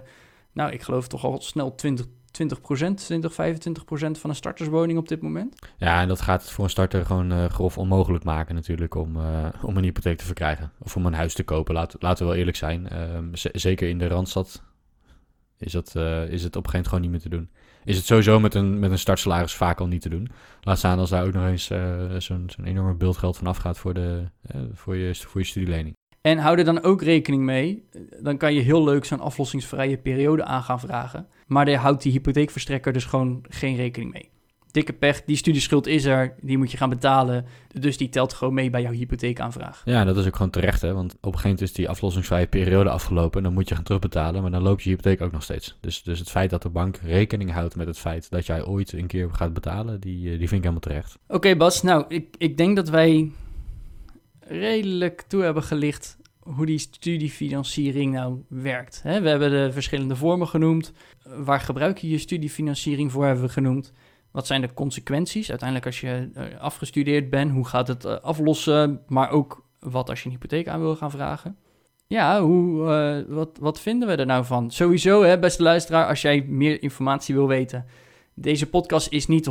nou, 0.52 0.72
ik 0.72 0.82
geloof 0.82 1.08
toch 1.08 1.24
al 1.24 1.40
snel 1.40 1.74
20, 1.74 2.06
20% 2.06 2.08
20, 2.94 3.32
25% 3.32 3.36
van 4.20 4.30
een 4.30 4.36
starterswoning 4.36 4.98
op 4.98 5.08
dit 5.08 5.22
moment. 5.22 5.58
Ja, 5.76 6.00
en 6.00 6.08
dat 6.08 6.20
gaat 6.20 6.42
het 6.42 6.50
voor 6.50 6.64
een 6.64 6.70
starter 6.70 7.06
gewoon 7.06 7.32
uh, 7.32 7.44
grof 7.44 7.78
onmogelijk 7.78 8.24
maken 8.24 8.54
natuurlijk 8.54 8.94
om, 8.94 9.16
om 9.62 9.76
een 9.76 9.84
hypotheek 9.84 10.18
te 10.18 10.24
verkrijgen. 10.24 10.72
Of 10.78 10.96
om 10.96 11.06
een 11.06 11.14
huis 11.14 11.34
te 11.34 11.42
kopen, 11.42 11.74
Laat, 11.74 11.96
laten 11.98 12.24
we 12.24 12.30
wel 12.30 12.38
eerlijk 12.38 12.56
zijn. 12.56 12.88
Zeker 13.52 13.88
in 13.88 13.98
de 13.98 14.06
Randstad 14.06 14.62
is, 15.58 15.72
dat, 15.72 15.94
is 16.28 16.42
het 16.42 16.56
op 16.56 16.64
een 16.64 16.70
gegeven 16.70 16.72
moment 16.72 16.86
gewoon 16.86 17.00
niet 17.00 17.10
meer 17.10 17.20
te 17.20 17.28
doen. 17.28 17.48
Is 17.84 17.96
het 17.96 18.06
sowieso 18.06 18.40
met 18.40 18.54
een, 18.54 18.78
met 18.78 18.90
een 18.90 18.98
startsalaris 18.98 19.54
vaak 19.54 19.80
al 19.80 19.86
niet 19.86 20.02
te 20.02 20.08
doen. 20.08 20.28
Laat 20.60 20.78
staan 20.78 20.98
als 20.98 21.10
daar 21.10 21.26
ook 21.26 21.32
nog 21.32 21.46
eens 21.46 21.64
zo'n 22.18 22.50
zo'n 22.50 22.64
enorme 22.64 22.94
beeldgeld 22.94 23.36
van 23.36 23.46
afgaat 23.46 23.78
voor, 23.78 23.94
de, 23.94 24.24
voor, 24.72 24.96
je, 24.96 25.14
voor 25.14 25.40
je 25.40 25.46
studielening. 25.46 25.96
En 26.20 26.38
hou 26.38 26.58
er 26.58 26.64
dan 26.64 26.82
ook 26.82 27.02
rekening 27.02 27.42
mee, 27.42 27.88
dan 28.22 28.36
kan 28.36 28.54
je 28.54 28.60
heel 28.60 28.84
leuk 28.84 29.04
zo'n 29.04 29.20
aflossingsvrije 29.20 29.98
periode 29.98 30.44
aan 30.44 30.62
gaan 30.62 30.80
vragen. 30.80 31.26
Maar 31.46 31.64
daar 31.64 31.74
houdt 31.74 32.02
die 32.02 32.12
hypotheekverstrekker 32.12 32.92
dus 32.92 33.04
gewoon 33.04 33.44
geen 33.48 33.76
rekening 33.76 34.12
mee. 34.12 34.30
Dikke 34.78 34.92
pech, 34.92 35.24
die 35.24 35.36
studieschuld 35.36 35.86
is 35.86 36.04
er, 36.04 36.34
die 36.40 36.58
moet 36.58 36.70
je 36.70 36.76
gaan 36.76 36.88
betalen. 36.88 37.46
Dus 37.80 37.96
die 37.96 38.08
telt 38.08 38.32
gewoon 38.32 38.54
mee 38.54 38.70
bij 38.70 38.82
jouw 38.82 38.92
hypotheekaanvraag. 38.92 39.82
Ja, 39.84 40.04
dat 40.04 40.16
is 40.16 40.26
ook 40.26 40.36
gewoon 40.36 40.50
terecht, 40.50 40.82
hè? 40.82 40.94
Want 40.94 41.12
op 41.12 41.18
een 41.18 41.30
gegeven 41.30 41.50
moment 41.50 41.68
is 41.68 41.72
die 41.72 41.88
aflossingsvrije 41.88 42.46
periode 42.46 42.90
afgelopen. 42.90 43.38
En 43.38 43.44
dan 43.44 43.52
moet 43.52 43.68
je 43.68 43.74
gaan 43.74 43.84
terugbetalen, 43.84 44.42
maar 44.42 44.50
dan 44.50 44.62
loopt 44.62 44.82
je 44.82 44.90
hypotheek 44.90 45.20
ook 45.20 45.32
nog 45.32 45.42
steeds. 45.42 45.78
Dus, 45.80 46.02
dus 46.02 46.18
het 46.18 46.30
feit 46.30 46.50
dat 46.50 46.62
de 46.62 46.68
bank 46.68 46.96
rekening 46.96 47.52
houdt 47.52 47.76
met 47.76 47.86
het 47.86 47.98
feit 47.98 48.30
dat 48.30 48.46
jij 48.46 48.64
ooit 48.64 48.92
een 48.92 49.06
keer 49.06 49.28
gaat 49.32 49.52
betalen, 49.52 50.00
die, 50.00 50.22
die 50.22 50.36
vind 50.36 50.50
ik 50.50 50.50
helemaal 50.50 50.80
terecht. 50.80 51.18
Oké, 51.28 51.56
Bas. 51.56 51.82
Nou, 51.82 52.04
ik, 52.08 52.34
ik 52.38 52.56
denk 52.56 52.76
dat 52.76 52.88
wij 52.88 53.32
redelijk 54.40 55.24
toe 55.28 55.42
hebben 55.42 55.62
gelicht 55.62 56.18
hoe 56.38 56.66
die 56.66 56.78
studiefinanciering 56.78 58.12
nou 58.12 58.42
werkt. 58.48 59.00
we 59.02 59.10
hebben 59.10 59.50
de 59.50 59.72
verschillende 59.72 60.16
vormen 60.16 60.48
genoemd. 60.48 60.92
Waar 61.22 61.60
gebruik 61.60 61.98
je 61.98 62.08
je 62.08 62.18
studiefinanciering 62.18 63.12
voor, 63.12 63.24
hebben 63.24 63.44
we 63.44 63.50
genoemd. 63.50 63.92
Wat 64.38 64.46
zijn 64.46 64.60
de 64.60 64.74
consequenties 64.74 65.48
uiteindelijk 65.48 65.86
als 65.86 66.00
je 66.00 66.30
eh, 66.34 66.60
afgestudeerd 66.60 67.30
bent? 67.30 67.52
Hoe 67.52 67.66
gaat 67.66 67.88
het 67.88 68.04
eh, 68.04 68.20
aflossen? 68.20 69.00
Maar 69.08 69.30
ook 69.30 69.64
wat 69.80 70.08
als 70.08 70.20
je 70.20 70.26
een 70.26 70.32
hypotheek 70.32 70.68
aan 70.68 70.80
wil 70.80 70.96
gaan 70.96 71.10
vragen. 71.10 71.56
Ja, 72.06 72.42
hoe, 72.42 72.80
uh, 73.28 73.34
wat, 73.34 73.58
wat 73.60 73.80
vinden 73.80 74.08
we 74.08 74.14
er 74.14 74.26
nou 74.26 74.44
van? 74.44 74.70
Sowieso, 74.70 75.22
hè, 75.22 75.38
beste 75.38 75.62
luisteraar, 75.62 76.06
als 76.06 76.22
jij 76.22 76.44
meer 76.48 76.82
informatie 76.82 77.34
wil 77.34 77.48
weten. 77.48 77.84
Deze 78.34 78.68
podcast 78.68 79.08
is 79.08 79.26
niet 79.26 79.48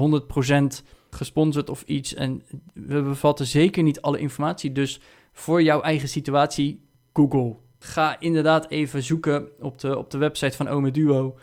100% 0.82 0.84
gesponsord 1.10 1.70
of 1.70 1.82
iets. 1.82 2.14
En 2.14 2.44
we 2.74 3.02
bevatten 3.02 3.46
zeker 3.46 3.84
niet 3.84 4.02
alle 4.02 4.20
informatie. 4.20 4.72
Dus 4.72 5.00
voor 5.32 5.64
jouw 5.64 5.82
eigen 5.82 6.10
situatie, 6.10 6.82
Google. 7.14 7.56
Ga 7.80 8.20
inderdaad 8.20 8.70
even 8.70 9.04
zoeken 9.04 9.48
op 9.60 9.80
de, 9.80 9.98
op 9.98 10.12
de 10.12 10.18
website 10.18 10.56
van 10.56 10.68
Ome 10.68 10.92
Duo. 10.92 11.36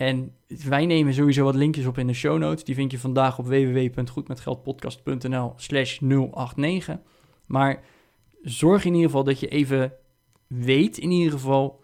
En 0.00 0.34
wij 0.46 0.86
nemen 0.86 1.14
sowieso 1.14 1.44
wat 1.44 1.54
linkjes 1.54 1.86
op 1.86 1.98
in 1.98 2.06
de 2.06 2.12
show 2.12 2.38
notes. 2.38 2.64
Die 2.64 2.74
vind 2.74 2.90
je 2.90 2.98
vandaag 2.98 3.38
op 3.38 3.46
www.goedmetgeldpodcast.nl 3.46 5.52
slash 5.56 5.98
089. 5.98 6.98
Maar 7.46 7.82
zorg 8.42 8.84
in 8.84 8.92
ieder 8.92 9.06
geval 9.06 9.24
dat 9.24 9.40
je 9.40 9.48
even 9.48 9.92
weet 10.46 10.98
in 10.98 11.10
ieder 11.10 11.32
geval 11.32 11.82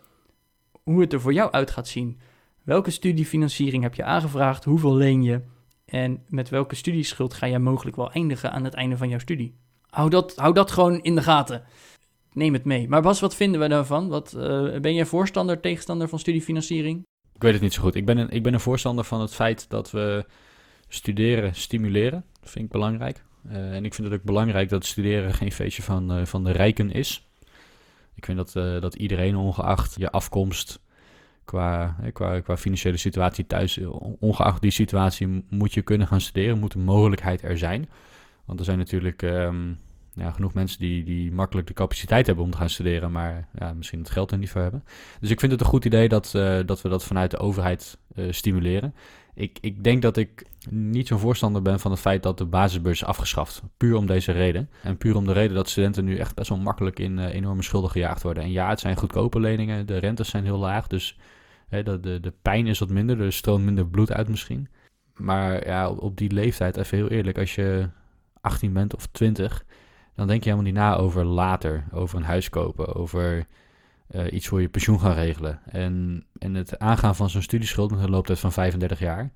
hoe 0.83 1.01
het 1.01 1.12
er 1.12 1.20
voor 1.20 1.33
jou 1.33 1.53
uit 1.53 1.70
gaat 1.70 1.88
zien. 1.88 2.20
Welke 2.62 2.90
studiefinanciering 2.90 3.83
heb 3.83 3.94
je 3.94 4.05
aangevraagd? 4.05 4.64
Hoeveel 4.64 4.94
leen 4.94 5.22
je? 5.22 5.40
En 5.85 6.22
met 6.29 6.48
welke 6.48 6.75
studieschuld 6.75 7.35
ga 7.35 7.48
jij 7.48 7.59
mogelijk 7.59 7.96
wel 7.96 8.12
eindigen 8.12 8.53
aan 8.53 8.64
het 8.64 8.75
einde 8.75 8.96
van 8.96 9.09
jouw 9.09 9.18
studie? 9.18 9.55
Hou 9.87 10.11
dat, 10.11 10.37
hou 10.37 10.55
dat 10.55 10.70
gewoon 10.70 11.03
in 11.03 11.14
de 11.14 11.22
gaten. 11.22 11.62
Neem 12.33 12.53
het 12.53 12.64
mee. 12.64 12.88
Maar 12.88 13.03
Bas, 13.03 13.20
wat 13.20 13.35
vinden 13.35 13.61
we 13.61 13.68
daarvan? 13.68 14.09
Wat, 14.09 14.35
uh, 14.37 14.81
ben 14.81 14.94
jij 14.94 15.07
voorstander, 15.07 15.61
tegenstander 15.61 16.09
van 16.09 16.18
studiefinanciering? 16.18 17.03
Ik 17.42 17.48
weet 17.48 17.57
het 17.57 17.66
niet 17.66 17.74
zo 17.74 17.83
goed. 17.83 17.94
Ik 17.94 18.05
ben 18.05 18.18
een, 18.18 18.31
ik 18.31 18.42
ben 18.42 18.55
een 18.55 18.61
voorstander 18.61 19.05
van 19.05 19.20
het 19.20 19.35
feit 19.35 19.70
dat 19.70 19.90
we 19.90 20.26
studeren 20.88 21.55
stimuleren. 21.55 22.24
Dat 22.40 22.50
vind 22.50 22.64
ik 22.64 22.70
belangrijk. 22.70 23.24
Uh, 23.46 23.74
en 23.74 23.85
ik 23.85 23.94
vind 23.94 24.09
het 24.09 24.18
ook 24.18 24.24
belangrijk 24.24 24.68
dat 24.68 24.85
studeren 24.85 25.35
geen 25.35 25.52
feestje 25.52 25.83
van, 25.83 26.18
uh, 26.18 26.24
van 26.24 26.44
de 26.44 26.50
rijken 26.50 26.90
is. 26.90 27.28
Ik 28.14 28.24
vind 28.24 28.37
dat, 28.37 28.83
dat 28.83 28.94
iedereen, 28.94 29.37
ongeacht 29.37 29.94
je 29.98 30.11
afkomst, 30.11 30.81
qua, 31.44 31.96
qua, 32.12 32.40
qua 32.40 32.57
financiële 32.57 32.96
situatie 32.96 33.46
thuis, 33.46 33.78
ongeacht 34.18 34.62
die 34.62 34.70
situatie, 34.70 35.44
moet 35.48 35.74
je 35.74 35.83
kunnen 35.83 36.07
gaan 36.07 36.20
studeren, 36.20 36.59
moet 36.59 36.72
de 36.72 36.78
mogelijkheid 36.78 37.42
er 37.42 37.59
zijn. 37.59 37.88
Want 38.44 38.59
er 38.59 38.64
zijn 38.64 38.78
natuurlijk 38.78 39.22
um, 39.22 39.78
ja, 40.14 40.31
genoeg 40.31 40.55
mensen 40.55 40.79
die, 40.79 41.05
die 41.05 41.33
makkelijk 41.33 41.66
de 41.66 41.72
capaciteit 41.72 42.27
hebben 42.27 42.44
om 42.44 42.51
te 42.51 42.57
gaan 42.57 42.70
studeren, 42.70 43.12
maar 43.12 43.48
ja, 43.59 43.72
misschien 43.72 43.98
het 43.98 44.11
geld 44.11 44.31
er 44.31 44.38
niet 44.38 44.51
voor 44.51 44.61
hebben. 44.61 44.85
Dus 45.20 45.31
ik 45.31 45.40
vind 45.40 45.53
het 45.53 45.61
een 45.61 45.66
goed 45.66 45.85
idee 45.85 46.09
dat, 46.09 46.33
uh, 46.37 46.59
dat 46.66 46.83
we 46.83 46.88
dat 46.88 47.05
vanuit 47.05 47.31
de 47.31 47.38
overheid 47.38 47.98
uh, 48.14 48.33
stimuleren. 48.33 48.94
Ik, 49.35 49.59
ik 49.61 49.85
denk 49.85 50.03
dat 50.03 50.16
ik 50.16 50.46
niet 50.70 51.07
zo'n 51.07 51.18
voorstander 51.18 51.62
ben 51.62 51.81
van 51.81 51.90
het 51.90 52.01
feit 52.01 52.22
dat 52.22 52.38
de 52.38 52.44
basisbeurs 52.44 53.01
is 53.01 53.07
afgeschaft. 53.07 53.62
Puur 53.77 53.96
om 53.96 54.07
deze 54.07 54.33
reden. 54.33 54.70
En 54.83 54.96
puur 54.96 55.16
om 55.16 55.27
de 55.27 55.33
reden 55.33 55.57
dat 55.57 55.68
studenten 55.68 56.05
nu 56.05 56.16
echt 56.16 56.35
best 56.35 56.48
wel 56.48 56.59
makkelijk 56.59 56.98
in 56.98 57.18
uh, 57.18 57.35
enorme 57.35 57.62
schulden 57.62 57.90
gejaagd 57.90 58.22
worden. 58.22 58.42
En 58.42 58.51
ja, 58.51 58.68
het 58.68 58.81
zijn 58.81 58.96
goedkope 58.96 59.40
leningen, 59.40 59.87
de 59.87 59.98
rentes 59.98 60.29
zijn 60.29 60.44
heel 60.44 60.59
laag, 60.59 60.87
dus 60.87 61.18
hè, 61.68 61.83
de, 61.83 62.01
de, 62.01 62.20
de 62.20 62.33
pijn 62.42 62.66
is 62.66 62.79
wat 62.79 62.90
minder, 62.90 63.20
er 63.20 63.33
stroomt 63.33 63.64
minder 63.64 63.87
bloed 63.87 64.12
uit 64.12 64.29
misschien. 64.29 64.68
Maar 65.16 65.66
ja, 65.66 65.88
op, 65.88 66.01
op 66.01 66.16
die 66.16 66.33
leeftijd, 66.33 66.77
even 66.77 66.98
heel 66.98 67.09
eerlijk, 67.09 67.38
als 67.38 67.55
je 67.55 67.88
18 68.40 68.72
bent 68.72 68.94
of 68.94 69.07
20, 69.07 69.64
dan 70.14 70.27
denk 70.27 70.44
je 70.44 70.51
helemaal 70.51 70.72
niet 70.72 70.81
na 70.81 70.96
over 70.96 71.25
later, 71.25 71.85
over 71.92 72.18
een 72.18 72.25
huis 72.25 72.48
kopen, 72.48 72.94
over 72.94 73.46
uh, 74.11 74.33
iets 74.33 74.48
voor 74.48 74.61
je 74.61 74.68
pensioen 74.68 75.01
gaan 75.01 75.14
regelen. 75.14 75.61
En, 75.64 76.25
en 76.38 76.55
het 76.55 76.79
aangaan 76.79 77.16
van 77.16 77.31
zo'n 77.31 77.42
studieschuld 77.42 77.90
met 77.90 78.01
een 78.01 78.11
looptijd 78.11 78.38
van 78.38 78.53
35 78.53 78.98
jaar 78.98 79.31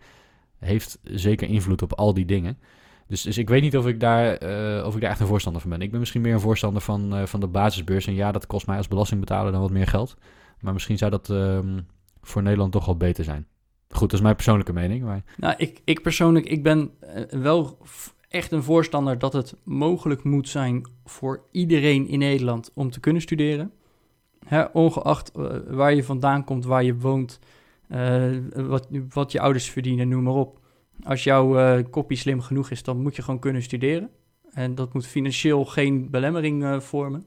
heeft 0.59 0.99
zeker 1.03 1.49
invloed 1.49 1.83
op 1.83 1.93
al 1.93 2.15
die 2.15 2.25
dingen. 2.25 2.59
Dus, 3.07 3.23
dus 3.23 3.39
ik 3.39 3.49
weet 3.49 3.63
niet 3.63 3.77
of 3.77 3.87
ik, 3.87 4.01
daar, 4.01 4.43
uh, 4.43 4.87
of 4.87 4.95
ik 4.95 5.01
daar 5.01 5.11
echt 5.11 5.21
een 5.21 5.27
voorstander 5.27 5.61
van 5.61 5.71
ben. 5.71 5.81
Ik 5.81 5.91
ben 5.91 6.01
misschien 6.01 6.21
meer 6.21 6.33
een 6.33 6.41
voorstander 6.41 6.83
van, 6.83 7.19
uh, 7.19 7.27
van 7.27 7.41
de 7.41 7.47
basisbeurs. 7.47 8.07
En 8.07 8.15
ja, 8.15 8.33
dat 8.33 8.47
kost 8.47 8.67
mij 8.67 8.77
als 8.77 8.89
belastingbetaler 8.89 9.53
dan 9.53 9.61
wat 9.61 9.71
meer 9.71 9.87
geld. 9.87 10.17
Maar 10.61 10.73
misschien 10.73 10.99
zou 10.99 11.11
dat 11.11 11.29
um, 11.29 11.87
voor 12.23 12.43
Nederland 12.43 12.73
toch 12.73 12.87
wel 12.87 12.97
beter 12.97 13.25
zijn. 13.25 13.47
Goed, 13.89 14.11
dat 14.11 14.13
is 14.13 14.21
mijn 14.21 14.35
persoonlijke 14.35 14.73
mening. 14.73 15.05
Maar... 15.05 15.23
Nou, 15.37 15.55
ik, 15.57 15.81
ik 15.85 16.03
persoonlijk, 16.03 16.47
ik 16.47 16.63
ben 16.63 16.91
wel 17.31 17.79
echt 18.37 18.53
een 18.53 18.63
voorstander 18.63 19.19
dat 19.19 19.33
het 19.33 19.55
mogelijk 19.65 20.25
moet 20.25 20.49
zijn 20.49 20.87
voor 21.05 21.43
iedereen 21.51 22.09
in 22.09 22.19
Nederland 22.19 22.71
om 22.75 22.91
te 22.91 23.01
kunnen 23.01 23.23
studeren. 23.23 23.73
Ongeacht 24.73 25.33
uh, 25.37 25.47
waar 25.67 25.95
je 25.95 26.05
vandaan 26.05 26.45
komt, 26.45 26.65
waar 26.65 26.85
je 26.85 26.97
woont, 26.97 27.39
uh, 27.89 28.37
wat, 28.55 28.89
wat 29.09 29.33
je 29.33 29.41
ouders 29.41 29.71
verdienen, 29.71 30.09
noem 30.09 30.23
maar 30.23 30.35
op. 30.35 30.61
Als 31.03 31.25
jouw 31.25 31.59
uh, 31.79 31.85
kopie 31.91 32.17
slim 32.17 32.41
genoeg 32.41 32.71
is, 32.71 32.83
dan 32.83 33.03
moet 33.03 33.17
je 33.17 33.23
gewoon 33.23 33.41
kunnen 33.41 33.63
studeren. 33.63 34.11
En 34.53 34.75
dat 34.75 34.93
moet 34.95 35.07
financieel 35.07 35.65
geen 35.65 36.11
belemmering 36.11 36.83
vormen. 36.83 37.27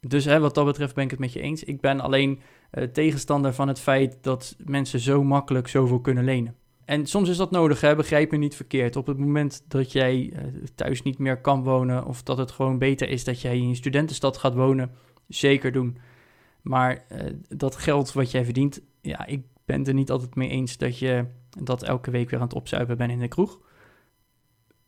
Dus 0.00 0.24
hè, 0.24 0.40
wat 0.40 0.54
dat 0.54 0.64
betreft 0.64 0.94
ben 0.94 1.04
ik 1.04 1.10
het 1.10 1.18
met 1.18 1.32
je 1.32 1.40
eens. 1.40 1.64
Ik 1.64 1.80
ben 1.80 2.00
alleen 2.00 2.40
tegenstander 2.92 3.54
van 3.54 3.68
het 3.68 3.80
feit 3.80 4.18
dat 4.20 4.56
mensen 4.64 5.00
zo 5.00 5.24
makkelijk 5.24 5.68
zoveel 5.68 6.00
kunnen 6.00 6.24
lenen. 6.24 6.56
En 6.84 7.06
soms 7.06 7.28
is 7.28 7.36
dat 7.36 7.50
nodig, 7.50 7.80
hè? 7.80 7.96
begrijp 7.96 8.30
me 8.30 8.36
niet 8.36 8.56
verkeerd. 8.56 8.96
Op 8.96 9.06
het 9.06 9.18
moment 9.18 9.64
dat 9.68 9.92
jij 9.92 10.32
uh, 10.32 10.40
thuis 10.74 11.02
niet 11.02 11.18
meer 11.18 11.40
kan 11.40 11.62
wonen, 11.62 12.04
of 12.04 12.22
dat 12.22 12.38
het 12.38 12.50
gewoon 12.50 12.78
beter 12.78 13.08
is 13.08 13.24
dat 13.24 13.40
jij 13.40 13.56
in 13.56 13.68
je 13.68 13.74
studentenstad 13.74 14.36
gaat 14.36 14.54
wonen, 14.54 14.90
zeker 15.28 15.72
doen. 15.72 15.98
Maar 16.62 17.04
uh, 17.12 17.18
dat 17.48 17.76
geld 17.76 18.12
wat 18.12 18.30
jij 18.30 18.44
verdient, 18.44 18.80
ja, 19.00 19.26
ik 19.26 19.42
ben 19.64 19.84
er 19.84 19.94
niet 19.94 20.10
altijd 20.10 20.34
mee 20.34 20.48
eens 20.48 20.76
dat 20.76 20.98
je 20.98 21.24
dat 21.62 21.82
elke 21.82 22.10
week 22.10 22.30
weer 22.30 22.40
aan 22.40 22.46
het 22.46 22.56
opzuipen 22.56 22.96
bent 22.96 23.10
in 23.10 23.18
de 23.18 23.28
kroeg. 23.28 23.58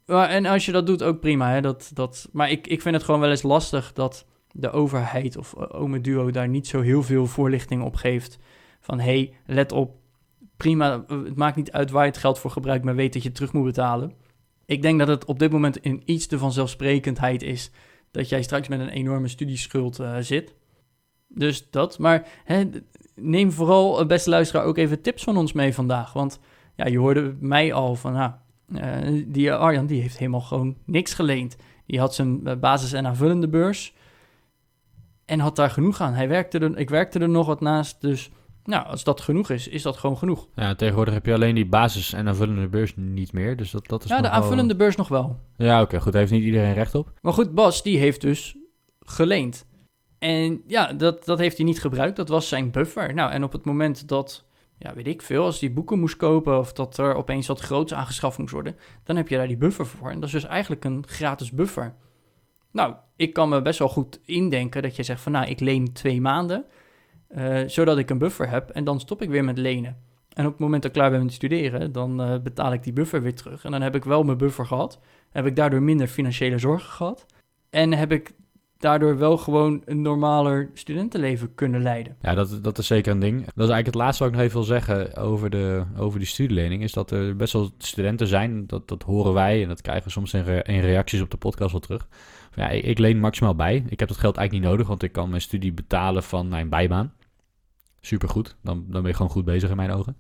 En 0.07 0.47
als 0.47 0.67
je 0.67 0.73
dat 0.73 0.87
doet, 0.87 1.03
ook 1.03 1.21
prima. 1.21 1.51
Hè? 1.51 1.61
Dat, 1.61 1.91
dat, 1.95 2.29
maar 2.33 2.51
ik, 2.51 2.67
ik 2.67 2.83
vind 2.83 2.95
het 2.95 3.05
gewoon 3.05 3.21
wel 3.21 3.31
eens 3.31 3.43
lastig 3.43 3.93
dat 3.93 4.27
de 4.51 4.71
overheid 4.71 5.37
of 5.37 5.55
uh, 5.59 5.65
Ome 5.69 6.01
Duo 6.01 6.31
daar 6.31 6.49
niet 6.49 6.67
zo 6.67 6.81
heel 6.81 7.03
veel 7.03 7.27
voorlichting 7.27 7.83
op 7.83 7.95
geeft. 7.95 8.39
Van 8.81 8.99
hé, 8.99 9.05
hey, 9.05 9.35
let 9.47 9.73
op, 9.73 9.97
prima, 10.57 11.05
het 11.09 11.37
maakt 11.37 11.57
niet 11.57 11.73
uit 11.73 11.91
waar 11.91 12.05
je 12.05 12.11
het 12.11 12.21
geld 12.21 12.39
voor 12.39 12.51
gebruikt, 12.51 12.85
maar 12.85 12.95
weet 12.95 13.13
dat 13.13 13.23
je 13.23 13.29
het 13.29 13.37
terug 13.37 13.53
moet 13.53 13.65
betalen. 13.65 14.13
Ik 14.65 14.83
denk 14.83 14.99
dat 14.99 15.09
het 15.09 15.25
op 15.25 15.39
dit 15.39 15.53
moment 15.53 15.77
in 15.77 16.03
iets 16.05 16.27
te 16.27 16.39
vanzelfsprekendheid 16.39 17.43
is 17.43 17.71
dat 18.11 18.29
jij 18.29 18.43
straks 18.43 18.69
met 18.69 18.81
een 18.81 18.89
enorme 18.89 19.29
studieschuld 19.29 20.01
uh, 20.01 20.17
zit. 20.21 20.55
Dus 21.29 21.71
dat, 21.71 21.99
maar 21.99 22.27
hè, 22.45 22.65
neem 23.15 23.53
vooral, 23.53 24.01
uh, 24.01 24.07
beste 24.07 24.31
luisteraar, 24.31 24.65
ook 24.65 24.79
even 24.79 25.03
tips 25.03 25.25
van 25.25 25.37
ons 25.37 25.53
mee 25.53 25.75
vandaag. 25.75 26.13
Want 26.13 26.41
ja, 26.77 26.87
je 26.87 26.99
hoorde 26.99 27.37
mij 27.41 27.73
al 27.73 27.95
van, 27.95 28.13
nou, 28.13 28.33
Uh, 28.69 29.25
die 29.27 29.53
Arjan, 29.53 29.87
die 29.87 30.01
heeft 30.01 30.19
helemaal 30.19 30.41
gewoon 30.41 30.77
niks 30.85 31.15
geleend. 31.15 31.57
Die 31.87 31.99
had 31.99 32.15
zijn 32.15 32.61
basis- 32.61 32.93
en 32.93 33.07
aanvullende 33.07 33.49
beurs 33.49 33.95
en 35.25 35.41
had 35.41 35.57
daar 35.57 35.71
genoeg 35.71 36.01
aan. 36.01 36.13
Hij 36.13 36.29
werkte 36.29 36.59
er, 36.59 36.79
ik 36.79 36.91
werkte 36.91 37.19
er 37.19 37.29
nog 37.29 37.47
wat 37.47 37.61
naast, 37.61 38.01
dus 38.01 38.31
nou, 38.67 38.87
als 38.87 39.05
dat 39.05 39.21
genoeg 39.21 39.51
is, 39.51 39.69
is 39.69 39.83
dat 39.83 39.97
gewoon 39.97 40.19
genoeg. 40.19 40.49
Ja, 40.55 40.75
tegenwoordig 40.75 41.15
heb 41.15 41.27
je 41.27 41.35
alleen 41.35 41.55
die 41.55 41.67
basis- 41.67 42.13
en 42.13 42.29
aanvullende 42.29 42.69
beurs 42.69 42.93
niet 42.97 43.33
meer, 43.33 43.57
dus 43.57 43.71
dat, 43.71 43.89
dat 43.89 44.05
is 44.05 44.11
Ja, 44.11 44.21
de 44.21 44.29
aanvullende 44.29 44.77
beurs 44.77 44.97
nog 44.97 45.09
wel. 45.09 45.39
Ja, 45.57 45.83
oké, 45.83 46.01
goed, 46.01 46.13
daar 46.13 46.21
heeft 46.21 46.33
niet 46.33 46.45
iedereen 46.45 46.75
recht 46.75 46.95
op. 46.95 47.13
Maar 47.23 47.33
goed, 47.33 47.55
Bas, 47.55 47.83
die 47.83 47.99
heeft 47.99 48.21
dus 48.21 48.57
geleend. 49.01 49.67
En 50.19 50.63
ja, 50.67 50.93
dat, 50.93 51.25
dat 51.25 51.39
heeft 51.39 51.57
hij 51.57 51.67
niet 51.67 51.81
gebruikt, 51.81 52.17
dat 52.17 52.29
was 52.29 52.49
zijn 52.49 52.71
buffer. 52.71 53.15
Nou, 53.15 53.31
en 53.31 53.45
op 53.45 53.53
het 53.53 53.65
moment 53.65 54.09
dat, 54.09 54.45
ja, 54.79 54.95
weet 54.95 55.07
ik 55.07 55.23
veel, 55.23 55.45
als 55.45 55.61
hij 55.61 55.73
boeken 55.73 55.99
moest 55.99 56.17
kopen... 56.17 56.59
of 56.59 56.73
dat 56.73 56.99
er 56.99 57.15
opeens 57.15 57.47
wat 57.47 57.61
groots 57.61 57.95
aangeschaft 57.95 58.39
moest 58.39 58.53
worden... 58.53 58.77
dan 59.05 59.17
heb 59.17 59.29
je 59.29 59.37
daar 59.37 59.49
die 59.49 59.57
buffer 59.57 59.87
voor. 59.87 60.11
En 60.11 60.21
dat 60.21 60.25
is 60.25 60.35
dus 60.35 60.45
eigenlijk 60.45 60.85
een 60.85 61.05
gratis 61.07 61.51
buffer. 61.51 61.95
Nou, 62.71 62.95
ik 63.17 63.33
kan 63.33 63.49
me 63.49 63.63
best 63.63 63.79
wel 63.79 63.89
goed 63.89 64.21
indenken 64.25 64.83
dat 64.83 64.97
je 64.97 65.03
zegt 65.03 65.21
van... 65.21 65.33
nou, 65.33 65.47
ik 65.47 65.61
leen 65.61 65.93
twee 65.93 66.21
maanden... 66.21 66.65
Uh, 67.37 67.59
zodat 67.67 67.99
ik 67.99 68.11
een 68.11 68.19
buffer 68.19 68.51
heb 68.51 68.71
en 68.71 68.85
dan 68.85 69.01
stop 69.01 69.23
ik 69.23 69.29
weer 69.29 69.45
met 69.45 69.59
lenen. 69.59 69.97
En 70.33 70.45
op 70.45 70.51
het 70.51 70.61
moment 70.61 70.83
dat 70.83 70.91
ik 70.91 70.97
klaar 70.97 71.11
ben 71.11 71.23
met 71.23 71.33
studeren, 71.33 71.93
dan 71.93 72.21
uh, 72.21 72.39
betaal 72.43 72.73
ik 72.73 72.83
die 72.83 72.93
buffer 72.93 73.23
weer 73.23 73.35
terug. 73.35 73.65
En 73.65 73.71
dan 73.71 73.83
heb 73.83 73.95
ik 73.95 74.05
wel 74.05 74.23
mijn 74.23 74.39
buffer 74.39 74.67
gehad. 74.67 75.01
Heb 75.31 75.47
ik 75.47 75.57
daardoor 75.57 75.83
minder 75.83 76.07
financiële 76.07 76.59
zorgen 76.59 76.91
gehad. 76.91 77.27
En 77.71 77.93
heb 77.93 78.13
ik 78.13 78.33
daardoor 78.79 79.19
wel 79.19 79.37
gewoon 79.37 79.83
een 79.85 80.03
normaler 80.03 80.71
studentenleven 80.75 81.55
kunnen 81.55 81.83
leiden. 81.83 82.17
Ja, 82.21 82.35
dat, 82.35 82.65
dat 82.65 82.79
is 82.79 82.87
zeker 82.87 83.13
een 83.13 83.21
ding. 83.21 83.37
Dat 83.37 83.47
is 83.47 83.55
eigenlijk 83.57 83.87
het 83.87 83.95
laatste 83.95 84.23
wat 84.23 84.33
ik 84.33 84.39
nog 84.39 84.47
even 84.47 84.59
wil 84.59 84.69
zeggen 84.69 85.17
over, 85.17 85.51
de, 85.51 85.85
over 85.97 86.19
die 86.19 86.29
studielening. 86.29 86.83
Is 86.83 86.93
dat 86.93 87.11
er 87.11 87.37
best 87.37 87.53
wel 87.53 87.71
studenten 87.79 88.27
zijn, 88.27 88.67
dat, 88.67 88.89
dat 88.89 89.03
horen 89.03 89.33
wij 89.33 89.63
en 89.63 89.69
dat 89.69 89.83
krijgen 89.83 90.05
we 90.05 90.11
soms 90.11 90.35
in, 90.35 90.63
in 90.63 90.81
reacties 90.81 91.21
op 91.21 91.31
de 91.31 91.37
podcast 91.37 91.73
wel 91.73 91.81
terug. 91.81 92.09
Ja, 92.57 92.69
ik, 92.69 92.99
leen 92.99 93.21
maximaal 93.21 93.55
bij. 93.55 93.85
Ik 93.89 93.99
heb 93.99 94.09
dat 94.09 94.19
geld 94.19 94.37
eigenlijk 94.37 94.53
niet 94.53 94.73
nodig, 94.73 94.89
want 94.89 95.03
ik 95.03 95.13
kan 95.13 95.29
mijn 95.29 95.43
studie 95.43 95.73
betalen 95.73 96.23
van 96.23 96.49
mijn 96.49 96.69
bijbaan. 96.69 97.13
Supergoed, 98.01 98.57
dan, 98.63 98.85
dan 98.89 99.01
ben 99.03 99.11
je 99.11 99.17
gewoon 99.17 99.33
goed 99.33 99.45
bezig 99.45 99.71
in 99.71 99.77
mijn 99.77 99.91
ogen. 99.91 100.17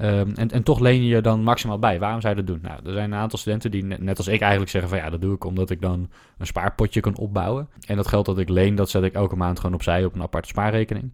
Um, 0.00 0.34
en, 0.34 0.50
en 0.50 0.62
toch 0.62 0.78
leen 0.78 1.04
je 1.04 1.20
dan 1.20 1.42
maximaal 1.42 1.78
bij. 1.78 1.98
Waarom 1.98 2.20
zou 2.20 2.36
je 2.36 2.42
dat 2.42 2.54
doen? 2.54 2.62
Nou, 2.62 2.86
er 2.86 2.92
zijn 2.92 3.12
een 3.12 3.18
aantal 3.18 3.38
studenten 3.38 3.70
die 3.70 3.84
net, 3.84 4.18
als 4.18 4.28
ik 4.28 4.40
eigenlijk 4.40 4.70
zeggen 4.70 4.90
van 4.90 4.98
ja, 4.98 5.10
dat 5.10 5.20
doe 5.20 5.34
ik 5.34 5.44
omdat 5.44 5.70
ik 5.70 5.80
dan 5.80 6.10
een 6.38 6.46
spaarpotje 6.46 7.00
kan 7.00 7.16
opbouwen. 7.16 7.68
En 7.86 7.96
dat 7.96 8.08
geld 8.08 8.26
dat 8.26 8.38
ik 8.38 8.48
leen, 8.48 8.74
dat 8.74 8.90
zet 8.90 9.02
ik 9.02 9.14
elke 9.14 9.36
maand 9.36 9.58
gewoon 9.60 9.74
opzij 9.74 10.04
op 10.04 10.14
een 10.14 10.22
aparte 10.22 10.48
spaarrekening. 10.48 11.12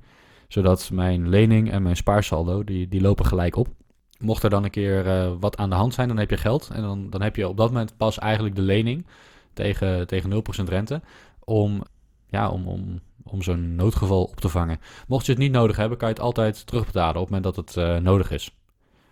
Zodat 0.49 0.90
mijn 0.93 1.29
lening 1.29 1.71
en 1.71 1.83
mijn 1.83 1.97
spaarsaldo, 1.97 2.64
die, 2.64 2.88
die 2.88 3.01
lopen 3.01 3.27
gelijk 3.27 3.57
op. 3.57 3.69
Mocht 4.19 4.43
er 4.43 4.51
dan 4.51 4.64
een 4.64 4.71
keer 4.71 5.07
uh, 5.07 5.33
wat 5.40 5.57
aan 5.57 5.71
de 5.71 5.77
hand 5.77 5.95
zijn, 5.95 6.09
dan 6.09 6.19
heb 6.19 6.31
je 6.31 6.37
geld. 6.37 6.71
En 6.73 6.83
dan, 6.83 7.11
dan 7.11 7.23
heb 7.23 7.37
je 7.37 7.49
op 7.49 7.57
dat 7.57 7.69
moment 7.69 7.97
pas 7.97 8.19
eigenlijk 8.19 8.55
de 8.55 8.62
lening 8.62 9.07
tegen, 9.55 10.07
tegen 10.07 10.45
0% 10.64 10.69
rente. 10.69 11.03
Om, 11.45 11.83
ja, 12.27 12.51
om, 12.51 12.69
om, 12.69 13.01
om 13.23 13.43
zo'n 13.43 13.75
noodgeval 13.75 14.25
op 14.25 14.40
te 14.40 14.49
vangen. 14.49 14.79
Mocht 15.07 15.27
je 15.27 15.33
het 15.33 15.40
niet 15.40 15.53
nodig 15.53 15.77
hebben, 15.77 15.99
kan 15.99 16.09
je 16.09 16.14
het 16.14 16.23
altijd 16.23 16.67
terugbetalen 16.67 17.21
op 17.21 17.29
het 17.29 17.35
moment 17.37 17.57
dat 17.57 17.67
het 17.67 17.77
uh, 17.77 17.97
nodig 17.97 18.31
is. 18.31 18.51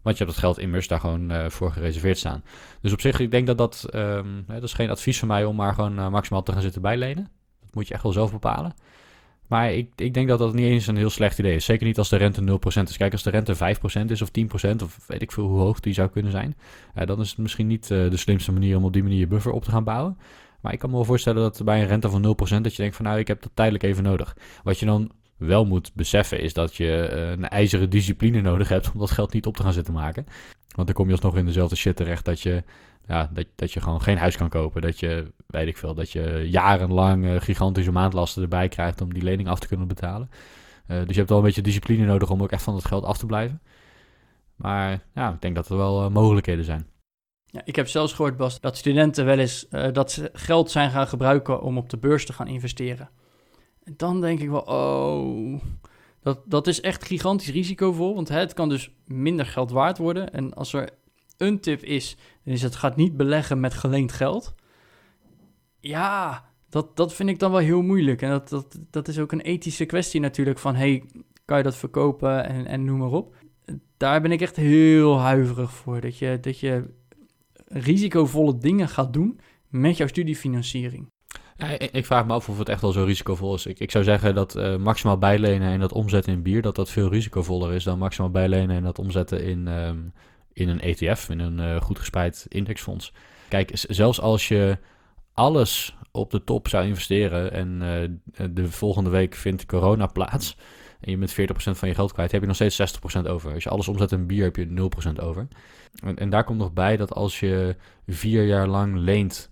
Want 0.03 0.19
je 0.19 0.25
hebt 0.25 0.37
dat 0.37 0.45
geld 0.45 0.59
immers 0.59 0.89
daar 0.89 1.01
gewoon 1.01 1.33
uh, 1.33 1.49
voor 1.49 1.73
gereserveerd 1.73 2.19
staan. 2.19 2.45
Dus 2.81 2.93
op 2.93 3.01
zich, 3.01 3.21
ik 3.21 3.31
denk 3.31 3.47
dat 3.47 3.59
dat... 3.59 3.89
Um, 3.95 4.45
dat 4.47 4.63
is 4.63 4.73
geen 4.73 4.91
advies 4.91 5.19
van 5.19 5.29
mij 5.29 5.45
om 5.45 5.57
maar 5.57 5.75
gewoon 5.75 5.99
uh, 5.99 6.09
maximaal 6.09 6.43
te 6.43 6.53
gaan 6.53 6.63
zitten 6.63 6.83
bijlenen. 6.83 7.29
Dat 7.61 7.75
moet 7.75 7.89
je 7.89 7.95
echt 7.95 8.03
wel 8.03 8.13
zelf 8.13 8.33
bepalen. 8.33 8.75
Maar 9.53 9.73
ik, 9.73 9.89
ik 9.97 10.15
denk 10.15 10.29
dat 10.29 10.39
dat 10.39 10.55
niet 10.55 10.67
eens 10.67 10.87
een 10.87 10.97
heel 10.97 11.11
slecht 11.11 11.39
idee 11.39 11.55
is. 11.55 11.65
Zeker 11.65 11.87
niet 11.87 11.99
als 11.99 12.09
de 12.09 12.17
rente 12.17 12.41
0% 12.41 12.83
is. 12.83 12.97
Kijk, 12.97 13.13
als 13.13 13.23
de 13.23 13.31
rente 13.31 13.57
5% 13.57 14.11
is 14.11 14.23
of 14.23 14.31
10% 14.73 14.83
of 14.83 14.99
weet 15.07 15.23
ik 15.23 15.33
veel 15.33 15.47
hoe 15.47 15.61
hoog 15.61 15.81
die 15.81 15.93
zou 15.93 16.09
kunnen 16.09 16.33
zijn. 16.33 16.57
Uh, 16.99 17.07
dan 17.07 17.21
is 17.21 17.29
het 17.29 17.39
misschien 17.39 17.67
niet 17.67 17.87
de 17.87 18.17
slimste 18.17 18.53
manier 18.53 18.77
om 18.77 18.85
op 18.85 18.93
die 18.93 19.03
manier 19.03 19.19
je 19.19 19.27
buffer 19.27 19.53
op 19.53 19.65
te 19.65 19.71
gaan 19.71 19.85
bouwen. 19.85 20.19
Maar 20.61 20.73
ik 20.73 20.79
kan 20.79 20.91
me 20.91 20.97
wel 20.97 21.05
voorstellen 21.05 21.43
dat 21.43 21.65
bij 21.65 21.81
een 21.81 21.87
rente 21.87 22.11
van 22.11 22.37
0% 22.59 22.61
dat 22.61 22.75
je 22.75 22.83
denkt 22.83 22.97
van 22.97 23.05
nou, 23.05 23.19
ik 23.19 23.29
heb 23.29 23.43
dat 23.43 23.51
tijdelijk 23.55 23.85
even 23.85 24.03
nodig. 24.03 24.37
Wat 24.63 24.79
je 24.79 24.87
dan 24.87 25.11
wel 25.37 25.65
moet 25.65 25.91
beseffen 25.95 26.41
is 26.41 26.53
dat 26.53 26.77
je 26.77 27.11
uh, 27.13 27.31
een 27.31 27.49
ijzeren 27.49 27.91
discipline 27.91 28.41
nodig 28.41 28.69
hebt 28.69 28.93
om 28.93 28.99
dat 28.99 29.11
geld 29.11 29.33
niet 29.33 29.47
op 29.47 29.57
te 29.57 29.63
gaan 29.63 29.73
zitten 29.73 29.95
maken. 29.95 30.27
Want 30.75 30.87
dan 30.87 30.97
kom 30.97 31.07
je 31.07 31.13
alsnog 31.13 31.37
in 31.37 31.47
dezelfde 31.47 31.77
shit 31.77 31.97
terecht 31.97 32.25
dat 32.25 32.41
je, 32.41 32.63
ja, 33.07 33.31
dat, 33.33 33.47
dat 33.55 33.73
je 33.73 33.81
gewoon 33.81 34.03
geen 34.03 34.19
huis 34.19 34.37
kan 34.37 34.49
kopen. 34.49 34.83
Dat 34.83 35.01
je, 35.01 35.33
weet 35.47 35.67
ik 35.67 35.77
veel, 35.77 35.95
dat 35.95 36.11
je 36.11 36.47
jarenlang 36.51 37.25
uh, 37.25 37.41
gigantische 37.41 37.93
maandlasten 37.93 38.43
erbij 38.43 38.69
krijgt 38.69 39.01
om 39.01 39.15
die 39.15 39.23
lening 39.23 39.49
af 39.49 39.59
te 39.59 39.67
kunnen 39.67 39.89
betalen. 39.89 40.31
Uh, 40.89 40.99
dus 40.99 41.09
je 41.09 41.17
hebt 41.17 41.29
wel 41.29 41.39
een 41.39 41.45
beetje 41.45 41.63
discipline 41.63 42.05
nodig 42.05 42.31
om 42.31 42.43
ook 42.43 42.53
echt 42.53 42.63
van 42.63 42.75
dat 42.75 42.85
geld 42.85 43.05
af 43.05 43.19
te 43.19 43.27
blijven. 43.27 43.63
Maar 44.57 45.01
ja, 45.15 45.33
ik 45.33 45.41
denk 45.41 45.55
dat 45.55 45.69
er 45.69 45.77
wel 45.77 46.11
mogelijkheden 46.11 46.65
zijn. 46.65 46.87
Ja, 47.45 47.61
ik 47.65 47.77
heb 47.77 47.89
zelfs 47.89 48.13
gehoord, 48.13 48.37
Bas, 48.37 48.61
dat 48.61 48.77
studenten 48.77 49.25
wel 49.25 49.39
eens 49.39 49.67
dat 49.93 50.13
ze 50.13 50.31
geld 50.33 50.71
zijn 50.71 50.91
gaan 50.91 51.07
gebruiken 51.07 51.63
om 51.63 51.77
op 51.79 51.91
de 51.91 51.99
beurs 51.99 52.27
te 52.27 52.33
gaan 52.33 52.49
investeren. 52.49 53.11
En 53.83 53.95
dan 53.97 54.21
denk 54.21 54.41
ik 54.41 54.51
wel, 54.51 54.61
oh, 54.61 55.61
dat, 56.21 56.41
dat 56.45 56.67
is 56.67 56.81
echt 56.81 57.05
gigantisch 57.05 57.51
risicovol. 57.51 58.15
Want 58.15 58.29
het 58.29 58.53
kan 58.55 58.69
dus 58.69 58.91
minder 59.05 59.47
geld 59.47 59.71
waard 59.71 59.99
worden. 59.99 60.33
En 60.33 60.55
als 60.55 60.73
er 60.73 60.89
een 61.43 61.61
tip 61.61 61.83
is, 61.83 62.17
is 62.45 62.63
het 62.63 62.77
gaat 62.77 62.97
niet 62.97 63.17
beleggen 63.17 63.61
met 63.61 63.75
geleend 63.75 64.13
geld. 64.13 64.55
Ja, 65.81 66.45
dat, 66.69 66.97
dat 66.97 67.15
vind 67.15 67.29
ik 67.29 67.39
dan 67.39 67.51
wel 67.51 67.61
heel 67.61 67.83
moeilijk. 67.83 68.23
En 68.23 68.31
dat, 68.31 68.49
dat, 68.49 68.79
dat 68.91 69.09
is 69.09 69.19
ook 69.19 69.33
een 69.33 69.41
ethische 69.41 69.85
kwestie 69.85 70.21
natuurlijk 70.21 70.59
van, 70.59 70.75
hey, 70.75 71.05
kan 71.45 71.57
je 71.57 71.63
dat 71.63 71.77
verkopen 71.77 72.49
en, 72.49 72.67
en 72.67 72.85
noem 72.85 72.99
maar 72.99 73.11
op. 73.11 73.35
Daar 73.97 74.21
ben 74.21 74.33
ik 74.33 74.41
echt 74.41 74.57
heel 74.57 75.19
huiverig 75.19 75.73
voor. 75.73 76.01
Dat 76.01 76.19
je, 76.19 76.39
dat 76.41 76.59
je 76.61 76.85
risicovolle 77.67 78.59
dingen 78.59 78.89
gaat 78.89 79.13
doen 79.13 79.41
met 79.69 79.97
jouw 79.97 80.07
studiefinanciering. 80.07 81.11
Ik 81.93 82.07
vraag 82.07 82.27
me 82.27 82.33
af 82.33 82.49
of 82.49 82.59
het 82.59 82.69
echt 82.69 82.81
wel 82.81 82.93
zo 82.93 83.05
risicovol 83.05 83.55
is. 83.55 83.67
Ik, 83.67 83.79
ik 83.79 83.91
zou 83.91 84.05
zeggen 84.05 84.35
dat 84.35 84.57
uh, 84.57 84.77
maximaal 84.77 85.19
bijlenen 85.19 85.73
en 85.73 85.81
dat 85.81 85.93
omzetten 85.93 86.33
in 86.33 86.43
bier, 86.43 86.63
dat 86.63 86.77
dat 86.77 86.91
veel 86.91 87.09
risicovoller 87.09 87.73
is 87.73 87.85
dan 87.85 87.99
maximaal 87.99 88.31
bijlenen 88.31 88.77
en 88.77 88.83
dat 88.83 88.99
omzetten 88.99 89.45
in, 89.45 89.67
um, 89.67 90.13
in 90.53 90.69
een 90.69 90.81
ETF, 90.81 91.29
in 91.29 91.39
een 91.39 91.59
uh, 91.59 91.81
goed 91.81 91.99
gespreid 91.99 92.47
indexfonds. 92.49 93.13
Kijk, 93.49 93.71
zelfs 93.73 94.21
als 94.21 94.49
je 94.49 94.79
alles 95.35 95.97
op 96.11 96.31
de 96.31 96.45
top 96.45 96.69
zou 96.69 96.87
investeren 96.87 97.53
en 97.53 97.81
uh, 97.83 98.49
de 98.55 98.71
volgende 98.71 99.11
week 99.11 99.35
vindt 99.35 99.67
corona 99.67 100.07
plaats 100.07 100.57
en 101.03 101.11
je 101.11 101.17
bent 101.17 101.33
40% 101.33 101.35
van 101.55 101.89
je 101.89 101.95
geld 101.95 102.13
kwijt, 102.13 102.33
heb 102.33 102.41
je 102.41 102.47
nog 102.47 102.57
steeds 102.57 102.99
60% 103.19 103.27
over. 103.27 103.53
Als 103.55 103.63
je 103.63 103.71
alles 103.71 103.89
omzet 103.89 104.13
in 104.13 104.27
bier, 104.27 104.45
heb 104.45 104.57
je 104.57 104.91
0% 105.17 105.23
over. 105.23 105.49
En, 106.05 106.17
en 106.17 106.31
daar 106.31 106.45
komt 106.45 106.59
nog 106.59 106.73
bij 106.73 106.97
dat 106.97 107.13
als 107.15 107.41
je 107.41 107.77
vier 108.07 108.45
jaar 108.45 108.69
lang 108.69 108.97
leent 108.97 109.51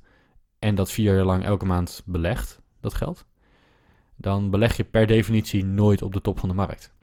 en 0.59 0.75
dat 0.75 0.91
vier 0.91 1.15
jaar 1.15 1.25
lang 1.25 1.45
elke 1.45 1.65
maand 1.65 2.03
belegt, 2.07 2.61
dat 2.81 2.95
geld, 2.95 3.27
dan 4.17 4.51
beleg 4.51 4.77
je 4.77 4.85
per 4.85 5.07
definitie 5.07 5.65
nooit 5.65 6.03
op 6.03 6.13
de 6.13 6.21
top 6.21 6.39
van 6.39 6.49
de 6.49 6.55
markt. 6.55 6.95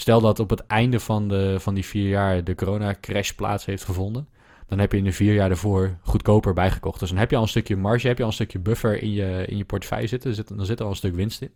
Stel 0.00 0.20
dat 0.20 0.38
op 0.38 0.50
het 0.50 0.66
einde 0.66 1.00
van, 1.00 1.28
de, 1.28 1.60
van 1.60 1.74
die 1.74 1.84
vier 1.84 2.08
jaar 2.08 2.44
de 2.44 2.54
corona-crash 2.54 3.30
plaats 3.30 3.64
heeft 3.64 3.84
gevonden, 3.84 4.28
dan 4.66 4.78
heb 4.78 4.92
je 4.92 4.98
in 4.98 5.04
de 5.04 5.12
vier 5.12 5.34
jaar 5.34 5.50
ervoor 5.50 5.98
goedkoper 6.02 6.52
bijgekocht. 6.52 7.00
Dus 7.00 7.08
dan 7.08 7.18
heb 7.18 7.30
je 7.30 7.36
al 7.36 7.42
een 7.42 7.48
stukje 7.48 7.76
marge, 7.76 8.06
heb 8.06 8.16
je 8.16 8.22
al 8.22 8.28
een 8.28 8.34
stukje 8.34 8.58
buffer 8.58 9.02
in 9.02 9.12
je, 9.12 9.44
in 9.46 9.56
je 9.56 9.64
portefeuille 9.64 10.06
zitten. 10.06 10.34
zit, 10.34 10.56
dan 10.56 10.66
zit 10.66 10.78
er 10.78 10.84
al 10.84 10.90
een 10.90 10.96
stuk 10.96 11.14
winst 11.14 11.42
in, 11.42 11.52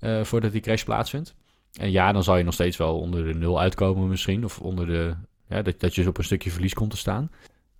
uh, 0.00 0.24
voordat 0.24 0.52
die 0.52 0.60
crash 0.60 0.82
plaatsvindt. 0.82 1.34
En 1.72 1.90
ja, 1.90 2.12
dan 2.12 2.22
zal 2.22 2.36
je 2.36 2.44
nog 2.44 2.54
steeds 2.54 2.76
wel 2.76 2.98
onder 2.98 3.24
de 3.24 3.34
nul 3.34 3.60
uitkomen 3.60 4.08
misschien, 4.08 4.44
of 4.44 4.58
onder 4.58 4.86
de, 4.86 5.14
ja, 5.48 5.62
dat, 5.62 5.80
dat 5.80 5.94
je 5.94 6.08
op 6.08 6.18
een 6.18 6.24
stukje 6.24 6.50
verlies 6.50 6.74
komt 6.74 6.90
te 6.90 6.96
staan. 6.96 7.30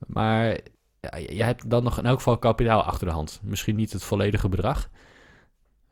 Maar 0.06 0.58
ja, 1.00 1.16
je 1.16 1.42
hebt 1.42 1.70
dan 1.70 1.82
nog 1.82 1.98
in 1.98 2.06
elk 2.06 2.16
geval 2.16 2.38
kapitaal 2.38 2.82
achter 2.82 3.06
de 3.06 3.12
hand. 3.12 3.40
Misschien 3.42 3.76
niet 3.76 3.92
het 3.92 4.04
volledige 4.04 4.48
bedrag. 4.48 4.90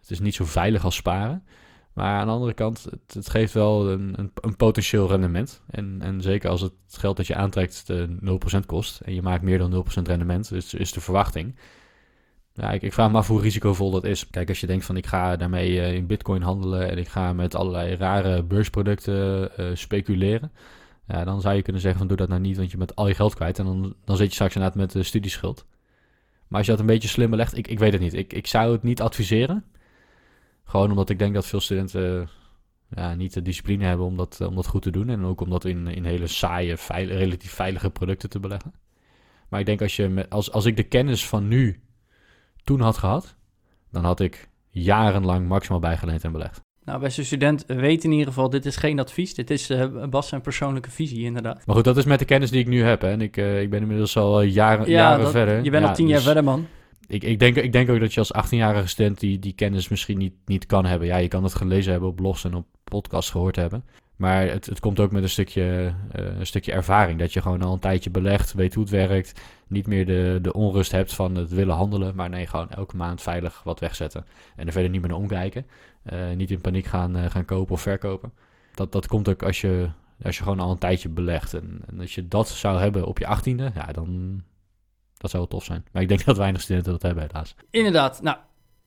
Het 0.00 0.10
is 0.10 0.20
niet 0.20 0.34
zo 0.34 0.44
veilig 0.44 0.84
als 0.84 0.94
sparen. 0.96 1.44
Maar 1.92 2.18
aan 2.18 2.26
de 2.26 2.32
andere 2.32 2.54
kant, 2.54 2.88
het, 3.06 3.30
geeft 3.30 3.52
wel 3.52 3.90
een, 3.90 4.14
een, 4.16 4.32
een, 4.34 4.56
potentieel 4.56 5.08
rendement. 5.08 5.62
En, 5.70 5.96
en 6.00 6.20
zeker 6.20 6.50
als 6.50 6.60
het 6.60 6.72
geld 6.88 7.16
dat 7.16 7.26
je 7.26 7.34
aantrekt 7.34 7.86
de 7.86 8.16
0% 8.62 8.66
kost 8.66 9.00
en 9.00 9.14
je 9.14 9.22
maakt 9.22 9.42
meer 9.42 9.58
dan 9.58 9.84
0% 10.00 10.02
rendement, 10.02 10.48
dus 10.48 10.74
is 10.74 10.92
de 10.92 11.00
verwachting. 11.00 11.54
Ik, 12.54 12.82
ik, 12.82 12.92
vraag 12.92 13.10
me 13.10 13.16
af 13.16 13.28
hoe 13.28 13.40
risicovol 13.40 13.90
dat 13.90 14.04
is. 14.04 14.30
Kijk, 14.30 14.48
als 14.48 14.60
je 14.60 14.66
denkt 14.66 14.84
van 14.84 14.96
ik 14.96 15.06
ga 15.06 15.36
daarmee 15.36 15.70
uh, 15.70 15.94
in 15.94 16.06
bitcoin 16.06 16.42
handelen 16.42 16.90
en 16.90 16.98
ik 16.98 17.08
ga 17.08 17.32
met 17.32 17.54
allerlei 17.54 17.94
rare 17.94 18.42
beursproducten 18.42 19.50
uh, 19.60 19.70
speculeren. 19.74 20.52
Ja, 21.06 21.24
dan 21.24 21.40
zou 21.40 21.54
je 21.54 21.62
kunnen 21.62 21.82
zeggen 21.82 22.00
van 22.00 22.08
doe 22.08 22.16
dat 22.16 22.28
nou 22.28 22.40
niet, 22.40 22.56
want 22.56 22.70
je 22.70 22.76
bent 22.76 22.96
al 22.96 23.08
je 23.08 23.14
geld 23.14 23.34
kwijt 23.34 23.58
en 23.58 23.64
dan, 23.64 23.94
dan 24.04 24.16
zit 24.16 24.26
je 24.26 24.34
straks 24.34 24.54
inderdaad 24.54 24.78
met 24.78 24.92
de 24.92 25.02
studieschuld. 25.02 25.66
Maar 26.48 26.58
als 26.58 26.66
je 26.66 26.72
dat 26.72 26.80
een 26.80 26.86
beetje 26.86 27.08
slim 27.08 27.30
belegt, 27.30 27.56
ik, 27.56 27.68
ik 27.68 27.78
weet 27.78 27.92
het 27.92 28.00
niet. 28.00 28.14
Ik, 28.14 28.32
ik 28.32 28.46
zou 28.46 28.72
het 28.72 28.82
niet 28.82 29.00
adviseren. 29.00 29.64
Gewoon 30.70 30.90
omdat 30.90 31.10
ik 31.10 31.18
denk 31.18 31.34
dat 31.34 31.46
veel 31.46 31.60
studenten 31.60 32.28
ja, 32.88 33.14
niet 33.14 33.34
de 33.34 33.42
discipline 33.42 33.84
hebben 33.84 34.06
om 34.06 34.16
dat, 34.16 34.40
om 34.40 34.54
dat 34.54 34.66
goed 34.66 34.82
te 34.82 34.90
doen. 34.90 35.08
En 35.08 35.24
ook 35.24 35.40
om 35.40 35.50
dat 35.50 35.64
in, 35.64 35.86
in 35.86 36.04
hele 36.04 36.26
saaie, 36.26 36.76
veil, 36.76 37.06
relatief 37.06 37.52
veilige 37.52 37.90
producten 37.90 38.30
te 38.30 38.40
beleggen. 38.40 38.72
Maar 39.48 39.60
ik 39.60 39.66
denk 39.66 39.82
als, 39.82 39.96
je 39.96 40.08
met, 40.08 40.30
als, 40.30 40.52
als 40.52 40.64
ik 40.64 40.76
de 40.76 40.82
kennis 40.82 41.26
van 41.26 41.48
nu 41.48 41.80
toen 42.64 42.80
had 42.80 42.98
gehad, 42.98 43.36
dan 43.90 44.04
had 44.04 44.20
ik 44.20 44.48
jarenlang 44.68 45.48
maximaal 45.48 45.80
bijgeleend 45.80 46.24
en 46.24 46.32
belegd. 46.32 46.60
Nou, 46.84 47.00
beste 47.00 47.24
student, 47.24 47.64
weet 47.66 48.04
in 48.04 48.10
ieder 48.10 48.26
geval, 48.26 48.50
dit 48.50 48.66
is 48.66 48.76
geen 48.76 48.98
advies. 48.98 49.34
Dit 49.34 49.50
is 49.50 49.70
uh, 49.70 50.04
Bas 50.04 50.28
zijn 50.28 50.40
persoonlijke 50.40 50.90
visie, 50.90 51.24
inderdaad. 51.24 51.66
Maar 51.66 51.76
goed, 51.76 51.84
dat 51.84 51.96
is 51.96 52.04
met 52.04 52.18
de 52.18 52.24
kennis 52.24 52.50
die 52.50 52.60
ik 52.60 52.68
nu 52.68 52.82
heb. 52.82 53.00
Hè. 53.00 53.08
En 53.08 53.20
ik, 53.20 53.36
uh, 53.36 53.60
ik 53.60 53.70
ben 53.70 53.80
inmiddels 53.80 54.16
al 54.16 54.42
jaren, 54.42 54.86
ja, 54.86 54.92
jaren 54.92 55.22
dat, 55.22 55.30
verder. 55.30 55.64
Je 55.64 55.70
bent 55.70 55.82
ja, 55.82 55.88
al 55.88 55.94
tien 55.94 56.06
jaar 56.06 56.16
dus 56.16 56.24
verder, 56.24 56.44
man. 56.44 56.66
Ik, 57.10 57.24
ik, 57.24 57.38
denk, 57.38 57.56
ik 57.56 57.72
denk 57.72 57.90
ook 57.90 58.00
dat 58.00 58.14
je 58.14 58.20
als 58.20 58.46
18-jarige 58.46 58.88
student 58.88 59.20
die, 59.20 59.38
die 59.38 59.52
kennis 59.52 59.88
misschien 59.88 60.18
niet, 60.18 60.34
niet 60.44 60.66
kan 60.66 60.84
hebben. 60.84 61.08
Ja, 61.08 61.16
je 61.16 61.28
kan 61.28 61.42
het 61.44 61.54
gelezen 61.54 61.90
hebben 61.92 62.08
op 62.08 62.16
blogs 62.16 62.44
en 62.44 62.54
op 62.54 62.66
podcasts 62.84 63.30
gehoord 63.30 63.56
hebben. 63.56 63.84
Maar 64.16 64.42
het, 64.42 64.66
het 64.66 64.80
komt 64.80 65.00
ook 65.00 65.12
met 65.12 65.22
een 65.22 65.28
stukje, 65.28 65.94
uh, 66.16 66.38
een 66.38 66.46
stukje 66.46 66.72
ervaring. 66.72 67.18
Dat 67.18 67.32
je 67.32 67.42
gewoon 67.42 67.62
al 67.62 67.72
een 67.72 67.78
tijdje 67.78 68.10
belegt, 68.10 68.52
weet 68.52 68.74
hoe 68.74 68.82
het 68.82 68.92
werkt. 68.92 69.40
Niet 69.66 69.86
meer 69.86 70.06
de, 70.06 70.38
de 70.42 70.52
onrust 70.52 70.92
hebt 70.92 71.14
van 71.14 71.34
het 71.34 71.50
willen 71.50 71.74
handelen. 71.74 72.14
Maar 72.14 72.28
nee, 72.28 72.46
gewoon 72.46 72.70
elke 72.70 72.96
maand 72.96 73.22
veilig 73.22 73.62
wat 73.62 73.80
wegzetten. 73.80 74.24
En 74.56 74.66
er 74.66 74.72
verder 74.72 74.90
niet 74.90 75.00
meer 75.00 75.10
naar 75.10 75.18
omkijken. 75.18 75.66
Uh, 76.12 76.18
niet 76.36 76.50
in 76.50 76.60
paniek 76.60 76.86
gaan, 76.86 77.16
uh, 77.16 77.30
gaan 77.30 77.44
kopen 77.44 77.74
of 77.74 77.80
verkopen. 77.80 78.32
Dat, 78.74 78.92
dat 78.92 79.06
komt 79.06 79.28
ook 79.28 79.42
als 79.42 79.60
je, 79.60 79.88
als 80.22 80.36
je 80.36 80.42
gewoon 80.42 80.60
al 80.60 80.70
een 80.70 80.78
tijdje 80.78 81.08
belegt. 81.08 81.54
En, 81.54 81.80
en 81.86 82.00
als 82.00 82.14
je 82.14 82.28
dat 82.28 82.48
zou 82.48 82.80
hebben 82.80 83.06
op 83.06 83.18
je 83.18 83.26
achttiende, 83.26 83.70
ja, 83.74 83.86
dan 83.86 84.42
dat 85.20 85.30
zou 85.30 85.42
wel 85.42 85.58
tof 85.58 85.64
zijn. 85.64 85.84
Maar 85.92 86.02
ik 86.02 86.08
denk 86.08 86.24
dat 86.30 86.36
weinig 86.36 86.60
studenten 86.60 86.92
dat 86.92 87.02
hebben, 87.02 87.26
helaas. 87.26 87.54
Inderdaad. 87.70 88.22
Nou, 88.22 88.36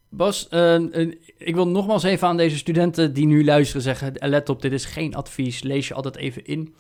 Bas, 0.10 0.48
uh, 0.52 0.80
uh, 0.80 1.16
ik 1.38 1.56
wil 1.56 1.68
nogmaals 1.68 2.04
even 2.04 2.28
aan 2.28 2.38
deze 2.38 2.58
studenten 2.58 3.14
die 3.14 3.26
nu 3.26 3.46
luisteren 3.46 3.82
zeggen... 3.82 4.14
let 4.20 4.50
op, 4.50 4.62
dit 4.62 4.72
is 4.72 4.86
geen 4.86 5.16
advies, 5.16 5.64
lees 5.64 5.88
je 5.88 5.94
altijd 5.94 6.16
even 6.16 6.46
in. 6.46 6.74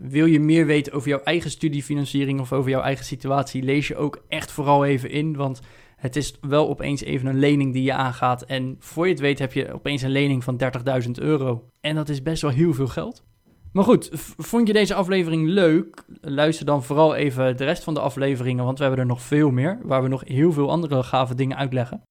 Wil 0.00 0.26
je 0.26 0.40
meer 0.40 0.66
weten 0.66 0.92
over 0.92 1.08
jouw 1.08 1.22
eigen 1.22 1.50
studiefinanciering 1.50 2.40
of 2.40 2.52
over 2.52 2.70
jouw 2.70 2.80
eigen 2.80 3.04
situatie... 3.04 3.62
lees 3.62 3.88
je 3.88 3.96
ook 3.96 4.24
echt 4.28 4.52
vooral 4.52 4.84
even 4.84 5.10
in, 5.10 5.36
want 5.36 5.60
het 5.96 6.16
is 6.16 6.34
wel 6.40 6.68
opeens 6.68 7.02
even 7.02 7.26
een 7.26 7.38
lening 7.38 7.72
die 7.72 7.82
je 7.82 7.92
aangaat... 7.92 8.42
en 8.42 8.76
voor 8.78 9.04
je 9.06 9.12
het 9.12 9.20
weet 9.20 9.38
heb 9.38 9.52
je 9.52 9.72
opeens 9.72 10.02
een 10.02 10.10
lening 10.10 10.44
van 10.44 10.60
30.000 11.04 11.10
euro. 11.12 11.68
En 11.80 11.94
dat 11.94 12.08
is 12.08 12.22
best 12.22 12.42
wel 12.42 12.50
heel 12.50 12.74
veel 12.74 12.88
geld. 12.88 13.24
Maar 13.72 13.84
goed, 13.84 14.08
vond 14.36 14.66
je 14.66 14.72
deze 14.72 14.94
aflevering 14.94 15.48
leuk? 15.48 16.04
Luister 16.20 16.66
dan 16.66 16.82
vooral 16.82 17.14
even 17.14 17.56
de 17.56 17.64
rest 17.64 17.84
van 17.84 17.94
de 17.94 18.00
afleveringen, 18.00 18.64
want 18.64 18.78
we 18.78 18.84
hebben 18.84 19.02
er 19.02 19.08
nog 19.08 19.22
veel 19.22 19.50
meer, 19.50 19.80
waar 19.82 20.02
we 20.02 20.08
nog 20.08 20.22
heel 20.24 20.52
veel 20.52 20.70
andere 20.70 21.02
gave 21.02 21.34
dingen 21.34 21.56
uitleggen. 21.56 22.02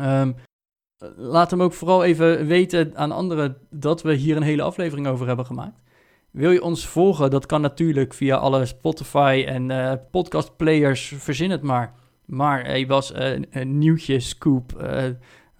Um, 0.00 0.34
laat 1.16 1.50
hem 1.50 1.62
ook 1.62 1.72
vooral 1.72 2.04
even 2.04 2.46
weten 2.46 2.96
aan 2.96 3.12
anderen 3.12 3.56
dat 3.70 4.02
we 4.02 4.14
hier 4.14 4.36
een 4.36 4.42
hele 4.42 4.62
aflevering 4.62 5.06
over 5.06 5.26
hebben 5.26 5.46
gemaakt. 5.46 5.80
Wil 6.30 6.50
je 6.50 6.62
ons 6.62 6.86
volgen? 6.86 7.30
Dat 7.30 7.46
kan 7.46 7.60
natuurlijk 7.60 8.14
via 8.14 8.36
alle 8.36 8.66
Spotify 8.66 9.44
en 9.46 9.70
uh, 9.70 9.92
podcast 10.10 10.56
players, 10.56 11.14
verzin 11.16 11.50
het 11.50 11.62
maar. 11.62 11.94
Maar 12.24 12.64
hey 12.64 12.86
Bas, 12.86 13.12
uh, 13.12 13.38
een 13.50 13.78
nieuwtje, 13.78 14.20
scoop, 14.20 14.82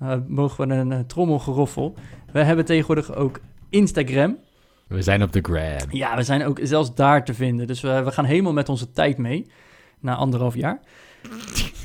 uh, 0.01 0.15
mogen 0.27 0.69
we 0.69 0.75
een 0.75 1.07
trommelgeroffel. 1.07 1.95
We 2.33 2.43
hebben 2.43 2.65
tegenwoordig 2.65 3.15
ook 3.15 3.41
Instagram. 3.69 4.39
We 4.91 5.03
zijn 5.03 5.23
op 5.23 5.33
de 5.33 5.41
gram. 5.43 5.89
Ja, 5.91 6.17
we 6.17 6.23
zijn 6.23 6.45
ook 6.45 6.59
zelfs 6.63 6.95
daar 6.95 7.25
te 7.25 7.35
vinden. 7.35 7.67
Dus 7.67 7.81
we, 7.81 8.03
we 8.03 8.13
gaan 8.13 8.25
helemaal 8.25 8.53
met 8.53 8.69
onze 8.69 8.91
tijd 8.93 9.19
mee. 9.19 9.47
Na 10.01 10.15
anderhalf 10.15 10.55
jaar. 10.55 10.81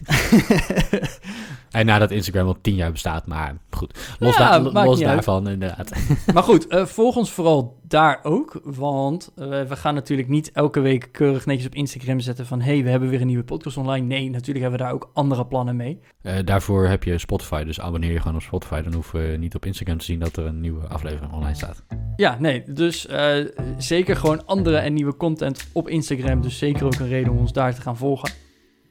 en 1.71 1.85
nadat 1.85 2.11
Instagram 2.11 2.47
al 2.47 2.57
tien 2.61 2.75
jaar 2.75 2.91
bestaat, 2.91 3.27
maar 3.27 3.57
goed. 3.69 4.15
Los, 4.19 4.37
ja, 4.37 4.59
da 4.59 4.85
los 4.85 4.99
daarvan, 4.99 5.43
uit. 5.45 5.53
inderdaad. 5.53 5.91
maar 6.33 6.43
goed, 6.43 6.73
uh, 6.73 6.85
volg 6.85 7.15
ons 7.15 7.31
vooral 7.31 7.79
daar 7.87 8.19
ook. 8.23 8.61
Want 8.63 9.31
uh, 9.35 9.45
we 9.47 9.75
gaan 9.75 9.93
natuurlijk 9.93 10.27
niet 10.27 10.51
elke 10.51 10.79
week 10.79 11.09
keurig 11.11 11.45
netjes 11.45 11.65
op 11.65 11.75
Instagram 11.75 12.19
zetten 12.19 12.45
van... 12.45 12.61
hey, 12.61 12.83
we 12.83 12.89
hebben 12.89 13.09
weer 13.09 13.21
een 13.21 13.27
nieuwe 13.27 13.43
podcast 13.43 13.77
online. 13.77 14.05
Nee, 14.05 14.29
natuurlijk 14.29 14.59
hebben 14.59 14.79
we 14.79 14.85
daar 14.85 14.93
ook 14.93 15.09
andere 15.13 15.45
plannen 15.45 15.75
mee. 15.75 15.99
Uh, 16.21 16.33
daarvoor 16.45 16.87
heb 16.87 17.03
je 17.03 17.17
Spotify, 17.17 17.63
dus 17.63 17.79
abonneer 17.79 18.11
je 18.11 18.19
gewoon 18.19 18.35
op 18.35 18.41
Spotify. 18.41 18.81
Dan 18.81 18.93
hoeven 18.93 19.31
we 19.31 19.37
niet 19.37 19.55
op 19.55 19.65
Instagram 19.65 19.97
te 19.97 20.05
zien 20.05 20.19
dat 20.19 20.37
er 20.37 20.45
een 20.45 20.61
nieuwe 20.61 20.87
aflevering 20.87 21.33
online 21.33 21.55
staat. 21.55 21.83
Ja, 22.15 22.37
nee, 22.39 22.63
dus 22.67 23.07
zeker 23.77 24.15
gewoon 24.15 24.45
andere 24.45 24.77
en 24.77 24.93
nieuwe 24.93 25.17
content 25.17 25.67
op 25.73 25.89
Instagram. 25.89 26.41
Dus 26.41 26.57
zeker 26.57 26.85
ook 26.85 26.95
een 26.95 27.07
reden 27.07 27.31
om 27.31 27.37
ons 27.37 27.53
daar 27.53 27.75
te 27.75 27.81
gaan 27.81 27.97
volgen. 27.97 28.44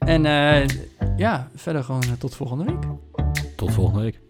En 0.05 0.25
uh, 0.25 0.65
ja, 1.17 1.49
verder 1.55 1.83
gewoon 1.83 2.03
uh, 2.05 2.11
tot 2.11 2.35
volgende 2.35 2.63
week. 2.63 2.83
Tot 3.55 3.71
volgende 3.71 4.01
week. 4.01 4.24